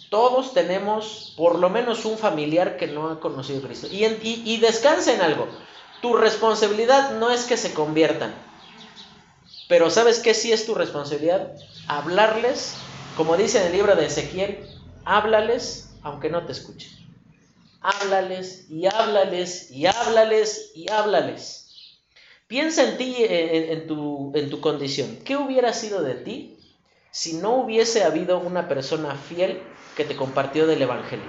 Todos 0.09 0.53
tenemos 0.53 1.33
por 1.35 1.59
lo 1.59 1.69
menos 1.69 2.05
un 2.05 2.17
familiar 2.17 2.77
que 2.77 2.87
no 2.87 3.09
ha 3.09 3.19
conocido 3.19 3.59
a 3.59 3.67
Cristo. 3.67 3.87
Y, 3.91 4.05
y, 4.05 4.43
y 4.45 4.57
descansa 4.57 5.13
en 5.13 5.21
algo. 5.21 5.47
Tu 6.01 6.13
responsabilidad 6.15 7.17
no 7.19 7.31
es 7.31 7.45
que 7.45 7.57
se 7.57 7.73
conviertan. 7.73 8.33
Pero 9.67 9.89
¿sabes 9.89 10.19
qué 10.19 10.33
sí 10.33 10.51
es 10.53 10.65
tu 10.65 10.75
responsabilidad? 10.75 11.51
Hablarles, 11.87 12.75
como 13.17 13.35
dice 13.35 13.59
en 13.59 13.67
el 13.67 13.73
libro 13.73 13.95
de 13.95 14.05
Ezequiel, 14.05 14.65
háblales 15.03 15.87
aunque 16.03 16.29
no 16.29 16.45
te 16.45 16.53
escuchen. 16.53 16.91
Háblales 17.81 18.69
y 18.69 18.85
háblales 18.85 19.71
y 19.71 19.85
háblales 19.85 20.71
y 20.73 20.89
háblales. 20.89 21.65
Piensa 22.47 22.83
en 22.83 22.97
ti, 22.97 23.15
en, 23.19 23.87
tu, 23.87 24.31
en 24.35 24.49
tu 24.49 24.61
condición. 24.61 25.19
¿Qué 25.25 25.35
hubiera 25.35 25.73
sido 25.73 26.01
de 26.01 26.15
ti 26.15 26.59
si 27.11 27.33
no 27.33 27.57
hubiese 27.57 28.03
habido 28.03 28.39
una 28.39 28.69
persona 28.69 29.15
fiel 29.15 29.61
que 29.97 30.05
te 30.05 30.15
compartió 30.15 30.67
del 30.67 30.83
Evangelio? 30.83 31.25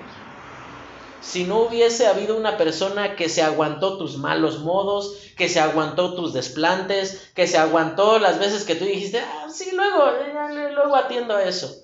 Si 1.20 1.44
no 1.44 1.62
hubiese 1.62 2.06
habido 2.06 2.36
una 2.36 2.56
persona 2.56 3.16
que 3.16 3.28
se 3.28 3.42
aguantó 3.42 3.98
tus 3.98 4.18
malos 4.18 4.60
modos, 4.60 5.16
que 5.36 5.48
se 5.48 5.58
aguantó 5.58 6.14
tus 6.14 6.32
desplantes, 6.32 7.30
que 7.34 7.48
se 7.48 7.58
aguantó 7.58 8.18
las 8.18 8.38
veces 8.38 8.64
que 8.64 8.76
tú 8.76 8.84
dijiste, 8.84 9.20
ah, 9.20 9.48
sí, 9.50 9.70
luego, 9.72 10.04
luego 10.74 10.94
atiendo 10.94 11.34
a 11.34 11.42
eso. 11.42 11.74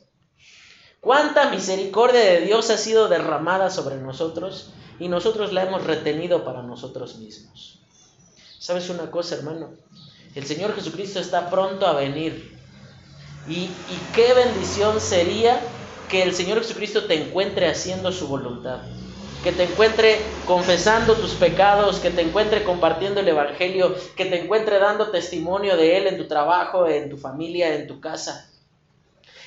¿Cuánta 1.00 1.50
misericordia 1.50 2.20
de 2.20 2.40
Dios 2.42 2.70
ha 2.70 2.76
sido 2.76 3.08
derramada 3.08 3.70
sobre 3.70 3.96
nosotros 3.96 4.70
y 4.98 5.08
nosotros 5.08 5.52
la 5.52 5.64
hemos 5.64 5.84
retenido 5.84 6.44
para 6.44 6.62
nosotros 6.62 7.16
mismos? 7.16 7.80
¿Sabes 8.58 8.88
una 8.88 9.10
cosa, 9.10 9.34
hermano? 9.34 9.70
El 10.34 10.46
Señor 10.46 10.74
Jesucristo 10.74 11.18
está 11.18 11.50
pronto 11.50 11.86
a 11.86 11.94
venir. 11.94 12.56
Y, 13.48 13.64
y 13.64 14.00
qué 14.14 14.32
bendición 14.32 15.00
sería 15.00 15.60
que 16.08 16.22
el 16.22 16.34
Señor 16.34 16.58
Jesucristo 16.58 17.04
te 17.04 17.14
encuentre 17.14 17.68
haciendo 17.68 18.12
su 18.12 18.28
voluntad 18.28 18.80
que 19.44 19.52
te 19.52 19.64
encuentre 19.64 20.18
confesando 20.46 21.16
tus 21.16 21.32
pecados, 21.32 21.98
que 21.98 22.10
te 22.10 22.22
encuentre 22.22 22.64
compartiendo 22.64 23.20
el 23.20 23.28
Evangelio, 23.28 23.94
que 24.16 24.24
te 24.24 24.40
encuentre 24.40 24.78
dando 24.78 25.10
testimonio 25.10 25.76
de 25.76 25.98
Él 25.98 26.06
en 26.06 26.16
tu 26.16 26.26
trabajo, 26.26 26.88
en 26.88 27.10
tu 27.10 27.18
familia, 27.18 27.74
en 27.74 27.86
tu 27.86 28.00
casa. 28.00 28.48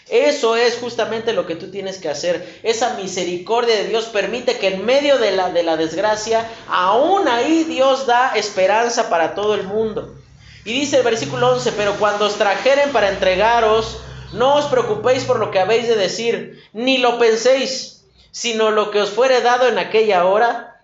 Eso 0.07 0.55
es 0.55 0.77
justamente 0.77 1.33
lo 1.33 1.47
que 1.47 1.55
tú 1.55 1.71
tienes 1.71 1.97
que 1.97 2.09
hacer. 2.09 2.59
Esa 2.61 2.93
misericordia 2.93 3.75
de 3.75 3.87
Dios 3.87 4.05
permite 4.05 4.59
que 4.59 4.67
en 4.67 4.85
medio 4.85 5.17
de 5.17 5.31
la, 5.31 5.49
de 5.49 5.63
la 5.63 5.75
desgracia, 5.75 6.47
aún 6.69 7.27
ahí 7.27 7.63
Dios 7.63 8.05
da 8.05 8.33
esperanza 8.35 9.09
para 9.09 9.33
todo 9.33 9.55
el 9.55 9.63
mundo. 9.63 10.15
Y 10.63 10.73
dice 10.73 10.97
el 10.97 11.03
versículo 11.03 11.53
11, 11.53 11.71
pero 11.71 11.95
cuando 11.95 12.25
os 12.25 12.35
trajeren 12.35 12.91
para 12.91 13.09
entregaros, 13.09 14.01
no 14.33 14.55
os 14.55 14.65
preocupéis 14.65 15.23
por 15.23 15.39
lo 15.39 15.51
que 15.51 15.59
habéis 15.59 15.87
de 15.87 15.95
decir, 15.95 16.63
ni 16.73 16.97
lo 16.97 17.17
penséis 17.17 17.97
sino 18.37 18.69
lo 18.69 18.91
que 18.91 19.01
os 19.01 19.09
fuere 19.09 19.41
dado 19.41 19.67
en 19.67 19.79
aquella 19.79 20.25
hora, 20.25 20.83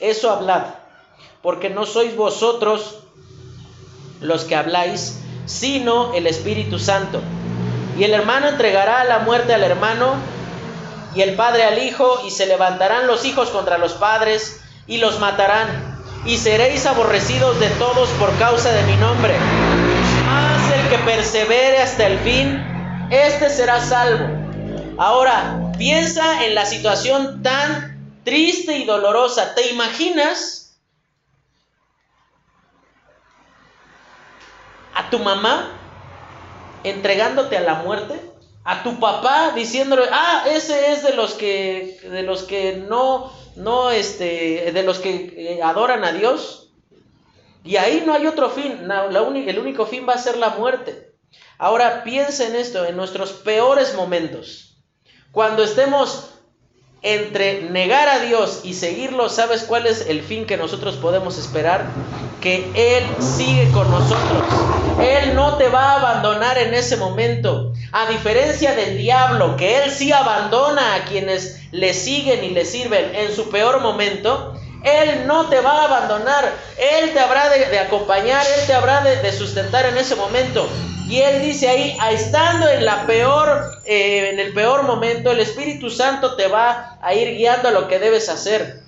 eso 0.00 0.30
hablad, 0.30 0.64
porque 1.40 1.70
no 1.70 1.86
sois 1.86 2.14
vosotros 2.14 2.98
los 4.20 4.44
que 4.44 4.54
habláis, 4.54 5.18
sino 5.46 6.12
el 6.12 6.26
Espíritu 6.26 6.78
Santo. 6.78 7.22
Y 7.98 8.04
el 8.04 8.12
hermano 8.12 8.48
entregará 8.48 9.02
la 9.04 9.20
muerte 9.20 9.54
al 9.54 9.64
hermano, 9.64 10.12
y 11.14 11.22
el 11.22 11.36
padre 11.36 11.64
al 11.64 11.82
hijo, 11.82 12.20
y 12.26 12.30
se 12.30 12.44
levantarán 12.44 13.06
los 13.06 13.24
hijos 13.24 13.48
contra 13.48 13.78
los 13.78 13.94
padres, 13.94 14.60
y 14.86 14.98
los 14.98 15.20
matarán, 15.20 15.98
y 16.26 16.36
seréis 16.36 16.84
aborrecidos 16.84 17.58
de 17.60 17.70
todos 17.70 18.10
por 18.18 18.30
causa 18.38 18.72
de 18.72 18.82
mi 18.82 18.96
nombre. 18.96 19.34
Mas 20.26 20.70
el 20.70 20.88
que 20.90 20.98
persevere 20.98 21.78
hasta 21.78 22.06
el 22.06 22.18
fin, 22.18 22.69
este 23.10 23.50
será 23.50 23.80
salvo. 23.80 24.26
Ahora, 24.96 25.72
piensa 25.78 26.44
en 26.44 26.54
la 26.54 26.64
situación 26.64 27.42
tan 27.42 28.20
triste 28.24 28.78
y 28.78 28.84
dolorosa. 28.84 29.54
¿Te 29.54 29.70
imaginas 29.70 30.78
a 34.94 35.10
tu 35.10 35.18
mamá 35.18 35.70
entregándote 36.84 37.56
a 37.56 37.62
la 37.62 37.74
muerte? 37.74 38.20
A 38.62 38.82
tu 38.82 39.00
papá 39.00 39.52
diciéndole, 39.54 40.04
ah, 40.12 40.44
ese 40.46 40.92
es 40.92 41.02
de 41.02 41.14
los 41.14 41.34
que, 41.34 41.98
de 42.02 42.22
los 42.22 42.44
que 42.44 42.84
no, 42.88 43.32
no, 43.56 43.90
este, 43.90 44.70
de 44.72 44.82
los 44.82 44.98
que 44.98 45.34
eh, 45.36 45.62
adoran 45.62 46.04
a 46.04 46.12
Dios. 46.12 46.70
Y 47.64 47.76
ahí 47.76 48.04
no 48.06 48.14
hay 48.14 48.26
otro 48.26 48.50
fin, 48.50 48.88
el 48.90 49.58
único 49.58 49.86
fin 49.86 50.06
va 50.08 50.14
a 50.14 50.18
ser 50.18 50.36
la 50.36 50.50
muerte. 50.50 51.09
Ahora 51.60 52.04
piensa 52.04 52.46
en 52.46 52.56
esto, 52.56 52.86
en 52.86 52.96
nuestros 52.96 53.32
peores 53.32 53.94
momentos. 53.94 54.78
Cuando 55.30 55.62
estemos 55.62 56.30
entre 57.02 57.64
negar 57.64 58.08
a 58.08 58.20
Dios 58.20 58.62
y 58.64 58.72
seguirlo, 58.72 59.28
¿sabes 59.28 59.64
cuál 59.64 59.86
es 59.86 60.06
el 60.06 60.22
fin 60.22 60.46
que 60.46 60.56
nosotros 60.56 60.96
podemos 60.96 61.36
esperar? 61.36 61.84
Que 62.40 62.64
Él 62.74 63.04
sigue 63.22 63.70
con 63.72 63.90
nosotros. 63.90 64.42
Él 65.02 65.34
no 65.34 65.58
te 65.58 65.68
va 65.68 65.92
a 65.92 65.96
abandonar 65.96 66.56
en 66.56 66.72
ese 66.72 66.96
momento. 66.96 67.74
A 67.92 68.06
diferencia 68.06 68.74
del 68.74 68.96
diablo, 68.96 69.58
que 69.58 69.82
Él 69.82 69.90
sí 69.90 70.12
abandona 70.12 70.94
a 70.94 71.04
quienes 71.04 71.60
le 71.72 71.92
siguen 71.92 72.42
y 72.42 72.52
le 72.52 72.64
sirven 72.64 73.14
en 73.14 73.36
su 73.36 73.50
peor 73.50 73.82
momento, 73.82 74.54
Él 74.82 75.26
no 75.26 75.50
te 75.50 75.60
va 75.60 75.82
a 75.82 75.84
abandonar. 75.84 76.54
Él 76.78 77.12
te 77.12 77.20
habrá 77.20 77.50
de, 77.50 77.78
acompañar, 77.78 78.46
Él 78.46 78.66
te 78.66 78.72
habrá 78.72 79.02
de 79.02 79.30
sustentar 79.30 79.84
en 79.84 79.98
ese 79.98 80.16
momento. 80.16 80.66
Y 81.10 81.22
él 81.22 81.42
dice 81.42 81.68
ahí, 81.68 81.98
estando 82.12 82.68
en 82.68 82.84
la 82.84 83.04
peor, 83.04 83.82
eh, 83.84 84.30
en 84.32 84.38
el 84.38 84.54
peor 84.54 84.84
momento, 84.84 85.32
el 85.32 85.40
Espíritu 85.40 85.90
Santo 85.90 86.36
te 86.36 86.46
va 86.46 86.98
a 87.02 87.14
ir 87.14 87.36
guiando 87.36 87.66
a 87.66 87.72
lo 87.72 87.88
que 87.88 87.98
debes 87.98 88.28
hacer. 88.28 88.84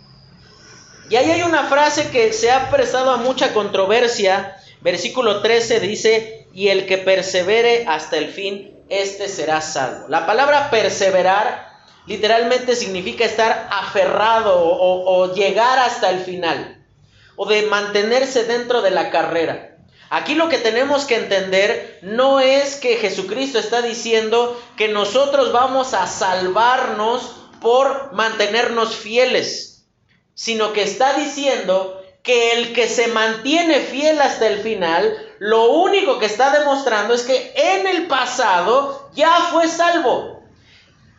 Y 1.10 1.16
ahí 1.16 1.32
hay 1.32 1.42
una 1.42 1.64
frase 1.64 2.10
que 2.10 2.32
se 2.32 2.52
ha 2.52 2.70
prestado 2.70 3.10
a 3.10 3.16
mucha 3.16 3.52
controversia. 3.52 4.56
Versículo 4.82 5.42
13 5.42 5.80
dice, 5.80 6.46
y 6.54 6.68
el 6.68 6.86
que 6.86 6.96
persevere 6.96 7.86
hasta 7.88 8.18
el 8.18 8.28
fin, 8.28 8.72
este 8.88 9.26
será 9.26 9.60
salvo. 9.60 10.06
La 10.06 10.24
palabra 10.24 10.70
perseverar 10.70 11.66
literalmente 12.06 12.76
significa 12.76 13.24
estar 13.24 13.66
aferrado 13.68 14.62
o 14.62 15.34
llegar 15.34 15.80
hasta 15.80 16.10
el 16.10 16.20
final, 16.20 16.86
o 17.34 17.46
de 17.46 17.62
mantenerse 17.62 18.44
dentro 18.44 18.80
de 18.80 18.92
la 18.92 19.10
carrera. 19.10 19.71
Aquí 20.14 20.34
lo 20.34 20.50
que 20.50 20.58
tenemos 20.58 21.06
que 21.06 21.16
entender 21.16 21.98
no 22.02 22.38
es 22.38 22.76
que 22.76 22.98
Jesucristo 22.98 23.58
está 23.58 23.80
diciendo 23.80 24.60
que 24.76 24.88
nosotros 24.88 25.52
vamos 25.52 25.94
a 25.94 26.06
salvarnos 26.06 27.36
por 27.62 28.12
mantenernos 28.12 28.94
fieles, 28.94 29.86
sino 30.34 30.74
que 30.74 30.82
está 30.82 31.14
diciendo 31.14 31.98
que 32.22 32.52
el 32.52 32.74
que 32.74 32.90
se 32.90 33.06
mantiene 33.06 33.80
fiel 33.80 34.20
hasta 34.20 34.48
el 34.48 34.60
final, 34.60 35.16
lo 35.38 35.70
único 35.70 36.18
que 36.18 36.26
está 36.26 36.50
demostrando 36.58 37.14
es 37.14 37.22
que 37.22 37.54
en 37.56 37.86
el 37.86 38.06
pasado 38.06 39.08
ya 39.14 39.48
fue 39.50 39.66
salvo. 39.66 40.42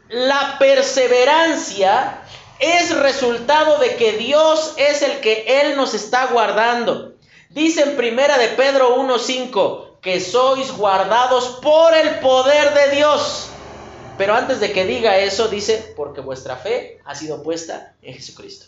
La 0.10 0.60
perseverancia 0.60 2.22
es 2.60 2.96
resultado 2.96 3.80
de 3.80 3.96
que 3.96 4.12
Dios 4.12 4.76
es 4.78 5.02
el 5.02 5.20
que 5.20 5.46
Él 5.62 5.78
nos 5.78 5.96
está 5.96 6.28
guardando. 6.28 7.13
Dice 7.54 7.84
en 7.84 7.96
primera 7.96 8.40
de 8.40 8.48
Pedro 8.50 8.98
1.5 8.98 10.00
que 10.02 10.20
sois 10.20 10.72
guardados 10.72 11.60
por 11.62 11.94
el 11.94 12.20
poder 12.20 12.74
de 12.74 12.96
Dios. 12.96 13.50
Pero 14.18 14.34
antes 14.34 14.60
de 14.60 14.72
que 14.72 14.86
diga 14.86 15.20
eso, 15.20 15.50
dice, 15.50 15.94
porque 15.96 16.20
vuestra 16.22 16.58
fe 16.58 17.00
ha 17.06 17.14
sido 17.14 17.44
puesta 17.44 17.94
en 18.02 18.16
Jesucristo. 18.16 18.66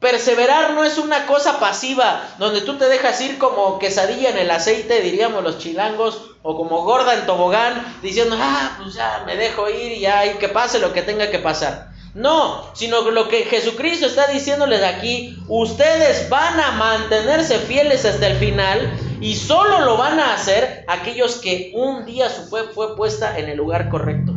Perseverar 0.00 0.72
no 0.74 0.82
es 0.82 0.98
una 0.98 1.26
cosa 1.26 1.60
pasiva, 1.60 2.34
donde 2.38 2.60
tú 2.60 2.76
te 2.76 2.88
dejas 2.88 3.20
ir 3.20 3.38
como 3.38 3.78
quesadilla 3.78 4.30
en 4.30 4.38
el 4.38 4.50
aceite, 4.50 5.00
diríamos 5.00 5.44
los 5.44 5.58
chilangos, 5.58 6.32
o 6.42 6.56
como 6.56 6.82
gorda 6.82 7.14
en 7.14 7.24
tobogán, 7.24 7.98
diciendo, 8.02 8.36
ah, 8.38 8.78
pues 8.82 8.94
ya 8.94 9.22
me 9.24 9.36
dejo 9.36 9.70
ir 9.70 9.92
y 9.92 10.00
ya, 10.00 10.38
que 10.38 10.48
pase 10.48 10.80
lo 10.80 10.92
que 10.92 11.02
tenga 11.02 11.30
que 11.30 11.38
pasar. 11.38 11.92
No, 12.16 12.64
sino 12.72 13.02
lo 13.10 13.28
que 13.28 13.44
Jesucristo 13.44 14.06
está 14.06 14.28
diciéndoles 14.28 14.82
aquí, 14.82 15.36
ustedes 15.48 16.30
van 16.30 16.58
a 16.58 16.70
mantenerse 16.70 17.58
fieles 17.58 18.06
hasta 18.06 18.28
el 18.28 18.38
final 18.38 18.90
y 19.20 19.34
solo 19.36 19.80
lo 19.80 19.98
van 19.98 20.18
a 20.18 20.32
hacer 20.32 20.86
aquellos 20.88 21.34
que 21.36 21.72
un 21.74 22.06
día 22.06 22.30
su 22.30 22.48
fe 22.48 22.62
fue 22.74 22.96
puesta 22.96 23.38
en 23.38 23.50
el 23.50 23.58
lugar 23.58 23.90
correcto. 23.90 24.32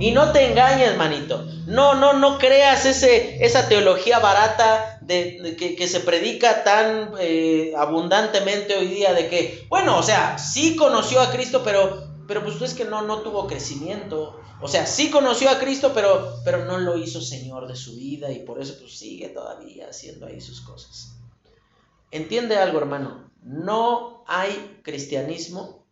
Y 0.00 0.12
no 0.12 0.32
te 0.32 0.50
engañes, 0.50 0.96
manito. 0.96 1.46
No, 1.66 1.94
no, 1.94 2.14
no 2.14 2.38
creas 2.38 2.86
ese, 2.86 3.44
esa 3.44 3.68
teología 3.68 4.18
barata 4.18 4.98
de, 5.02 5.54
que, 5.76 5.86
se 5.86 6.00
predica 6.00 6.64
tan 6.64 7.10
eh, 7.20 7.74
abundantemente 7.76 8.76
hoy 8.76 8.86
día 8.86 9.12
de 9.12 9.28
que, 9.28 9.66
bueno, 9.68 9.98
o 9.98 10.02
sea, 10.02 10.38
sí 10.38 10.74
conoció 10.76 11.20
a 11.20 11.30
Cristo, 11.30 11.60
pero, 11.62 12.11
pero 12.32 12.46
pues 12.46 12.62
es 12.62 12.72
que 12.72 12.86
no, 12.86 13.02
no 13.02 13.20
tuvo 13.20 13.46
crecimiento. 13.46 14.40
O 14.62 14.66
sea, 14.66 14.86
sí 14.86 15.10
conoció 15.10 15.50
a 15.50 15.58
Cristo, 15.58 15.92
pero, 15.92 16.36
pero 16.46 16.64
no 16.64 16.78
lo 16.78 16.96
hizo 16.96 17.20
Señor 17.20 17.68
de 17.68 17.76
su 17.76 17.94
vida 17.94 18.32
y 18.32 18.38
por 18.38 18.58
eso 18.58 18.74
pues 18.80 18.98
sigue 18.98 19.28
todavía 19.28 19.90
haciendo 19.90 20.24
ahí 20.24 20.40
sus 20.40 20.62
cosas. 20.62 21.12
Entiende 22.10 22.56
algo, 22.56 22.78
hermano. 22.78 23.30
No 23.42 24.24
hay 24.26 24.80
cristianismo 24.82 25.84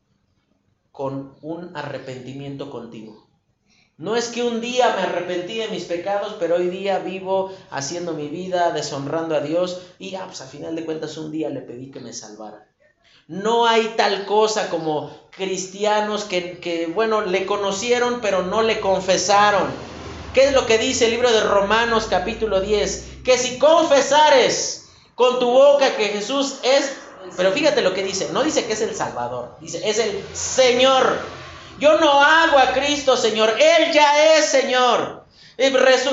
con 0.92 1.36
un 1.42 1.76
arrepentimiento 1.76 2.70
continuo. 2.70 3.28
No 3.98 4.16
es 4.16 4.28
que 4.28 4.42
un 4.42 4.62
día 4.62 4.96
me 4.96 5.02
arrepentí 5.02 5.58
de 5.58 5.68
mis 5.68 5.84
pecados, 5.84 6.36
pero 6.40 6.56
hoy 6.56 6.68
día 6.68 7.00
vivo 7.00 7.52
haciendo 7.70 8.14
mi 8.14 8.28
vida, 8.28 8.72
deshonrando 8.72 9.34
a 9.34 9.40
Dios 9.40 9.82
y 9.98 10.14
ah, 10.14 10.24
pues 10.24 10.40
a 10.40 10.46
final 10.46 10.74
de 10.74 10.86
cuentas 10.86 11.18
un 11.18 11.30
día 11.30 11.50
le 11.50 11.60
pedí 11.60 11.90
que 11.90 12.00
me 12.00 12.14
salvara. 12.14 12.69
No 13.30 13.66
hay 13.66 13.94
tal 13.96 14.26
cosa 14.26 14.68
como 14.70 15.16
cristianos 15.30 16.24
que, 16.24 16.58
que, 16.58 16.86
bueno, 16.86 17.22
le 17.22 17.46
conocieron 17.46 18.20
pero 18.20 18.42
no 18.42 18.62
le 18.62 18.80
confesaron. 18.80 19.68
¿Qué 20.34 20.44
es 20.44 20.52
lo 20.52 20.66
que 20.66 20.78
dice 20.78 21.04
el 21.04 21.12
libro 21.12 21.30
de 21.32 21.40
Romanos 21.40 22.08
capítulo 22.10 22.60
10? 22.60 23.22
Que 23.24 23.38
si 23.38 23.58
confesares 23.58 24.88
con 25.14 25.38
tu 25.38 25.50
boca 25.50 25.96
que 25.96 26.08
Jesús 26.08 26.58
es, 26.62 26.92
pero 27.36 27.52
fíjate 27.52 27.82
lo 27.82 27.94
que 27.94 28.02
dice, 28.02 28.28
no 28.32 28.42
dice 28.42 28.66
que 28.66 28.72
es 28.72 28.80
el 28.80 28.94
Salvador, 28.94 29.56
dice 29.60 29.88
es 29.88 29.98
el 29.98 30.24
Señor 30.34 31.20
yo 31.80 31.98
no 31.98 32.22
hago 32.22 32.58
a 32.58 32.72
Cristo 32.72 33.16
Señor, 33.16 33.54
Él 33.58 33.90
ya 33.92 34.36
es 34.36 34.44
Señor. 34.44 35.19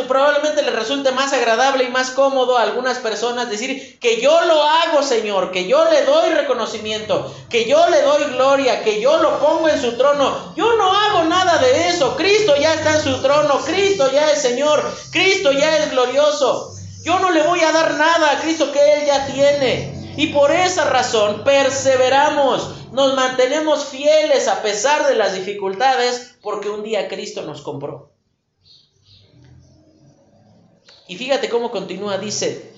Probablemente 0.07 0.61
le 0.61 0.71
resulte 0.71 1.11
más 1.11 1.31
agradable 1.31 1.85
y 1.85 1.89
más 1.89 2.11
cómodo 2.11 2.57
a 2.57 2.63
algunas 2.63 2.97
personas 2.97 3.49
decir 3.49 3.97
que 3.99 4.19
yo 4.19 4.41
lo 4.41 4.61
hago, 4.61 5.01
Señor, 5.01 5.51
que 5.51 5.67
yo 5.67 5.89
le 5.89 6.03
doy 6.03 6.31
reconocimiento, 6.31 7.33
que 7.49 7.63
yo 7.63 7.87
le 7.89 8.01
doy 8.01 8.25
gloria, 8.33 8.83
que 8.83 8.99
yo 8.99 9.17
lo 9.19 9.39
pongo 9.39 9.69
en 9.69 9.79
su 9.81 9.97
trono. 9.97 10.53
Yo 10.57 10.75
no 10.75 10.91
hago 10.91 11.23
nada 11.23 11.59
de 11.59 11.87
eso. 11.87 12.17
Cristo 12.17 12.55
ya 12.59 12.73
está 12.73 12.95
en 12.95 13.03
su 13.03 13.21
trono, 13.21 13.59
Cristo 13.65 14.11
ya 14.11 14.31
es 14.31 14.41
Señor, 14.41 14.83
Cristo 15.11 15.53
ya 15.53 15.77
es 15.77 15.91
glorioso. 15.91 16.73
Yo 17.03 17.17
no 17.19 17.31
le 17.31 17.43
voy 17.43 17.61
a 17.61 17.71
dar 17.71 17.93
nada 17.93 18.31
a 18.31 18.41
Cristo 18.41 18.71
que 18.73 18.93
Él 18.95 19.05
ya 19.05 19.27
tiene. 19.27 20.13
Y 20.17 20.27
por 20.27 20.51
esa 20.51 20.89
razón 20.89 21.45
perseveramos, 21.45 22.91
nos 22.91 23.13
mantenemos 23.15 23.85
fieles 23.85 24.49
a 24.49 24.61
pesar 24.61 25.07
de 25.07 25.15
las 25.15 25.35
dificultades, 25.35 26.35
porque 26.41 26.69
un 26.69 26.83
día 26.83 27.07
Cristo 27.07 27.43
nos 27.43 27.61
compró. 27.61 28.16
Y 31.08 31.16
fíjate 31.16 31.49
cómo 31.49 31.72
continúa, 31.72 32.18
dice, 32.18 32.74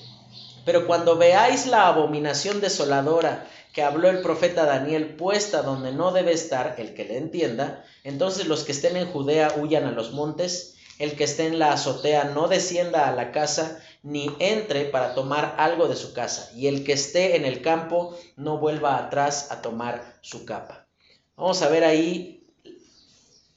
pero 0.66 0.86
cuando 0.86 1.18
veáis 1.18 1.66
la 1.66 1.88
abominación 1.88 2.62
desoladora 2.62 3.48
que 3.74 3.82
habló 3.82 4.10
el 4.10 4.22
profeta 4.22 4.66
Daniel 4.66 5.16
puesta 5.16 5.64
donde 5.64 5.92
no 5.92 6.12
debe 6.12 6.32
estar, 6.32 6.76
el 6.78 6.94
que 6.94 7.06
le 7.06 7.18
entienda, 7.18 7.84
entonces 8.04 8.48
los 8.48 8.64
que 8.64 8.72
estén 8.72 8.98
en 8.98 9.12
Judea 9.12 9.56
huyan 9.60 9.86
a 9.86 9.92
los 9.92 10.12
montes, 10.12 10.76
el 11.00 11.16
que 11.16 11.24
esté 11.24 11.48
en 11.48 11.60
la 11.60 11.74
azotea 11.74 12.26
no 12.26 12.48
descienda 12.48 13.08
a 13.08 13.16
la 13.16 13.32
casa, 13.32 13.82
ni 14.04 14.30
entre 14.40 14.86
para 14.86 15.16
tomar 15.16 15.56
algo 15.58 15.88
de 15.88 15.96
su 15.96 16.14
casa, 16.14 16.52
y 16.56 16.68
el 16.68 16.84
que 16.84 16.94
esté 16.94 17.36
en 17.36 17.46
el 17.46 17.62
campo 17.62 18.16
no 18.36 18.58
vuelva 18.58 18.98
atrás 18.98 19.52
a 19.52 19.62
tomar 19.62 20.20
su 20.22 20.46
capa. 20.46 20.88
Vamos 21.36 21.62
a 21.62 21.70
ver 21.70 21.84
ahí 21.84 22.48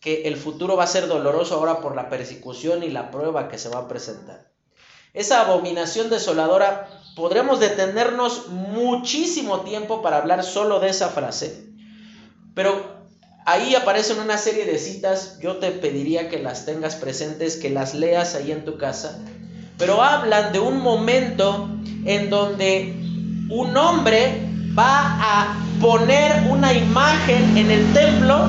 que 0.00 0.22
el 0.22 0.36
futuro 0.36 0.76
va 0.76 0.84
a 0.84 0.86
ser 0.86 1.08
doloroso 1.08 1.56
ahora 1.56 1.80
por 1.80 1.94
la 1.94 2.08
persecución 2.08 2.82
y 2.82 2.90
la 2.90 3.10
prueba 3.10 3.48
que 3.48 3.58
se 3.58 3.68
va 3.68 3.80
a 3.80 3.88
presentar. 3.88 4.51
Esa 5.14 5.42
abominación 5.42 6.08
desoladora, 6.08 6.88
podremos 7.14 7.60
detenernos 7.60 8.48
muchísimo 8.48 9.60
tiempo 9.60 10.00
para 10.00 10.16
hablar 10.16 10.42
solo 10.42 10.80
de 10.80 10.88
esa 10.88 11.10
frase, 11.10 11.66
pero 12.54 13.04
ahí 13.44 13.74
aparecen 13.74 14.20
una 14.20 14.38
serie 14.38 14.64
de 14.64 14.78
citas, 14.78 15.38
yo 15.40 15.56
te 15.56 15.70
pediría 15.70 16.30
que 16.30 16.38
las 16.38 16.64
tengas 16.64 16.96
presentes, 16.96 17.56
que 17.56 17.68
las 17.68 17.92
leas 17.94 18.34
ahí 18.34 18.52
en 18.52 18.64
tu 18.64 18.78
casa, 18.78 19.18
pero 19.76 20.02
hablan 20.02 20.52
de 20.52 20.60
un 20.60 20.80
momento 20.80 21.68
en 22.06 22.30
donde 22.30 22.94
un 23.50 23.76
hombre 23.76 24.48
va 24.78 25.18
a 25.20 25.56
poner 25.78 26.50
una 26.50 26.72
imagen 26.72 27.58
en 27.58 27.70
el 27.70 27.92
templo 27.92 28.46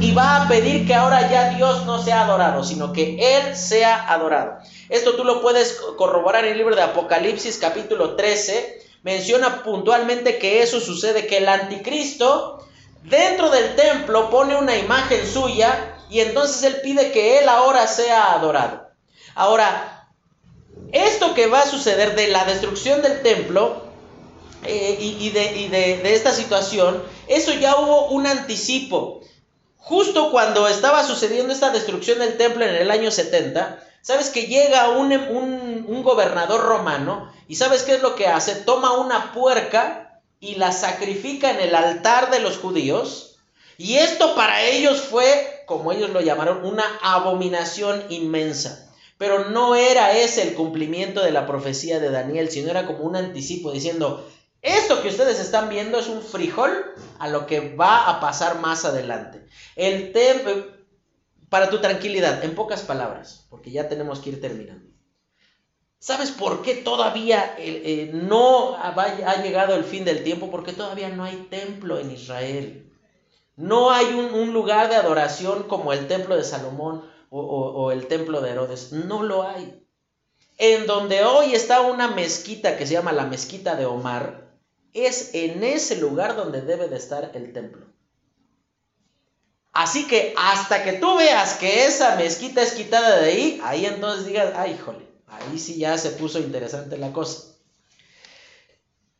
y 0.00 0.12
va 0.12 0.42
a 0.42 0.48
pedir 0.48 0.86
que 0.86 0.94
ahora 0.94 1.30
ya 1.30 1.50
Dios 1.50 1.86
no 1.86 2.02
sea 2.02 2.24
adorado, 2.24 2.62
sino 2.62 2.92
que 2.92 3.16
Él 3.18 3.56
sea 3.56 4.12
adorado. 4.12 4.58
Esto 4.88 5.14
tú 5.14 5.24
lo 5.24 5.40
puedes 5.40 5.80
corroborar 5.96 6.44
en 6.44 6.52
el 6.52 6.58
libro 6.58 6.76
de 6.76 6.82
Apocalipsis 6.82 7.58
capítulo 7.58 8.14
13. 8.14 8.82
Menciona 9.02 9.62
puntualmente 9.62 10.38
que 10.38 10.62
eso 10.62 10.80
sucede, 10.80 11.26
que 11.26 11.38
el 11.38 11.48
anticristo 11.48 12.66
dentro 13.04 13.50
del 13.50 13.74
templo 13.74 14.28
pone 14.28 14.56
una 14.56 14.76
imagen 14.76 15.26
suya 15.26 15.96
y 16.10 16.20
entonces 16.20 16.62
Él 16.64 16.80
pide 16.82 17.10
que 17.10 17.38
Él 17.38 17.48
ahora 17.48 17.86
sea 17.86 18.32
adorado. 18.32 18.88
Ahora, 19.34 20.08
esto 20.92 21.34
que 21.34 21.46
va 21.46 21.60
a 21.60 21.66
suceder 21.66 22.14
de 22.14 22.28
la 22.28 22.44
destrucción 22.44 23.00
del 23.00 23.22
templo 23.22 23.86
eh, 24.64 24.96
y, 25.00 25.30
de, 25.30 25.68
de 26.02 26.14
esta 26.14 26.32
situación, 26.32 27.02
eso 27.28 27.52
ya 27.54 27.76
hubo 27.76 28.08
un 28.08 28.26
anticipo. 28.26 29.22
Justo 29.86 30.32
cuando 30.32 30.66
estaba 30.66 31.04
sucediendo 31.04 31.52
esta 31.52 31.70
destrucción 31.70 32.18
del 32.18 32.36
templo 32.36 32.64
en 32.64 32.74
el 32.74 32.90
año 32.90 33.12
70, 33.12 33.80
sabes 34.02 34.30
que 34.30 34.48
llega 34.48 34.88
un, 34.88 35.12
un, 35.12 35.84
un, 35.86 36.02
gobernador 36.02 36.60
romano 36.64 37.32
y 37.46 37.54
sabes 37.54 37.84
qué 37.84 37.94
es 37.94 38.02
lo 38.02 38.16
que 38.16 38.26
hace? 38.26 38.56
Toma 38.56 38.98
una 38.98 39.32
puerca 39.32 40.20
y 40.40 40.56
la 40.56 40.72
sacrifica 40.72 41.52
en 41.52 41.60
el 41.60 41.72
altar 41.76 42.32
de 42.32 42.40
los 42.40 42.58
judíos. 42.58 43.36
Y 43.78 43.98
esto 43.98 44.34
para 44.34 44.64
ellos 44.64 45.02
fue, 45.02 45.62
como 45.66 45.92
ellos 45.92 46.10
lo 46.10 46.20
llamaron, 46.20 46.64
una 46.64 46.82
abominación 47.00 48.06
inmensa. 48.08 48.92
Pero 49.18 49.50
no 49.50 49.76
era 49.76 50.18
ese 50.18 50.42
el 50.42 50.54
cumplimiento 50.54 51.22
de 51.22 51.30
la 51.30 51.46
profecía 51.46 52.00
de 52.00 52.10
Daniel, 52.10 52.50
sino 52.50 52.72
era 52.72 52.88
como 52.88 53.04
un 53.04 53.14
anticipo 53.14 53.70
diciendo, 53.70 54.28
esto 54.66 55.02
que 55.02 55.08
ustedes 55.08 55.38
están 55.38 55.68
viendo 55.68 55.98
es 55.98 56.08
un 56.08 56.22
frijol 56.22 56.72
a 57.18 57.28
lo 57.28 57.46
que 57.46 57.74
va 57.74 58.08
a 58.08 58.20
pasar 58.20 58.60
más 58.60 58.84
adelante. 58.84 59.46
El 59.76 60.12
templo, 60.12 60.66
para 61.48 61.70
tu 61.70 61.80
tranquilidad, 61.80 62.44
en 62.44 62.54
pocas 62.54 62.82
palabras, 62.82 63.46
porque 63.48 63.70
ya 63.70 63.88
tenemos 63.88 64.20
que 64.20 64.30
ir 64.30 64.40
terminando. 64.40 64.86
¿Sabes 65.98 66.30
por 66.30 66.62
qué 66.62 66.74
todavía 66.74 67.56
eh, 67.58 67.82
eh, 67.84 68.10
no 68.12 68.76
ha, 68.76 69.42
llegado 69.42 69.74
el 69.74 69.84
fin 69.84 70.04
del 70.04 70.22
tiempo? 70.22 70.50
Porque 70.50 70.72
todavía 70.72 71.08
no 71.08 71.24
hay 71.24 71.48
templo 71.50 71.98
en 71.98 72.10
Israel. 72.10 72.92
No 73.56 73.90
hay 73.90 74.06
un 74.06 74.52
lugar 74.52 74.90
de 74.90 74.96
adoración 74.96 75.62
como 75.62 75.94
el 75.94 76.06
templo 76.06 76.36
de 76.36 76.44
Salomón 76.44 77.02
o, 77.30 77.90
el 77.90 78.06
templo 78.06 78.40
de 78.40 78.50
Herodes. 78.50 78.92
No 78.92 79.22
lo 79.22 79.42
hay. 79.42 79.82
En 80.58 80.86
donde 80.86 81.24
hoy 81.24 81.54
está 81.54 81.82
una 81.82 82.08
mezquita 82.08 82.76
que 82.76 82.86
se 82.86 82.94
llama 82.94 83.12
la 83.12 83.26
mezquita 83.26 83.76
de 83.76 83.86
Omar, 83.86 84.45
es 85.04 85.34
en 85.34 85.62
ese 85.62 85.96
lugar 85.96 86.36
donde 86.36 86.62
debe 86.62 86.88
de 86.88 86.96
estar 86.96 87.32
el 87.34 87.52
templo. 87.52 87.86
Así 89.72 90.06
que 90.06 90.32
hasta 90.38 90.84
que 90.84 90.94
tú 90.94 91.16
veas 91.18 91.54
que 91.54 91.84
esa 91.84 92.16
mezquita 92.16 92.62
es 92.62 92.72
quitada 92.72 93.20
de 93.20 93.30
ahí, 93.30 93.60
ahí 93.62 93.84
entonces 93.84 94.24
digas, 94.24 94.54
ay, 94.56 94.80
jole, 94.82 95.06
ahí 95.26 95.58
sí 95.58 95.76
ya 95.76 95.98
se 95.98 96.10
puso 96.10 96.38
interesante 96.38 96.96
la 96.96 97.12
cosa. 97.12 97.56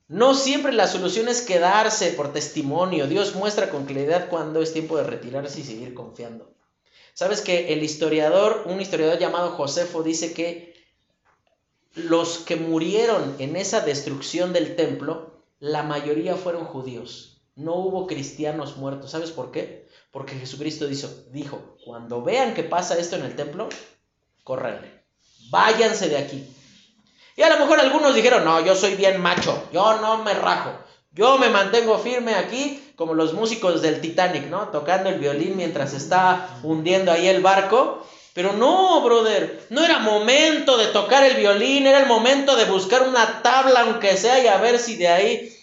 No 0.08 0.34
siempre 0.34 0.72
la 0.72 0.86
solución 0.86 1.28
es 1.28 1.42
quedarse 1.42 2.12
por 2.12 2.32
testimonio. 2.32 3.06
Dios 3.06 3.34
muestra 3.34 3.68
con 3.70 3.86
claridad 3.86 4.28
cuando 4.28 4.62
es 4.62 4.72
tiempo 4.72 4.96
de 4.96 5.04
retirarse 5.04 5.60
y 5.60 5.64
seguir 5.64 5.94
confiando. 5.94 6.54
Sabes 7.12 7.40
que 7.40 7.72
el 7.72 7.82
historiador, 7.82 8.62
un 8.66 8.80
historiador 8.80 9.18
llamado 9.18 9.50
Josefo, 9.50 10.02
dice 10.02 10.32
que 10.32 10.74
los 11.94 12.38
que 12.38 12.56
murieron 12.56 13.34
en 13.38 13.56
esa 13.56 13.80
destrucción 13.80 14.52
del 14.52 14.76
templo, 14.76 15.35
la 15.58 15.82
mayoría 15.82 16.34
fueron 16.36 16.64
judíos. 16.64 17.42
No 17.54 17.74
hubo 17.74 18.06
cristianos 18.06 18.76
muertos. 18.76 19.10
¿Sabes 19.10 19.30
por 19.30 19.50
qué? 19.50 19.88
Porque 20.10 20.34
Jesucristo 20.34 20.86
dijo, 20.86 21.08
dijo 21.30 21.76
cuando 21.84 22.22
vean 22.22 22.54
que 22.54 22.62
pasa 22.62 22.98
esto 22.98 23.16
en 23.16 23.24
el 23.24 23.36
templo, 23.36 23.68
córranle, 24.44 25.04
váyanse 25.50 26.08
de 26.08 26.18
aquí. 26.18 26.46
Y 27.36 27.42
a 27.42 27.50
lo 27.50 27.58
mejor 27.58 27.80
algunos 27.80 28.14
dijeron, 28.14 28.44
no, 28.44 28.64
yo 28.64 28.74
soy 28.74 28.94
bien 28.94 29.20
macho, 29.20 29.68
yo 29.72 30.00
no 30.00 30.24
me 30.24 30.32
rajo, 30.32 30.70
yo 31.12 31.38
me 31.38 31.50
mantengo 31.50 31.98
firme 31.98 32.34
aquí 32.34 32.92
como 32.96 33.14
los 33.14 33.34
músicos 33.34 33.82
del 33.82 34.00
Titanic, 34.00 34.48
¿no? 34.48 34.68
Tocando 34.68 35.10
el 35.10 35.18
violín 35.18 35.56
mientras 35.56 35.92
está 35.92 36.58
hundiendo 36.62 37.12
ahí 37.12 37.28
el 37.28 37.42
barco. 37.42 38.06
Pero 38.36 38.52
no, 38.52 39.00
brother, 39.00 39.66
no 39.70 39.82
era 39.82 39.98
momento 39.98 40.76
de 40.76 40.88
tocar 40.88 41.24
el 41.24 41.36
violín, 41.36 41.86
era 41.86 42.00
el 42.00 42.06
momento 42.06 42.54
de 42.54 42.66
buscar 42.66 43.08
una 43.08 43.40
tabla, 43.42 43.80
aunque 43.80 44.18
sea, 44.18 44.44
y 44.44 44.46
a 44.46 44.58
ver 44.58 44.78
si 44.78 44.96
de 44.96 45.08
ahí... 45.08 45.58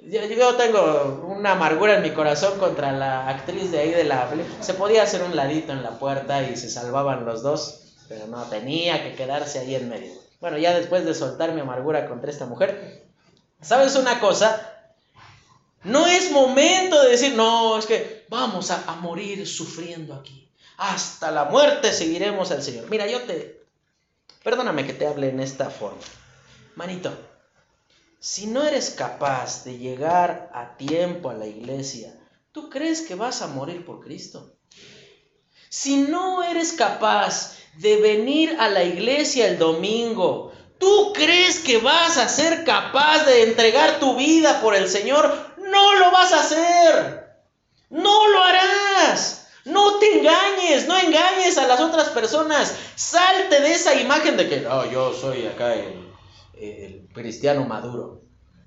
Yo, 0.00 0.54
tengo 0.54 1.22
una 1.28 1.52
amargura 1.52 1.96
en 1.96 2.02
mi 2.02 2.12
corazón 2.12 2.58
contra 2.58 2.92
la 2.92 3.28
actriz 3.28 3.70
de 3.70 3.78
ahí 3.78 3.90
de 3.90 4.04
la... 4.04 4.26
Se 4.60 4.72
podía 4.72 5.02
hacer 5.02 5.22
un 5.22 5.36
ladito 5.36 5.72
en 5.72 5.82
la 5.82 5.98
puerta 5.98 6.42
y 6.42 6.56
se 6.56 6.70
salvaban 6.70 7.26
los 7.26 7.42
dos, 7.42 7.92
pero 8.08 8.26
no, 8.26 8.42
tenía 8.44 9.02
que 9.02 9.16
quedarse 9.16 9.58
ahí 9.58 9.74
en 9.74 9.90
medio. 9.90 10.12
Bueno, 10.40 10.56
ya 10.56 10.72
después 10.72 11.04
de 11.04 11.12
soltar 11.12 11.52
mi 11.52 11.60
amargura 11.60 12.08
contra 12.08 12.30
esta 12.30 12.46
mujer, 12.46 13.04
¿sabes 13.60 13.96
una 13.96 14.18
cosa? 14.18 14.72
No 15.82 16.06
es 16.06 16.30
momento 16.30 17.02
de 17.02 17.10
decir, 17.10 17.34
no, 17.34 17.78
es 17.78 17.84
que 17.84 18.24
vamos 18.30 18.70
a, 18.70 18.78
morir 19.02 19.46
sufriendo 19.46 20.14
aquí 20.14 20.43
hasta 20.76 21.30
la 21.30 21.44
muerte 21.44 21.92
seguiremos 21.92 22.50
al 22.50 22.62
Señor. 22.62 22.88
Mira, 22.90 23.06
yo 23.06 23.22
te... 23.22 23.64
Perdóname 24.42 24.86
que 24.86 24.92
te 24.92 25.06
hable 25.06 25.28
en 25.30 25.40
esta 25.40 25.70
forma. 25.70 26.02
Manito, 26.74 27.16
si 28.18 28.46
no 28.46 28.62
eres 28.64 28.90
capaz 28.90 29.64
de 29.64 29.78
llegar 29.78 30.50
a 30.54 30.76
tiempo 30.76 31.30
a 31.30 31.34
la 31.34 31.46
iglesia, 31.46 32.18
¿tú 32.52 32.68
crees 32.70 33.02
que 33.02 33.14
vas 33.14 33.42
a 33.42 33.48
morir 33.48 33.84
por 33.84 34.00
Cristo? 34.00 34.56
Si 35.68 35.96
no 35.96 36.42
eres 36.42 36.72
capaz 36.72 37.56
de 37.76 37.96
venir 37.96 38.56
a 38.60 38.68
la 38.68 38.84
iglesia 38.84 39.46
el 39.46 39.58
domingo, 39.58 40.52
¿tú 40.78 41.12
crees 41.12 41.58
que 41.58 41.78
vas 41.78 42.16
a 42.16 42.28
ser 42.28 42.64
capaz 42.64 43.24
de 43.24 43.42
entregar 43.42 43.98
tu 43.98 44.16
vida 44.16 44.60
por 44.60 44.74
el 44.74 44.88
Señor? 44.88 45.54
No 45.58 45.94
lo 45.94 46.10
vas 46.10 46.32
a 46.32 46.40
hacer. 46.40 47.24
No 47.90 48.28
lo 48.28 48.42
harás. 48.42 49.43
No 49.64 49.98
te 49.98 50.18
engañes, 50.18 50.86
no 50.86 50.98
engañes 50.98 51.56
a 51.58 51.66
las 51.66 51.80
otras 51.80 52.10
personas. 52.10 52.76
Salte 52.96 53.60
de 53.60 53.72
esa 53.72 53.98
imagen 53.98 54.36
de 54.36 54.48
que, 54.48 54.60
no, 54.60 54.90
yo 54.90 55.12
soy 55.14 55.46
acá 55.46 55.74
el, 55.74 56.10
el 56.54 57.08
cristiano 57.12 57.64
maduro. 57.64 58.23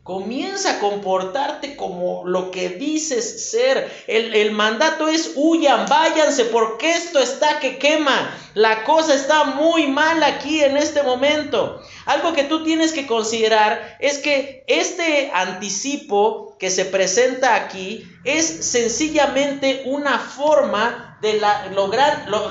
Comienza 0.08 0.72
a 0.72 0.80
comportarte 0.80 1.76
como 1.76 2.24
lo 2.26 2.50
que 2.50 2.70
dices 2.70 3.52
ser. 3.52 3.92
El, 4.08 4.34
el, 4.34 4.52
mandato 4.54 5.10
es 5.10 5.34
huyan, 5.36 5.86
váyanse, 5.86 6.46
porque 6.46 6.92
esto 6.92 7.20
está 7.20 7.60
que 7.60 7.78
quema. 7.78 8.34
La 8.54 8.86
cosa 8.86 9.14
está 9.14 9.44
muy 9.44 9.88
mal 9.88 10.24
aquí 10.24 10.64
en 10.64 10.78
este 10.78 11.04
momento. 11.04 11.82
Algo 12.06 12.32
que 12.32 12.46
tú 12.46 12.64
tienes 12.64 12.94
que 12.94 13.06
considerar 13.06 13.98
es 14.00 14.20
que 14.20 14.64
este 14.68 15.30
anticipo 15.34 16.56
que 16.58 16.70
se 16.70 16.86
presenta 16.86 17.56
aquí 17.56 18.08
es 18.24 18.46
sencillamente 18.46 19.84
una 19.88 20.20
forma 20.20 21.07
de 21.22 21.40
la, 21.40 21.68
lo, 21.68 21.88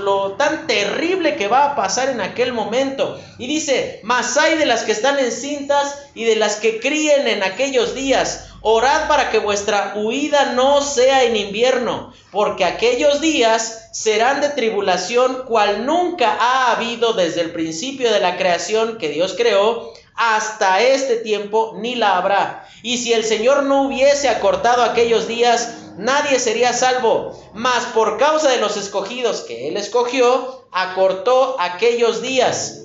lo, 0.01 0.33
tan 0.33 0.67
terrible 0.67 1.37
que 1.37 1.47
va 1.47 1.67
a 1.67 1.77
pasar 1.77 2.09
en 2.09 2.21
aquel 2.21 2.53
momento. 2.53 3.21
Y 3.39 3.47
dice, 3.47 4.01
más 4.03 4.37
hay 4.37 4.59
de 4.59 4.67
las 4.67 4.83
que 4.83 4.93
están 4.93 5.19
encintas 5.19 5.99
y 6.15 6.25
de 6.25 6.37
las 6.37 6.57
que 6.57 6.81
críen 6.81 7.29
en 7.29 7.43
aquellos 7.43 7.95
días. 7.95 8.49
Orad 8.63 9.07
para 9.07 9.31
que 9.31 9.39
vuestra 9.39 9.93
huida 9.95 10.53
no 10.55 10.83
sea 10.83 11.23
en 11.23 11.37
invierno, 11.37 12.13
porque 12.33 12.65
aquellos 12.65 13.21
días 13.21 13.91
serán 13.93 14.41
de 14.41 14.49
tribulación 14.49 15.45
cual 15.47 15.87
nunca 15.87 16.37
ha 16.41 16.73
habido 16.73 17.13
desde 17.13 17.43
el 17.43 17.53
principio 17.53 18.13
de 18.13 18.19
la 18.19 18.37
creación 18.37 18.99
que 18.99 19.11
Dios 19.11 19.35
creó 19.37 19.93
hasta 20.17 20.81
este 20.81 21.17
tiempo, 21.17 21.75
ni 21.77 21.95
la 21.95 22.17
habrá. 22.17 22.67
Y 22.83 22.99
si 22.99 23.13
el 23.13 23.23
Señor 23.25 23.63
no 23.63 23.83
hubiese 23.83 24.29
acortado 24.29 24.83
aquellos 24.83 25.29
días, 25.29 25.86
nadie 25.97 26.39
sería 26.39 26.73
salvo. 26.73 27.33
Mas 27.55 27.85
por 27.87 28.19
causa 28.19 28.51
de 28.51 28.59
los 28.59 28.77
escogidos 28.77 29.41
que 29.41 29.69
Él 29.69 29.77
escogió, 29.77 30.67
acortó 30.73 31.57
aquellos 31.59 32.23
días. 32.23 32.85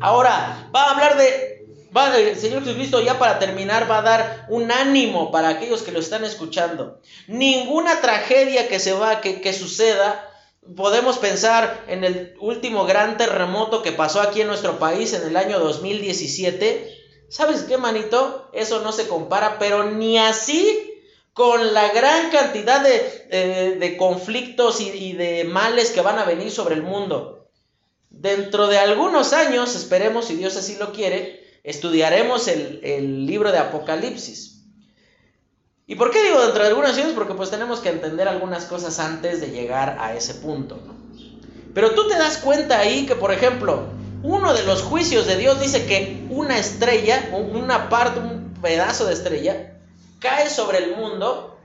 Ahora, 0.00 0.68
va 0.74 0.84
a 0.84 0.90
hablar 0.92 1.16
de 1.16 1.54
el 2.02 2.36
Señor 2.36 2.64
Jesucristo 2.64 3.00
ya 3.00 3.18
para 3.18 3.38
terminar 3.38 3.88
va 3.88 3.98
a 3.98 4.02
dar 4.02 4.46
un 4.48 4.72
ánimo 4.72 5.30
para 5.30 5.48
aquellos 5.48 5.82
que 5.82 5.92
lo 5.92 6.00
están 6.00 6.24
escuchando. 6.24 7.00
Ninguna 7.28 8.00
tragedia 8.00 8.68
que 8.68 8.80
se 8.80 8.92
va, 8.92 9.20
que, 9.20 9.40
que 9.40 9.52
suceda, 9.52 10.28
podemos 10.76 11.18
pensar 11.18 11.84
en 11.86 12.02
el 12.04 12.34
último 12.40 12.84
gran 12.84 13.16
terremoto 13.16 13.82
que 13.82 13.92
pasó 13.92 14.20
aquí 14.20 14.40
en 14.40 14.48
nuestro 14.48 14.78
país 14.78 15.12
en 15.12 15.22
el 15.22 15.36
año 15.36 15.60
2017. 15.60 17.02
¿Sabes 17.28 17.62
qué, 17.62 17.78
manito? 17.78 18.50
Eso 18.52 18.80
no 18.80 18.90
se 18.90 19.06
compara, 19.06 19.58
pero 19.58 19.84
ni 19.84 20.18
así 20.18 20.93
con 21.34 21.74
la 21.74 21.92
gran 21.92 22.30
cantidad 22.30 22.80
de, 22.80 23.26
eh, 23.28 23.76
de 23.78 23.96
conflictos 23.96 24.80
y, 24.80 25.12
de 25.14 25.42
males 25.44 25.90
que 25.90 26.00
van 26.00 26.18
a 26.18 26.24
venir 26.24 26.50
sobre 26.50 26.76
el 26.76 26.82
mundo. 26.82 27.48
Dentro 28.08 28.68
de 28.68 28.78
algunos 28.78 29.32
años, 29.32 29.74
esperemos, 29.74 30.26
si 30.26 30.36
Dios 30.36 30.56
así 30.56 30.76
lo 30.76 30.92
quiere, 30.92 31.44
estudiaremos 31.64 32.46
el, 32.46 33.26
libro 33.26 33.50
de 33.50 33.58
Apocalipsis. 33.58 34.62
¿Y 35.88 35.96
por 35.96 36.12
qué 36.12 36.22
digo 36.22 36.40
dentro 36.40 36.62
de 36.62 36.68
algunas 36.68 36.96
años? 36.96 37.12
Porque 37.14 37.34
pues 37.34 37.50
tenemos 37.50 37.80
que 37.80 37.88
entender 37.88 38.28
algunas 38.28 38.66
cosas 38.66 39.00
antes 39.00 39.40
de 39.40 39.50
llegar 39.50 39.98
a 40.00 40.14
ese 40.14 40.34
punto. 40.34 40.78
Pero 41.74 41.94
tú 41.94 42.06
te 42.08 42.16
das 42.16 42.38
cuenta 42.38 42.78
ahí 42.78 43.06
que, 43.06 43.16
por 43.16 43.32
ejemplo, 43.32 43.88
uno 44.22 44.54
de 44.54 44.62
los 44.62 44.82
juicios 44.82 45.26
de 45.26 45.36
Dios 45.36 45.60
dice 45.60 45.84
que 45.84 46.24
una 46.30 46.58
estrella, 46.58 47.28
una 47.32 47.88
parte, 47.88 48.20
un 48.20 48.54
pedazo 48.62 49.06
de 49.06 49.14
estrella, 49.14 49.73
cae 50.24 50.48
sobre 50.48 50.78
el 50.78 50.96
mundo 50.96 51.58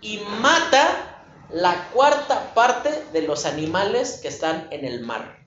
y 0.00 0.20
mata 0.40 1.24
la 1.50 1.88
cuarta 1.92 2.54
parte 2.54 3.04
de 3.12 3.22
los 3.22 3.44
animales 3.46 4.20
que 4.22 4.28
están 4.28 4.68
en 4.70 4.84
el 4.84 5.00
mar. 5.00 5.40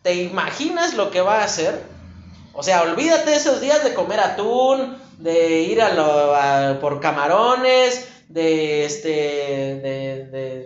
¿Te 0.00 0.14
imaginas 0.14 0.94
lo 0.94 1.10
que 1.10 1.20
va 1.20 1.40
a 1.40 1.44
hacer? 1.44 1.82
O 2.54 2.62
sea, 2.62 2.82
olvídate 2.82 3.34
esos 3.34 3.60
días 3.60 3.84
de 3.84 3.92
comer 3.92 4.20
atún, 4.20 4.96
de 5.18 5.60
ir 5.62 5.82
a, 5.82 5.92
lo, 5.92 6.80
por 6.80 6.98
camarones, 6.98 8.08
de, 8.28 8.86
este, 8.86 9.10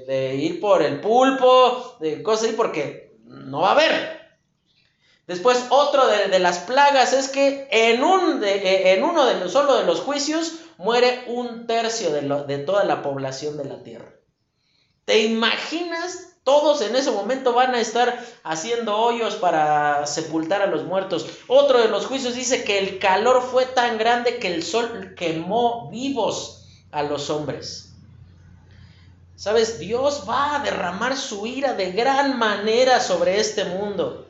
de, 0.06 0.34
ir 0.36 0.60
por 0.60 0.82
el 0.82 1.00
pulpo, 1.00 1.96
de 1.98 2.22
cosas 2.22 2.44
así, 2.44 2.54
porque 2.56 3.16
no 3.24 3.62
va 3.62 3.70
a 3.70 3.72
haber. 3.72 4.19
Después, 5.30 5.64
otro 5.70 6.08
de, 6.08 6.40
las 6.40 6.58
plagas 6.58 7.12
es 7.12 7.28
que 7.28 7.68
en, 7.70 8.02
un 8.02 8.40
de, 8.40 8.94
en 8.94 9.04
uno 9.04 9.24
de 9.26 9.38
los, 9.38 9.52
solo 9.52 9.76
de 9.76 9.84
los 9.84 10.00
juicios 10.00 10.54
muere 10.76 11.22
un 11.28 11.68
tercio 11.68 12.10
de, 12.10 12.22
de 12.48 12.58
toda 12.58 12.82
la 12.82 13.00
población 13.00 13.56
de 13.56 13.64
la 13.64 13.80
tierra. 13.84 14.12
¿Te 15.04 15.20
imaginas 15.20 16.34
todos 16.42 16.82
en 16.82 16.96
ese 16.96 17.12
momento 17.12 17.52
van 17.52 17.76
a 17.76 17.80
estar 17.80 18.26
haciendo 18.42 18.96
hoyos 18.96 19.36
para 19.36 20.04
sepultar 20.04 20.62
a 20.62 20.66
los 20.66 20.82
muertos. 20.82 21.24
Otro 21.46 21.78
de 21.78 21.86
los 21.86 22.06
juicios 22.06 22.34
dice 22.34 22.64
que 22.64 22.80
el 22.80 22.98
calor 22.98 23.40
fue 23.40 23.66
tan 23.66 23.98
grande 23.98 24.38
que 24.38 24.52
el 24.52 24.64
sol 24.64 25.14
quemó 25.16 25.90
vivos 25.92 26.66
a 26.90 27.04
los 27.04 27.30
hombres. 27.30 27.92
Sabes, 29.36 29.78
Dios 29.78 30.24
va 30.28 30.56
a 30.56 30.58
derramar 30.64 31.16
su 31.16 31.46
ira 31.46 31.74
de 31.74 31.92
gran 31.92 32.36
manera 32.36 32.98
sobre 32.98 33.38
este 33.38 33.64
mundo. 33.64 34.26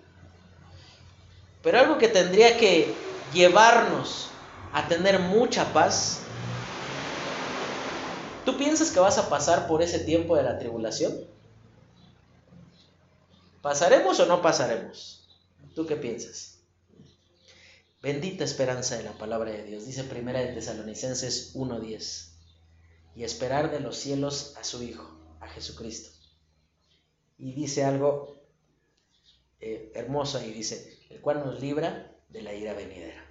Pero 1.62 1.78
algo 1.78 1.98
que 1.98 2.08
tendría 2.08 2.56
que 2.56 2.94
llevarnos 3.32 4.30
a 4.72 4.88
tener 4.88 5.18
mucha 5.18 5.72
paz. 5.72 6.20
¿Tú 8.44 8.56
piensas 8.56 8.90
que 8.90 9.00
vas 9.00 9.18
a 9.18 9.28
pasar 9.28 9.66
por 9.66 9.82
ese 9.82 9.98
tiempo 9.98 10.36
de 10.36 10.42
la 10.42 10.58
tribulación? 10.58 11.14
¿Pasaremos 13.62 14.18
o 14.20 14.26
no 14.26 14.40
pasaremos? 14.40 15.28
¿Tú 15.74 15.86
qué 15.86 15.96
piensas? 15.96 16.58
Bendita 18.02 18.44
esperanza 18.44 18.96
de 18.96 19.02
la 19.02 19.12
palabra 19.12 19.50
de 19.50 19.64
Dios, 19.64 19.84
dice 19.84 20.04
Primera 20.04 20.40
de 20.40 20.54
Tesalonicenses 20.54 21.54
1:10. 21.54 22.30
Y 23.14 23.24
esperar 23.24 23.70
de 23.70 23.80
los 23.80 23.96
cielos 23.96 24.54
a 24.56 24.64
su 24.64 24.82
Hijo, 24.82 25.18
a 25.40 25.48
Jesucristo. 25.48 26.10
Y 27.36 27.52
dice 27.52 27.84
algo 27.84 28.40
eh, 29.60 29.92
hermoso 29.94 30.42
y 30.42 30.52
dice, 30.52 30.99
el 31.10 31.20
cual 31.20 31.44
nos 31.44 31.60
libra 31.60 32.16
de 32.30 32.42
la 32.42 32.54
ira 32.54 32.72
venidera. 32.72 33.22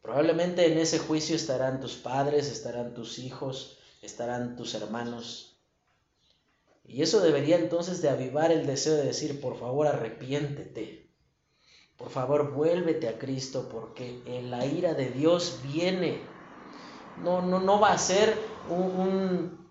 Probablemente 0.00 0.70
en 0.70 0.78
ese 0.78 1.00
juicio 1.00 1.34
estarán 1.34 1.80
tus 1.80 1.94
padres, 1.94 2.48
estarán 2.48 2.94
tus 2.94 3.18
hijos, 3.18 3.78
estarán 4.02 4.54
tus 4.54 4.74
hermanos, 4.74 5.56
y 6.88 7.02
eso 7.02 7.20
debería 7.20 7.56
entonces 7.56 8.00
de 8.00 8.08
avivar 8.08 8.52
el 8.52 8.66
deseo 8.66 8.94
de 8.94 9.04
decir, 9.04 9.40
por 9.40 9.58
favor, 9.58 9.88
arrepiéntete. 9.88 11.10
Por 11.96 12.10
favor, 12.10 12.52
vuélvete 12.52 13.08
a 13.08 13.18
Cristo 13.18 13.68
porque 13.70 14.22
en 14.26 14.50
la 14.50 14.64
ira 14.66 14.94
de 14.94 15.10
Dios 15.10 15.60
viene. 15.64 16.20
No, 17.22 17.42
no, 17.42 17.58
no 17.58 17.80
va 17.80 17.92
a 17.92 17.98
ser 17.98 18.36
un, 18.68 18.82
un, 18.82 19.65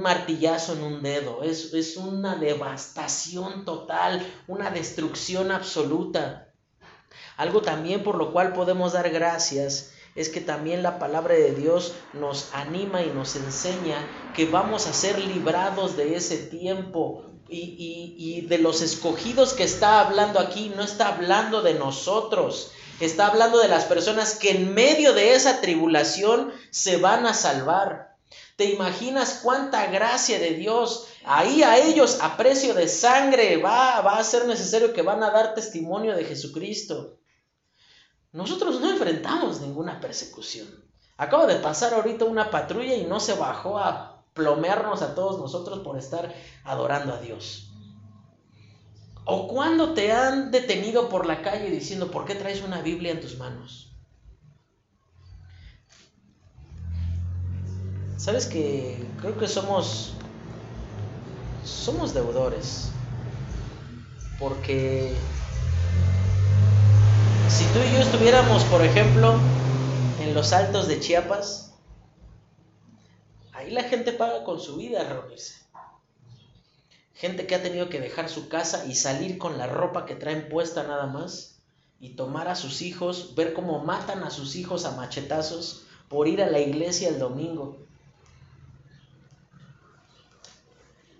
martillazo 0.00 0.74
en 0.74 0.82
un 0.82 1.02
dedo, 1.02 1.42
es, 1.42 1.74
es 1.74 1.96
una 1.96 2.36
devastación 2.36 3.64
total, 3.64 4.26
una 4.46 4.70
destrucción 4.70 5.50
absoluta. 5.50 6.52
Algo 7.36 7.62
también 7.62 8.02
por 8.02 8.16
lo 8.16 8.32
cual 8.32 8.52
podemos 8.52 8.92
dar 8.92 9.10
gracias 9.10 9.92
es 10.14 10.28
que 10.28 10.40
también 10.40 10.82
la 10.82 10.98
palabra 10.98 11.34
de 11.34 11.54
Dios 11.54 11.94
nos 12.12 12.50
anima 12.52 13.02
y 13.02 13.10
nos 13.10 13.36
enseña 13.36 13.96
que 14.34 14.46
vamos 14.46 14.86
a 14.86 14.92
ser 14.92 15.18
librados 15.18 15.96
de 15.96 16.16
ese 16.16 16.36
tiempo. 16.36 17.24
Y, 17.52 18.14
y, 18.16 18.42
de 18.42 18.58
los 18.58 18.80
escogidos 18.80 19.54
que 19.54 19.64
está 19.64 20.06
hablando 20.06 20.38
aquí, 20.38 20.72
no 20.76 20.84
está 20.84 21.08
hablando 21.08 21.62
de 21.62 21.74
nosotros, 21.74 22.70
está 23.00 23.26
hablando 23.26 23.58
de 23.58 23.66
las 23.66 23.86
personas 23.86 24.36
que 24.36 24.52
en 24.52 24.72
medio 24.72 25.14
de 25.14 25.34
esa 25.34 25.60
tribulación 25.60 26.52
se 26.70 26.98
van 26.98 27.26
a 27.26 27.34
salvar. 27.34 28.09
¿Te 28.56 28.66
imaginas 28.66 29.40
cuánta 29.42 29.86
gracia 29.86 30.38
de 30.38 30.54
Dios? 30.54 31.08
Ahí 31.24 31.62
a 31.62 31.78
ellos 31.78 32.18
a 32.20 32.36
precio 32.36 32.74
de 32.74 32.88
sangre 32.88 33.56
va, 33.56 34.00
va 34.02 34.18
a 34.18 34.24
ser 34.24 34.46
necesario 34.46 34.92
que 34.92 35.02
van 35.02 35.22
a 35.22 35.30
dar 35.30 35.54
testimonio 35.54 36.14
de 36.14 36.24
Jesucristo. 36.24 37.18
Nosotros 38.32 38.80
no 38.80 38.90
enfrentamos 38.90 39.60
ninguna 39.60 40.00
persecución. 40.00 40.68
Acaba 41.16 41.46
de 41.46 41.56
pasar 41.56 41.92
ahorita 41.94 42.24
una 42.24 42.50
patrulla 42.50 42.94
y 42.94 43.04
no 43.04 43.18
se 43.20 43.34
bajó 43.34 43.78
a 43.78 44.24
plomearnos 44.32 45.02
a 45.02 45.14
todos 45.14 45.38
nosotros 45.38 45.80
por 45.80 45.98
estar 45.98 46.32
adorando 46.64 47.12
a 47.12 47.20
Dios. 47.20 47.72
¿O 49.24 49.48
cuando 49.48 49.92
te 49.92 50.12
han 50.12 50.50
detenido 50.50 51.08
por 51.08 51.26
la 51.26 51.42
calle 51.42 51.70
diciendo, 51.70 52.10
¿por 52.10 52.24
qué 52.24 52.34
traes 52.34 52.62
una 52.62 52.80
Biblia 52.80 53.12
en 53.12 53.20
tus 53.20 53.36
manos? 53.36 53.89
Sabes 58.20 58.44
que 58.44 59.02
creo 59.18 59.38
que 59.38 59.48
somos 59.48 60.12
somos 61.64 62.12
deudores. 62.12 62.90
Porque 64.38 65.16
si 67.48 67.64
tú 67.72 67.78
y 67.78 67.94
yo 67.94 68.00
estuviéramos, 68.00 68.64
por 68.64 68.84
ejemplo, 68.84 69.38
en 70.20 70.34
los 70.34 70.52
altos 70.52 70.86
de 70.86 71.00
Chiapas, 71.00 71.72
ahí 73.54 73.70
la 73.70 73.84
gente 73.84 74.12
paga 74.12 74.44
con 74.44 74.60
su 74.60 74.76
vida 74.76 75.02
reunirse. 75.02 75.54
Gente 77.14 77.46
que 77.46 77.54
ha 77.54 77.62
tenido 77.62 77.88
que 77.88 78.00
dejar 78.00 78.28
su 78.28 78.50
casa 78.50 78.84
y 78.84 78.96
salir 78.96 79.38
con 79.38 79.56
la 79.56 79.66
ropa 79.66 80.04
que 80.04 80.14
traen 80.14 80.50
puesta 80.50 80.82
nada 80.82 81.06
más 81.06 81.62
y 81.98 82.16
tomar 82.16 82.48
a 82.48 82.54
sus 82.54 82.82
hijos, 82.82 83.34
ver 83.34 83.54
cómo 83.54 83.82
matan 83.82 84.24
a 84.24 84.30
sus 84.30 84.56
hijos 84.56 84.84
a 84.84 84.90
machetazos 84.90 85.86
por 86.10 86.28
ir 86.28 86.42
a 86.42 86.50
la 86.50 86.60
iglesia 86.60 87.08
el 87.08 87.18
domingo. 87.18 87.88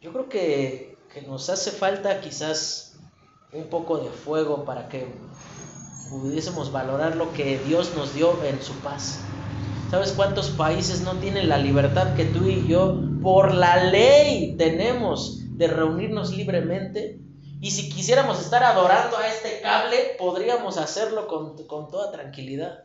Yo 0.00 0.12
creo 0.12 0.30
que, 0.30 0.96
que 1.12 1.20
nos 1.22 1.50
hace 1.50 1.70
falta 1.70 2.22
quizás 2.22 2.94
un 3.52 3.64
poco 3.64 3.98
de 3.98 4.08
fuego 4.08 4.64
para 4.64 4.88
que 4.88 5.06
pudiésemos 6.08 6.72
valorar 6.72 7.16
lo 7.16 7.34
que 7.34 7.58
Dios 7.58 7.94
nos 7.94 8.14
dio 8.14 8.42
en 8.44 8.62
su 8.62 8.72
paz. 8.76 9.18
¿Sabes 9.90 10.12
cuántos 10.12 10.48
países 10.48 11.02
no 11.02 11.16
tienen 11.16 11.50
la 11.50 11.58
libertad 11.58 12.14
que 12.14 12.24
tú 12.24 12.46
y 12.46 12.66
yo 12.66 12.98
por 13.22 13.52
la 13.52 13.84
ley 13.84 14.56
tenemos 14.56 15.40
de 15.58 15.68
reunirnos 15.68 16.34
libremente? 16.34 17.20
Y 17.60 17.72
si 17.72 17.90
quisiéramos 17.90 18.40
estar 18.40 18.64
adorando 18.64 19.18
a 19.18 19.28
este 19.28 19.60
cable, 19.60 20.16
podríamos 20.18 20.78
hacerlo 20.78 21.26
con, 21.26 21.66
con 21.66 21.90
toda 21.90 22.10
tranquilidad. 22.10 22.84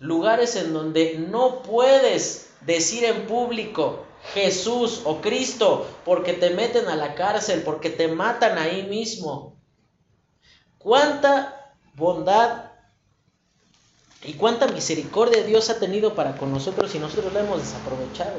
Lugares 0.00 0.56
en 0.56 0.74
donde 0.74 1.24
no 1.30 1.62
puedes 1.62 2.50
decir 2.66 3.04
en 3.04 3.28
público 3.28 4.04
Jesús 4.32 5.02
o 5.04 5.20
Cristo 5.20 5.86
porque 6.04 6.32
te 6.32 6.50
meten 6.50 6.88
a 6.88 6.96
la 6.96 7.14
cárcel, 7.14 7.62
porque 7.62 7.90
te 7.90 8.08
matan 8.08 8.58
ahí 8.58 8.84
mismo. 8.84 9.56
¿Cuánta 10.78 11.74
bondad 11.94 12.70
y 14.22 14.34
cuánta 14.34 14.66
misericordia 14.68 15.42
Dios 15.42 15.68
ha 15.68 15.78
tenido 15.78 16.14
para 16.14 16.36
con 16.36 16.50
nosotros 16.50 16.94
y 16.94 16.98
nosotros 16.98 17.32
la 17.32 17.40
hemos 17.40 17.60
desaprovechado? 17.60 18.38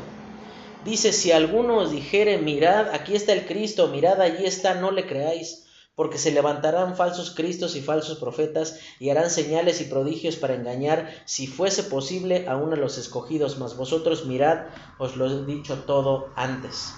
Dice, 0.84 1.14
si 1.14 1.32
alguno 1.32 1.78
os 1.78 1.92
dijere, 1.92 2.38
mirad, 2.38 2.90
aquí 2.90 3.16
está 3.16 3.34
el 3.34 3.48
Cristo, 3.48 3.88
mirad, 3.88 4.22
allí 4.22 4.46
está, 4.46 4.76
no 4.76 4.92
le 4.92 5.08
creáis, 5.08 5.65
porque 5.96 6.18
se 6.18 6.32
levantarán 6.32 6.96
falsos 6.96 7.32
cristos 7.32 7.76
y 7.76 7.82
falsos 7.82 8.18
profetas 8.18 8.80
y 9.00 9.10
harán 9.10 9.30
señales 9.30 9.80
y 9.82 9.86
prodigios 9.86 10.36
para 10.36 10.56
engañar, 10.56 11.10
si 11.26 11.48
fuese 11.48 11.84
posible, 11.84 12.48
aún 12.48 12.74
a 12.74 12.78
los 12.78 12.98
escogidos, 12.98 13.58
mas 13.58 13.78
vosotros 13.78 14.26
mirad, 14.26 14.66
os 14.98 15.16
lo 15.16 15.26
he 15.28 15.46
dicho 15.46 15.84
todo 15.86 16.30
antes. 16.36 16.94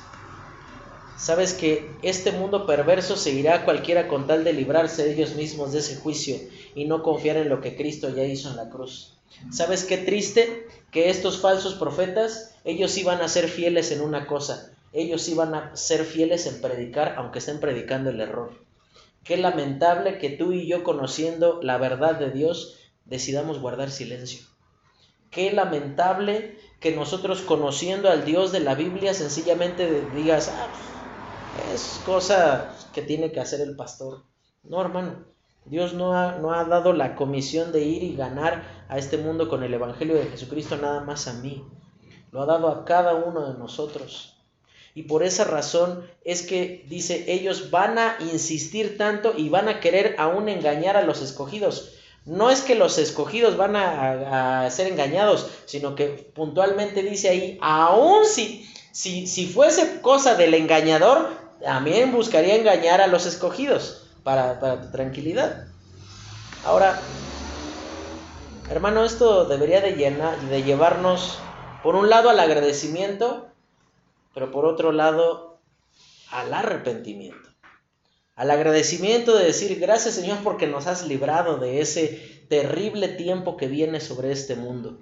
Sabes 1.18 1.54
que 1.54 1.90
este 2.04 2.32
mundo 2.32 2.68
perverso 2.68 3.16
seguirá 3.16 3.66
cualquiera 3.66 4.08
con 4.08 4.28
tal 4.28 4.44
de 4.44 4.54
librarse 4.54 5.04
de 5.04 5.14
ellos 5.14 5.36
mismos 5.36 5.72
de 5.72 5.80
ese 5.80 5.96
juicio 5.96 6.38
y 6.76 6.86
no 6.86 7.02
confiar 7.02 7.38
en 7.38 7.50
lo 7.50 7.60
que 7.60 7.76
Cristo 7.76 8.10
ya 8.10 8.24
hizo 8.24 8.50
en 8.50 8.56
la 8.56 8.70
cruz. 8.70 9.14
¿Sabes 9.52 9.84
qué 9.84 9.98
triste? 9.98 10.68
Que 10.92 11.10
estos 11.10 11.40
falsos 11.40 11.74
profetas, 11.74 12.56
ellos 12.66 12.98
iban 12.98 13.22
a 13.22 13.28
ser 13.28 13.48
fieles 13.48 13.92
en 13.92 14.02
una 14.02 14.28
cosa, 14.28 14.72
ellos 14.94 15.28
iban 15.28 15.54
a 15.56 15.76
ser 15.76 16.06
fieles 16.06 16.46
en 16.46 16.62
predicar 16.62 17.16
aunque 17.18 17.40
estén 17.40 17.60
predicando 17.60 18.12
el 18.12 18.22
error. 18.22 18.67
Qué 19.28 19.36
lamentable 19.36 20.20
que 20.20 20.30
tú 20.30 20.54
y 20.54 20.68
yo 20.68 20.86
conociendo 20.86 21.60
la 21.62 21.78
verdad 21.78 22.16
de 22.16 22.32
Dios 22.32 22.80
decidamos 23.04 23.60
guardar 23.60 23.92
silencio. 23.92 24.48
Qué 25.32 25.52
lamentable 25.52 26.58
que 26.80 26.96
nosotros 26.96 27.42
conociendo 27.42 28.10
al 28.10 28.24
Dios 28.24 28.54
de 28.54 28.62
la 28.62 28.76
Biblia 28.76 29.14
sencillamente 29.14 30.02
digas, 30.16 30.50
ah, 30.56 30.68
es 31.74 32.02
cosa 32.06 32.74
que 32.94 33.02
tiene 33.02 33.34
que 33.34 33.42
hacer 33.42 33.60
el 33.60 33.76
pastor. 33.76 34.24
No, 34.64 34.80
hermano. 34.80 35.26
Dios 35.66 35.94
no 35.94 36.14
ha, 36.14 36.38
no 36.38 36.54
ha 36.54 36.64
dado 36.64 36.94
la 36.94 37.18
comisión 37.18 37.74
de 37.74 37.84
ir 37.84 38.04
y 38.04 38.16
ganar 38.16 38.86
a 38.88 38.98
este 38.98 39.18
mundo 39.18 39.50
con 39.50 39.64
el 39.64 39.74
Evangelio 39.74 40.16
de 40.16 40.28
Jesucristo 40.28 40.78
nada 40.78 41.02
más 41.02 41.28
a 41.28 41.34
mí. 41.34 41.66
Lo 42.32 42.42
ha 42.42 42.46
dado 42.46 42.70
a 42.70 42.86
cada 42.86 43.16
uno 43.16 43.52
de 43.52 43.60
nosotros. 43.60 44.37
Y 44.98 45.04
por 45.04 45.22
esa 45.22 45.44
razón 45.44 46.10
es 46.26 46.42
que 46.42 46.84
dice, 46.90 47.26
ellos 47.28 47.70
van 47.70 48.00
a 48.00 48.18
insistir 48.20 48.98
tanto 48.98 49.36
y 49.38 49.48
van 49.48 49.70
a 49.70 49.80
querer 49.80 50.16
aún 50.18 50.50
engañar 50.50 50.98
a 50.98 51.04
los 51.04 51.22
escogidos. 51.22 51.92
No 52.26 52.50
es 52.50 52.62
que 52.62 52.74
los 52.74 52.98
escogidos 52.98 53.58
van 53.58 53.76
a, 53.76 54.68
ser 54.72 54.88
engañados, 54.88 55.52
sino 55.66 55.94
que 55.94 56.08
puntualmente 56.34 57.04
dice 57.04 57.30
ahí, 57.30 57.60
aún 57.62 58.26
si, 58.26 58.68
si, 58.92 59.28
si 59.28 59.46
fuese 59.46 60.02
cosa 60.02 60.34
del 60.34 60.56
engañador, 60.56 61.30
también 61.62 62.12
buscaría 62.12 62.56
engañar 62.56 63.00
a 63.00 63.06
los 63.06 63.28
escogidos 63.28 64.08
para, 64.24 64.60
para 64.60 64.82
tu 64.82 64.90
tranquilidad. 64.90 65.68
Ahora, 66.66 67.00
hermano, 68.72 69.06
esto 69.06 69.46
debería 69.46 69.80
de, 69.80 69.92
llenar, 69.92 70.40
de 70.40 70.64
llevarnos, 70.64 71.38
por 71.84 71.96
un 71.96 72.10
lado, 72.10 72.32
al 72.32 72.40
agradecimiento, 72.40 73.48
pero 74.38 74.52
por 74.52 74.68
otro 74.68 74.92
lado, 74.92 75.62
al 76.30 76.54
arrepentimiento. 76.54 77.50
Al 78.36 78.52
agradecimiento 78.52 79.36
de 79.36 79.46
decir, 79.46 79.80
gracias 79.80 80.14
Señor 80.14 80.38
porque 80.44 80.68
nos 80.68 80.86
has 80.86 81.08
librado 81.08 81.58
de 81.58 81.82
ese 81.82 82.46
terrible 82.48 83.08
tiempo 83.08 83.58
que 83.58 83.68
viene 83.68 84.00
sobre 84.00 84.32
este 84.32 84.56
mundo. 84.56 85.00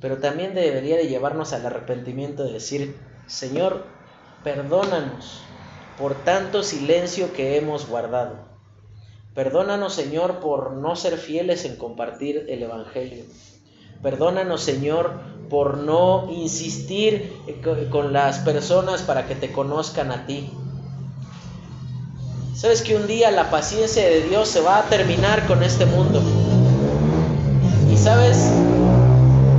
Pero 0.00 0.18
también 0.18 0.54
debería 0.54 0.96
de 0.96 1.08
llevarnos 1.08 1.52
al 1.52 1.66
arrepentimiento 1.66 2.44
de 2.44 2.52
decir, 2.52 2.94
Señor, 3.26 3.86
Perdónanos 4.44 5.40
por 5.98 6.14
tanto 6.14 6.62
silencio 6.62 7.32
que 7.32 7.56
hemos 7.56 7.88
guardado. 7.88 8.46
Perdónanos, 9.34 9.92
Señor, 9.92 10.38
por 10.38 10.74
no 10.74 10.94
ser 10.94 11.18
fieles 11.18 11.64
en 11.64 11.74
compartir 11.74 12.46
el 12.48 12.62
Evangelio. 12.62 13.24
Perdónanos, 14.04 14.62
Señor, 14.62 15.18
por 15.48 15.78
no 15.78 16.28
insistir 16.30 17.32
con 17.90 18.12
las 18.12 18.38
personas 18.40 19.02
para 19.02 19.26
que 19.26 19.34
te 19.34 19.52
conozcan 19.52 20.10
a 20.10 20.26
ti. 20.26 20.50
Sabes 22.54 22.82
que 22.82 22.96
un 22.96 23.06
día 23.06 23.30
la 23.30 23.50
paciencia 23.50 24.02
de 24.02 24.22
Dios 24.22 24.48
se 24.48 24.60
va 24.60 24.78
a 24.78 24.82
terminar 24.84 25.46
con 25.46 25.62
este 25.62 25.84
mundo. 25.84 26.22
Y 27.92 27.96
sabes, 27.98 28.50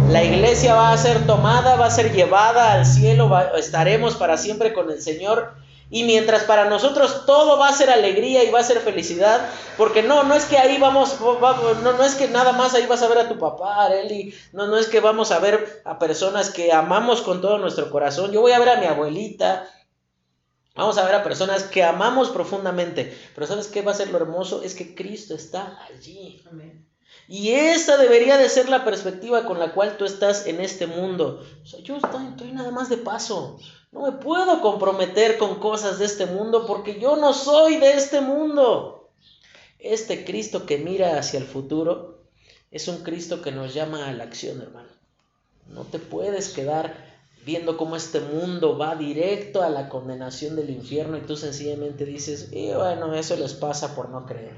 la 0.09 0.23
iglesia 0.23 0.73
va 0.73 0.91
a 0.91 0.97
ser 0.97 1.27
tomada, 1.27 1.75
va 1.75 1.85
a 1.85 1.91
ser 1.91 2.13
llevada 2.13 2.73
al 2.73 2.85
cielo, 2.85 3.31
estaremos 3.55 4.15
para 4.15 4.37
siempre 4.37 4.73
con 4.73 4.89
el 4.89 5.01
Señor. 5.01 5.53
Y 5.89 6.03
mientras 6.03 6.43
para 6.43 6.69
nosotros 6.69 7.25
todo 7.25 7.57
va 7.57 7.69
a 7.69 7.73
ser 7.73 7.89
alegría 7.89 8.43
y 8.43 8.51
va 8.51 8.59
a 8.59 8.63
ser 8.63 8.79
felicidad, 8.79 9.49
porque 9.77 10.03
no, 10.03 10.23
no 10.23 10.35
es 10.35 10.45
que 10.45 10.57
ahí 10.57 10.77
vamos, 10.79 11.19
no, 11.21 11.93
no 11.93 12.03
es 12.03 12.15
que 12.15 12.27
nada 12.27 12.51
más 12.51 12.73
ahí 12.73 12.85
vas 12.87 13.03
a 13.03 13.07
ver 13.07 13.19
a 13.19 13.29
tu 13.29 13.39
papá, 13.39 13.87
Eli, 13.93 14.33
no, 14.51 14.67
no 14.67 14.77
es 14.77 14.87
que 14.87 14.99
vamos 14.99 15.31
a 15.31 15.39
ver 15.39 15.81
a 15.85 15.97
personas 15.97 16.49
que 16.49 16.73
amamos 16.73 17.21
con 17.21 17.41
todo 17.41 17.57
nuestro 17.57 17.89
corazón. 17.89 18.31
Yo 18.31 18.41
voy 18.41 18.51
a 18.51 18.59
ver 18.59 18.69
a 18.69 18.79
mi 18.81 18.85
abuelita, 18.85 19.69
Vamos 20.77 20.99
a 20.99 21.05
ver 21.05 21.15
a 21.15 21.23
personas 21.23 21.63
que 21.63 21.83
amamos 21.83 22.29
profundamente. 22.29 23.11
Pero 23.33 23.47
¿sabes 23.47 23.67
qué 23.67 23.81
va 23.81 23.93
a 23.93 23.95
ser 23.95 24.11
lo 24.11 24.17
hermoso? 24.17 24.61
Es 24.61 24.75
que 24.75 24.93
Cristo 24.93 25.33
está 25.33 25.79
allí. 25.89 26.43
Y 27.27 27.49
esa 27.49 27.97
debería 27.97 28.37
de 28.37 28.47
ser 28.47 28.69
la 28.69 28.85
perspectiva 28.85 29.45
con 29.45 29.59
la 29.59 29.73
cual 29.73 29.97
tú 29.97 30.05
estás 30.05 30.45
en 30.45 30.61
este 30.61 30.85
mundo. 30.85 31.43
O 31.63 31.65
sea, 31.65 31.79
yo 31.79 31.97
estoy, 31.97 32.27
estoy 32.27 32.51
nada 32.51 32.69
más 32.69 32.89
de 32.89 32.97
paso. 32.97 33.59
No 33.91 34.01
me 34.01 34.11
puedo 34.11 34.61
comprometer 34.61 35.37
con 35.37 35.59
cosas 35.59 35.99
de 35.99 36.05
este 36.05 36.25
mundo 36.25 36.65
porque 36.67 36.99
yo 36.99 37.15
no 37.15 37.33
soy 37.33 37.77
de 37.77 37.93
este 37.93 38.21
mundo. 38.21 39.09
Este 39.79 40.25
Cristo 40.25 40.65
que 40.65 40.77
mira 40.77 41.17
hacia 41.17 41.39
el 41.39 41.45
futuro 41.45 42.23
es 42.71 42.87
un 42.87 43.03
Cristo 43.03 43.41
que 43.41 43.51
nos 43.51 43.73
llama 43.73 44.07
a 44.07 44.13
la 44.13 44.25
acción, 44.25 44.61
hermano. 44.61 44.89
No 45.67 45.83
te 45.83 45.99
puedes 45.99 46.49
quedar 46.49 47.17
viendo 47.45 47.77
cómo 47.77 47.95
este 47.95 48.19
mundo 48.19 48.77
va 48.77 48.95
directo 48.95 49.63
a 49.63 49.69
la 49.69 49.87
condenación 49.87 50.57
del 50.57 50.69
infierno 50.69 51.17
y 51.17 51.21
tú 51.21 51.37
sencillamente 51.37 52.03
dices, 52.03 52.51
bueno, 52.51 53.13
eso 53.13 53.37
les 53.37 53.53
pasa 53.53 53.95
por 53.95 54.09
no 54.09 54.25
creer. 54.25 54.57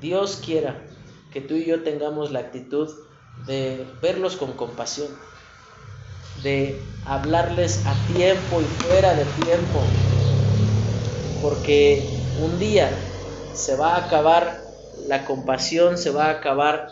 Dios 0.00 0.40
quiera 0.44 0.84
que 1.32 1.40
tú 1.40 1.54
y 1.54 1.64
yo 1.64 1.82
tengamos 1.84 2.32
la 2.32 2.40
actitud 2.40 2.88
de 3.46 3.86
verlos 4.02 4.36
con 4.36 4.52
compasión, 4.54 5.08
de 6.42 6.82
hablarles 7.04 7.86
a 7.86 7.94
tiempo 8.06 8.60
y 8.60 8.64
fuera 8.64 9.14
de 9.14 9.24
tiempo, 9.42 9.80
porque 11.42 12.04
un 12.40 12.58
día 12.58 12.90
se 13.54 13.76
va 13.76 13.94
a 13.94 14.06
acabar 14.06 14.62
la 15.06 15.24
compasión, 15.24 15.98
se 15.98 16.10
va 16.10 16.26
a 16.26 16.30
acabar 16.30 16.88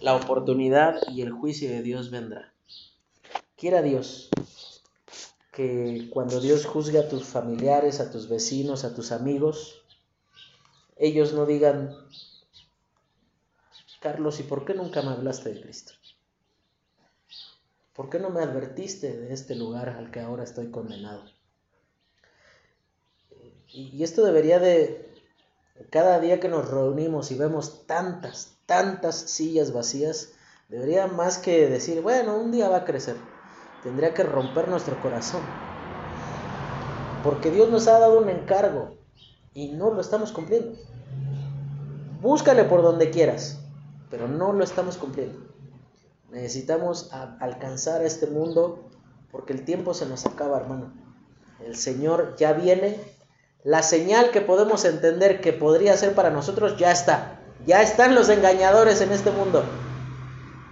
la 0.00 0.14
oportunidad 0.14 0.96
y 1.08 1.22
el 1.22 1.30
juicio 1.30 1.68
de 1.68 1.82
Dios 1.82 2.10
vendrá. 2.10 2.52
Quiera 3.56 3.82
Dios 3.82 4.30
que 5.52 6.08
cuando 6.10 6.40
Dios 6.40 6.64
juzgue 6.64 6.98
a 6.98 7.08
tus 7.08 7.24
familiares, 7.24 8.00
a 8.00 8.10
tus 8.10 8.28
vecinos, 8.28 8.84
a 8.84 8.94
tus 8.94 9.12
amigos, 9.12 9.82
ellos 10.96 11.32
no 11.32 11.46
digan, 11.46 11.96
Carlos, 14.00 14.40
¿y 14.40 14.44
por 14.44 14.64
qué 14.64 14.74
nunca 14.74 15.02
me 15.02 15.10
hablaste 15.10 15.52
de 15.52 15.60
Cristo? 15.60 15.92
¿Por 17.94 18.08
qué 18.08 18.18
no 18.18 18.30
me 18.30 18.40
advertiste 18.40 19.16
de 19.16 19.32
este 19.32 19.54
lugar 19.54 19.90
al 19.90 20.10
que 20.10 20.20
ahora 20.20 20.44
estoy 20.44 20.70
condenado? 20.70 21.24
Y 23.68 24.02
esto 24.02 24.24
debería 24.24 24.58
de, 24.58 25.12
cada 25.90 26.18
día 26.18 26.40
que 26.40 26.48
nos 26.48 26.70
reunimos 26.70 27.30
y 27.30 27.36
vemos 27.36 27.86
tantas, 27.86 28.56
tantas 28.66 29.16
sillas 29.16 29.72
vacías, 29.72 30.32
debería 30.68 31.06
más 31.06 31.38
que 31.38 31.68
decir, 31.68 32.00
bueno, 32.02 32.36
un 32.36 32.50
día 32.50 32.68
va 32.68 32.78
a 32.78 32.84
crecer, 32.84 33.16
tendría 33.82 34.14
que 34.14 34.24
romper 34.24 34.68
nuestro 34.68 35.00
corazón. 35.02 35.42
Porque 37.22 37.50
Dios 37.50 37.70
nos 37.70 37.86
ha 37.86 37.98
dado 37.98 38.18
un 38.18 38.28
encargo 38.28 38.96
y 39.54 39.68
no 39.68 39.92
lo 39.92 40.00
estamos 40.00 40.32
cumpliendo. 40.32 40.78
Búscale 42.20 42.64
por 42.64 42.82
donde 42.82 43.10
quieras 43.10 43.60
pero 44.10 44.28
no 44.28 44.52
lo 44.52 44.64
estamos 44.64 44.96
cumpliendo. 44.96 45.38
Necesitamos 46.30 47.10
alcanzar 47.12 48.02
a 48.02 48.06
este 48.06 48.26
mundo 48.26 48.88
porque 49.32 49.52
el 49.52 49.64
tiempo 49.64 49.94
se 49.94 50.06
nos 50.06 50.26
acaba, 50.26 50.58
hermano. 50.58 50.92
El 51.64 51.76
Señor 51.76 52.36
ya 52.36 52.52
viene. 52.52 52.98
La 53.62 53.82
señal 53.82 54.30
que 54.30 54.40
podemos 54.40 54.84
entender 54.84 55.40
que 55.40 55.52
podría 55.52 55.96
ser 55.96 56.14
para 56.14 56.30
nosotros 56.30 56.78
ya 56.78 56.92
está. 56.92 57.40
Ya 57.66 57.82
están 57.82 58.14
los 58.14 58.28
engañadores 58.28 59.00
en 59.02 59.12
este 59.12 59.30
mundo. 59.30 59.64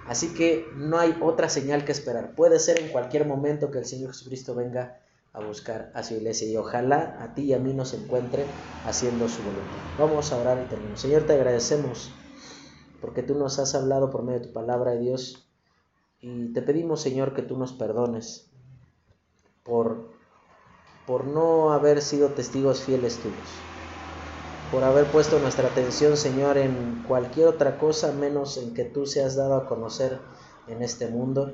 Así 0.07 0.33
que 0.33 0.67
no 0.75 0.99
hay 0.99 1.15
otra 1.21 1.51
señal 1.51 1.85
que 1.85 1.93
esperar. 1.93 2.35
Puede 2.35 2.59
ser 2.61 2.81
en 2.81 2.89
cualquier 2.89 3.27
momento 3.27 3.71
que 3.71 3.79
el 3.79 3.85
Señor 3.85 4.13
Jesucristo 4.13 4.55
venga 4.55 5.01
a 5.35 5.41
buscar 5.41 5.91
a 5.95 6.03
su 6.03 6.15
iglesia 6.15 6.49
y 6.49 6.57
ojalá 6.57 7.19
a 7.21 7.35
ti 7.35 7.43
y 7.43 7.53
a 7.53 7.59
mí 7.59 7.75
nos 7.75 7.93
encuentre 7.93 8.47
haciendo 8.87 9.29
su 9.29 9.43
voluntad. 9.43 9.77
Vamos 9.99 10.33
a 10.33 10.39
orar 10.39 10.63
y 10.65 10.69
terminamos. 10.69 11.01
Señor, 11.01 11.25
te 11.25 11.35
agradecemos 11.35 12.11
porque 13.03 13.23
tú 13.23 13.35
nos 13.35 13.59
has 13.59 13.75
hablado 13.75 14.11
por 14.11 14.23
medio 14.23 14.41
de 14.41 14.47
tu 14.47 14.53
palabra, 14.53 14.93
Dios, 14.93 15.48
y 16.21 16.53
te 16.53 16.63
pedimos, 16.63 17.01
Señor, 17.01 17.35
que 17.35 17.43
tú 17.43 17.57
nos 17.57 17.73
perdones 17.73 18.47
por, 19.63 20.09
por 21.07 21.25
no 21.25 21.73
haber 21.73 22.03
sido 22.03 22.31
testigos 22.31 22.83
fieles 22.83 23.17
tuyos, 23.19 23.49
por 24.73 24.85
haber 24.85 25.07
puesto 25.07 25.39
nuestra 25.39 25.69
atención, 25.69 26.17
Señor, 26.17 26.59
en 26.59 27.05
cualquier 27.07 27.49
otra 27.49 27.79
cosa 27.79 28.13
menos 28.13 28.57
en 28.57 28.75
que 28.75 28.85
tú 28.85 29.07
seas 29.07 29.37
dado 29.37 29.55
a 29.57 29.67
conocer 29.67 30.19
en 30.67 30.83
este 30.83 31.09
mundo. 31.09 31.53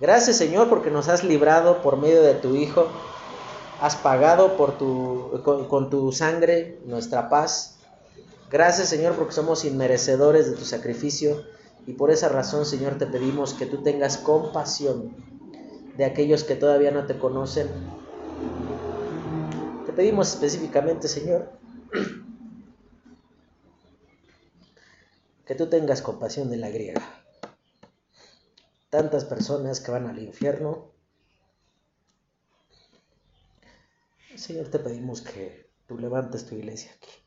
Gracias, 0.00 0.36
Señor, 0.36 0.68
porque 0.68 0.90
nos 0.90 1.08
has 1.08 1.22
librado 1.22 1.82
por 1.82 1.96
medio 1.96 2.22
de 2.22 2.34
tu 2.34 2.56
Hijo, 2.56 2.88
has 3.80 3.96
pagado 3.96 4.56
por 4.56 4.78
tu, 4.78 5.42
con 5.44 5.90
tu 5.90 6.10
sangre 6.12 6.78
nuestra 6.86 7.28
paz. 7.28 7.74
Gracias 8.50 8.88
Señor 8.88 9.14
porque 9.14 9.32
somos 9.32 9.64
inmerecedores 9.64 10.48
de 10.48 10.56
tu 10.56 10.64
sacrificio 10.64 11.42
y 11.86 11.92
por 11.94 12.10
esa 12.10 12.28
razón 12.28 12.64
Señor 12.66 12.98
te 12.98 13.06
pedimos 13.06 13.54
que 13.54 13.66
tú 13.66 13.82
tengas 13.82 14.16
compasión 14.16 15.14
de 15.96 16.04
aquellos 16.04 16.44
que 16.44 16.56
todavía 16.56 16.90
no 16.90 17.06
te 17.06 17.18
conocen. 17.18 17.68
Te 19.86 19.92
pedimos 19.92 20.28
específicamente 20.34 21.08
Señor 21.08 21.50
que 25.46 25.54
tú 25.54 25.68
tengas 25.68 26.02
compasión 26.02 26.50
de 26.50 26.56
la 26.56 26.70
griega. 26.70 27.02
Tantas 28.90 29.24
personas 29.24 29.80
que 29.80 29.90
van 29.90 30.06
al 30.06 30.18
infierno. 30.18 30.90
Señor, 34.36 34.68
te 34.68 34.78
pedimos 34.78 35.20
que 35.20 35.70
tú 35.86 35.98
levantes 35.98 36.46
tu 36.46 36.54
iglesia 36.54 36.92
aquí. 36.96 37.23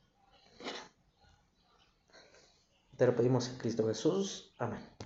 Te 2.97 3.05
lo 3.05 3.15
pedimos 3.15 3.47
en 3.49 3.57
Cristo 3.57 3.87
Jesús. 3.87 4.51
Amén. 4.57 4.97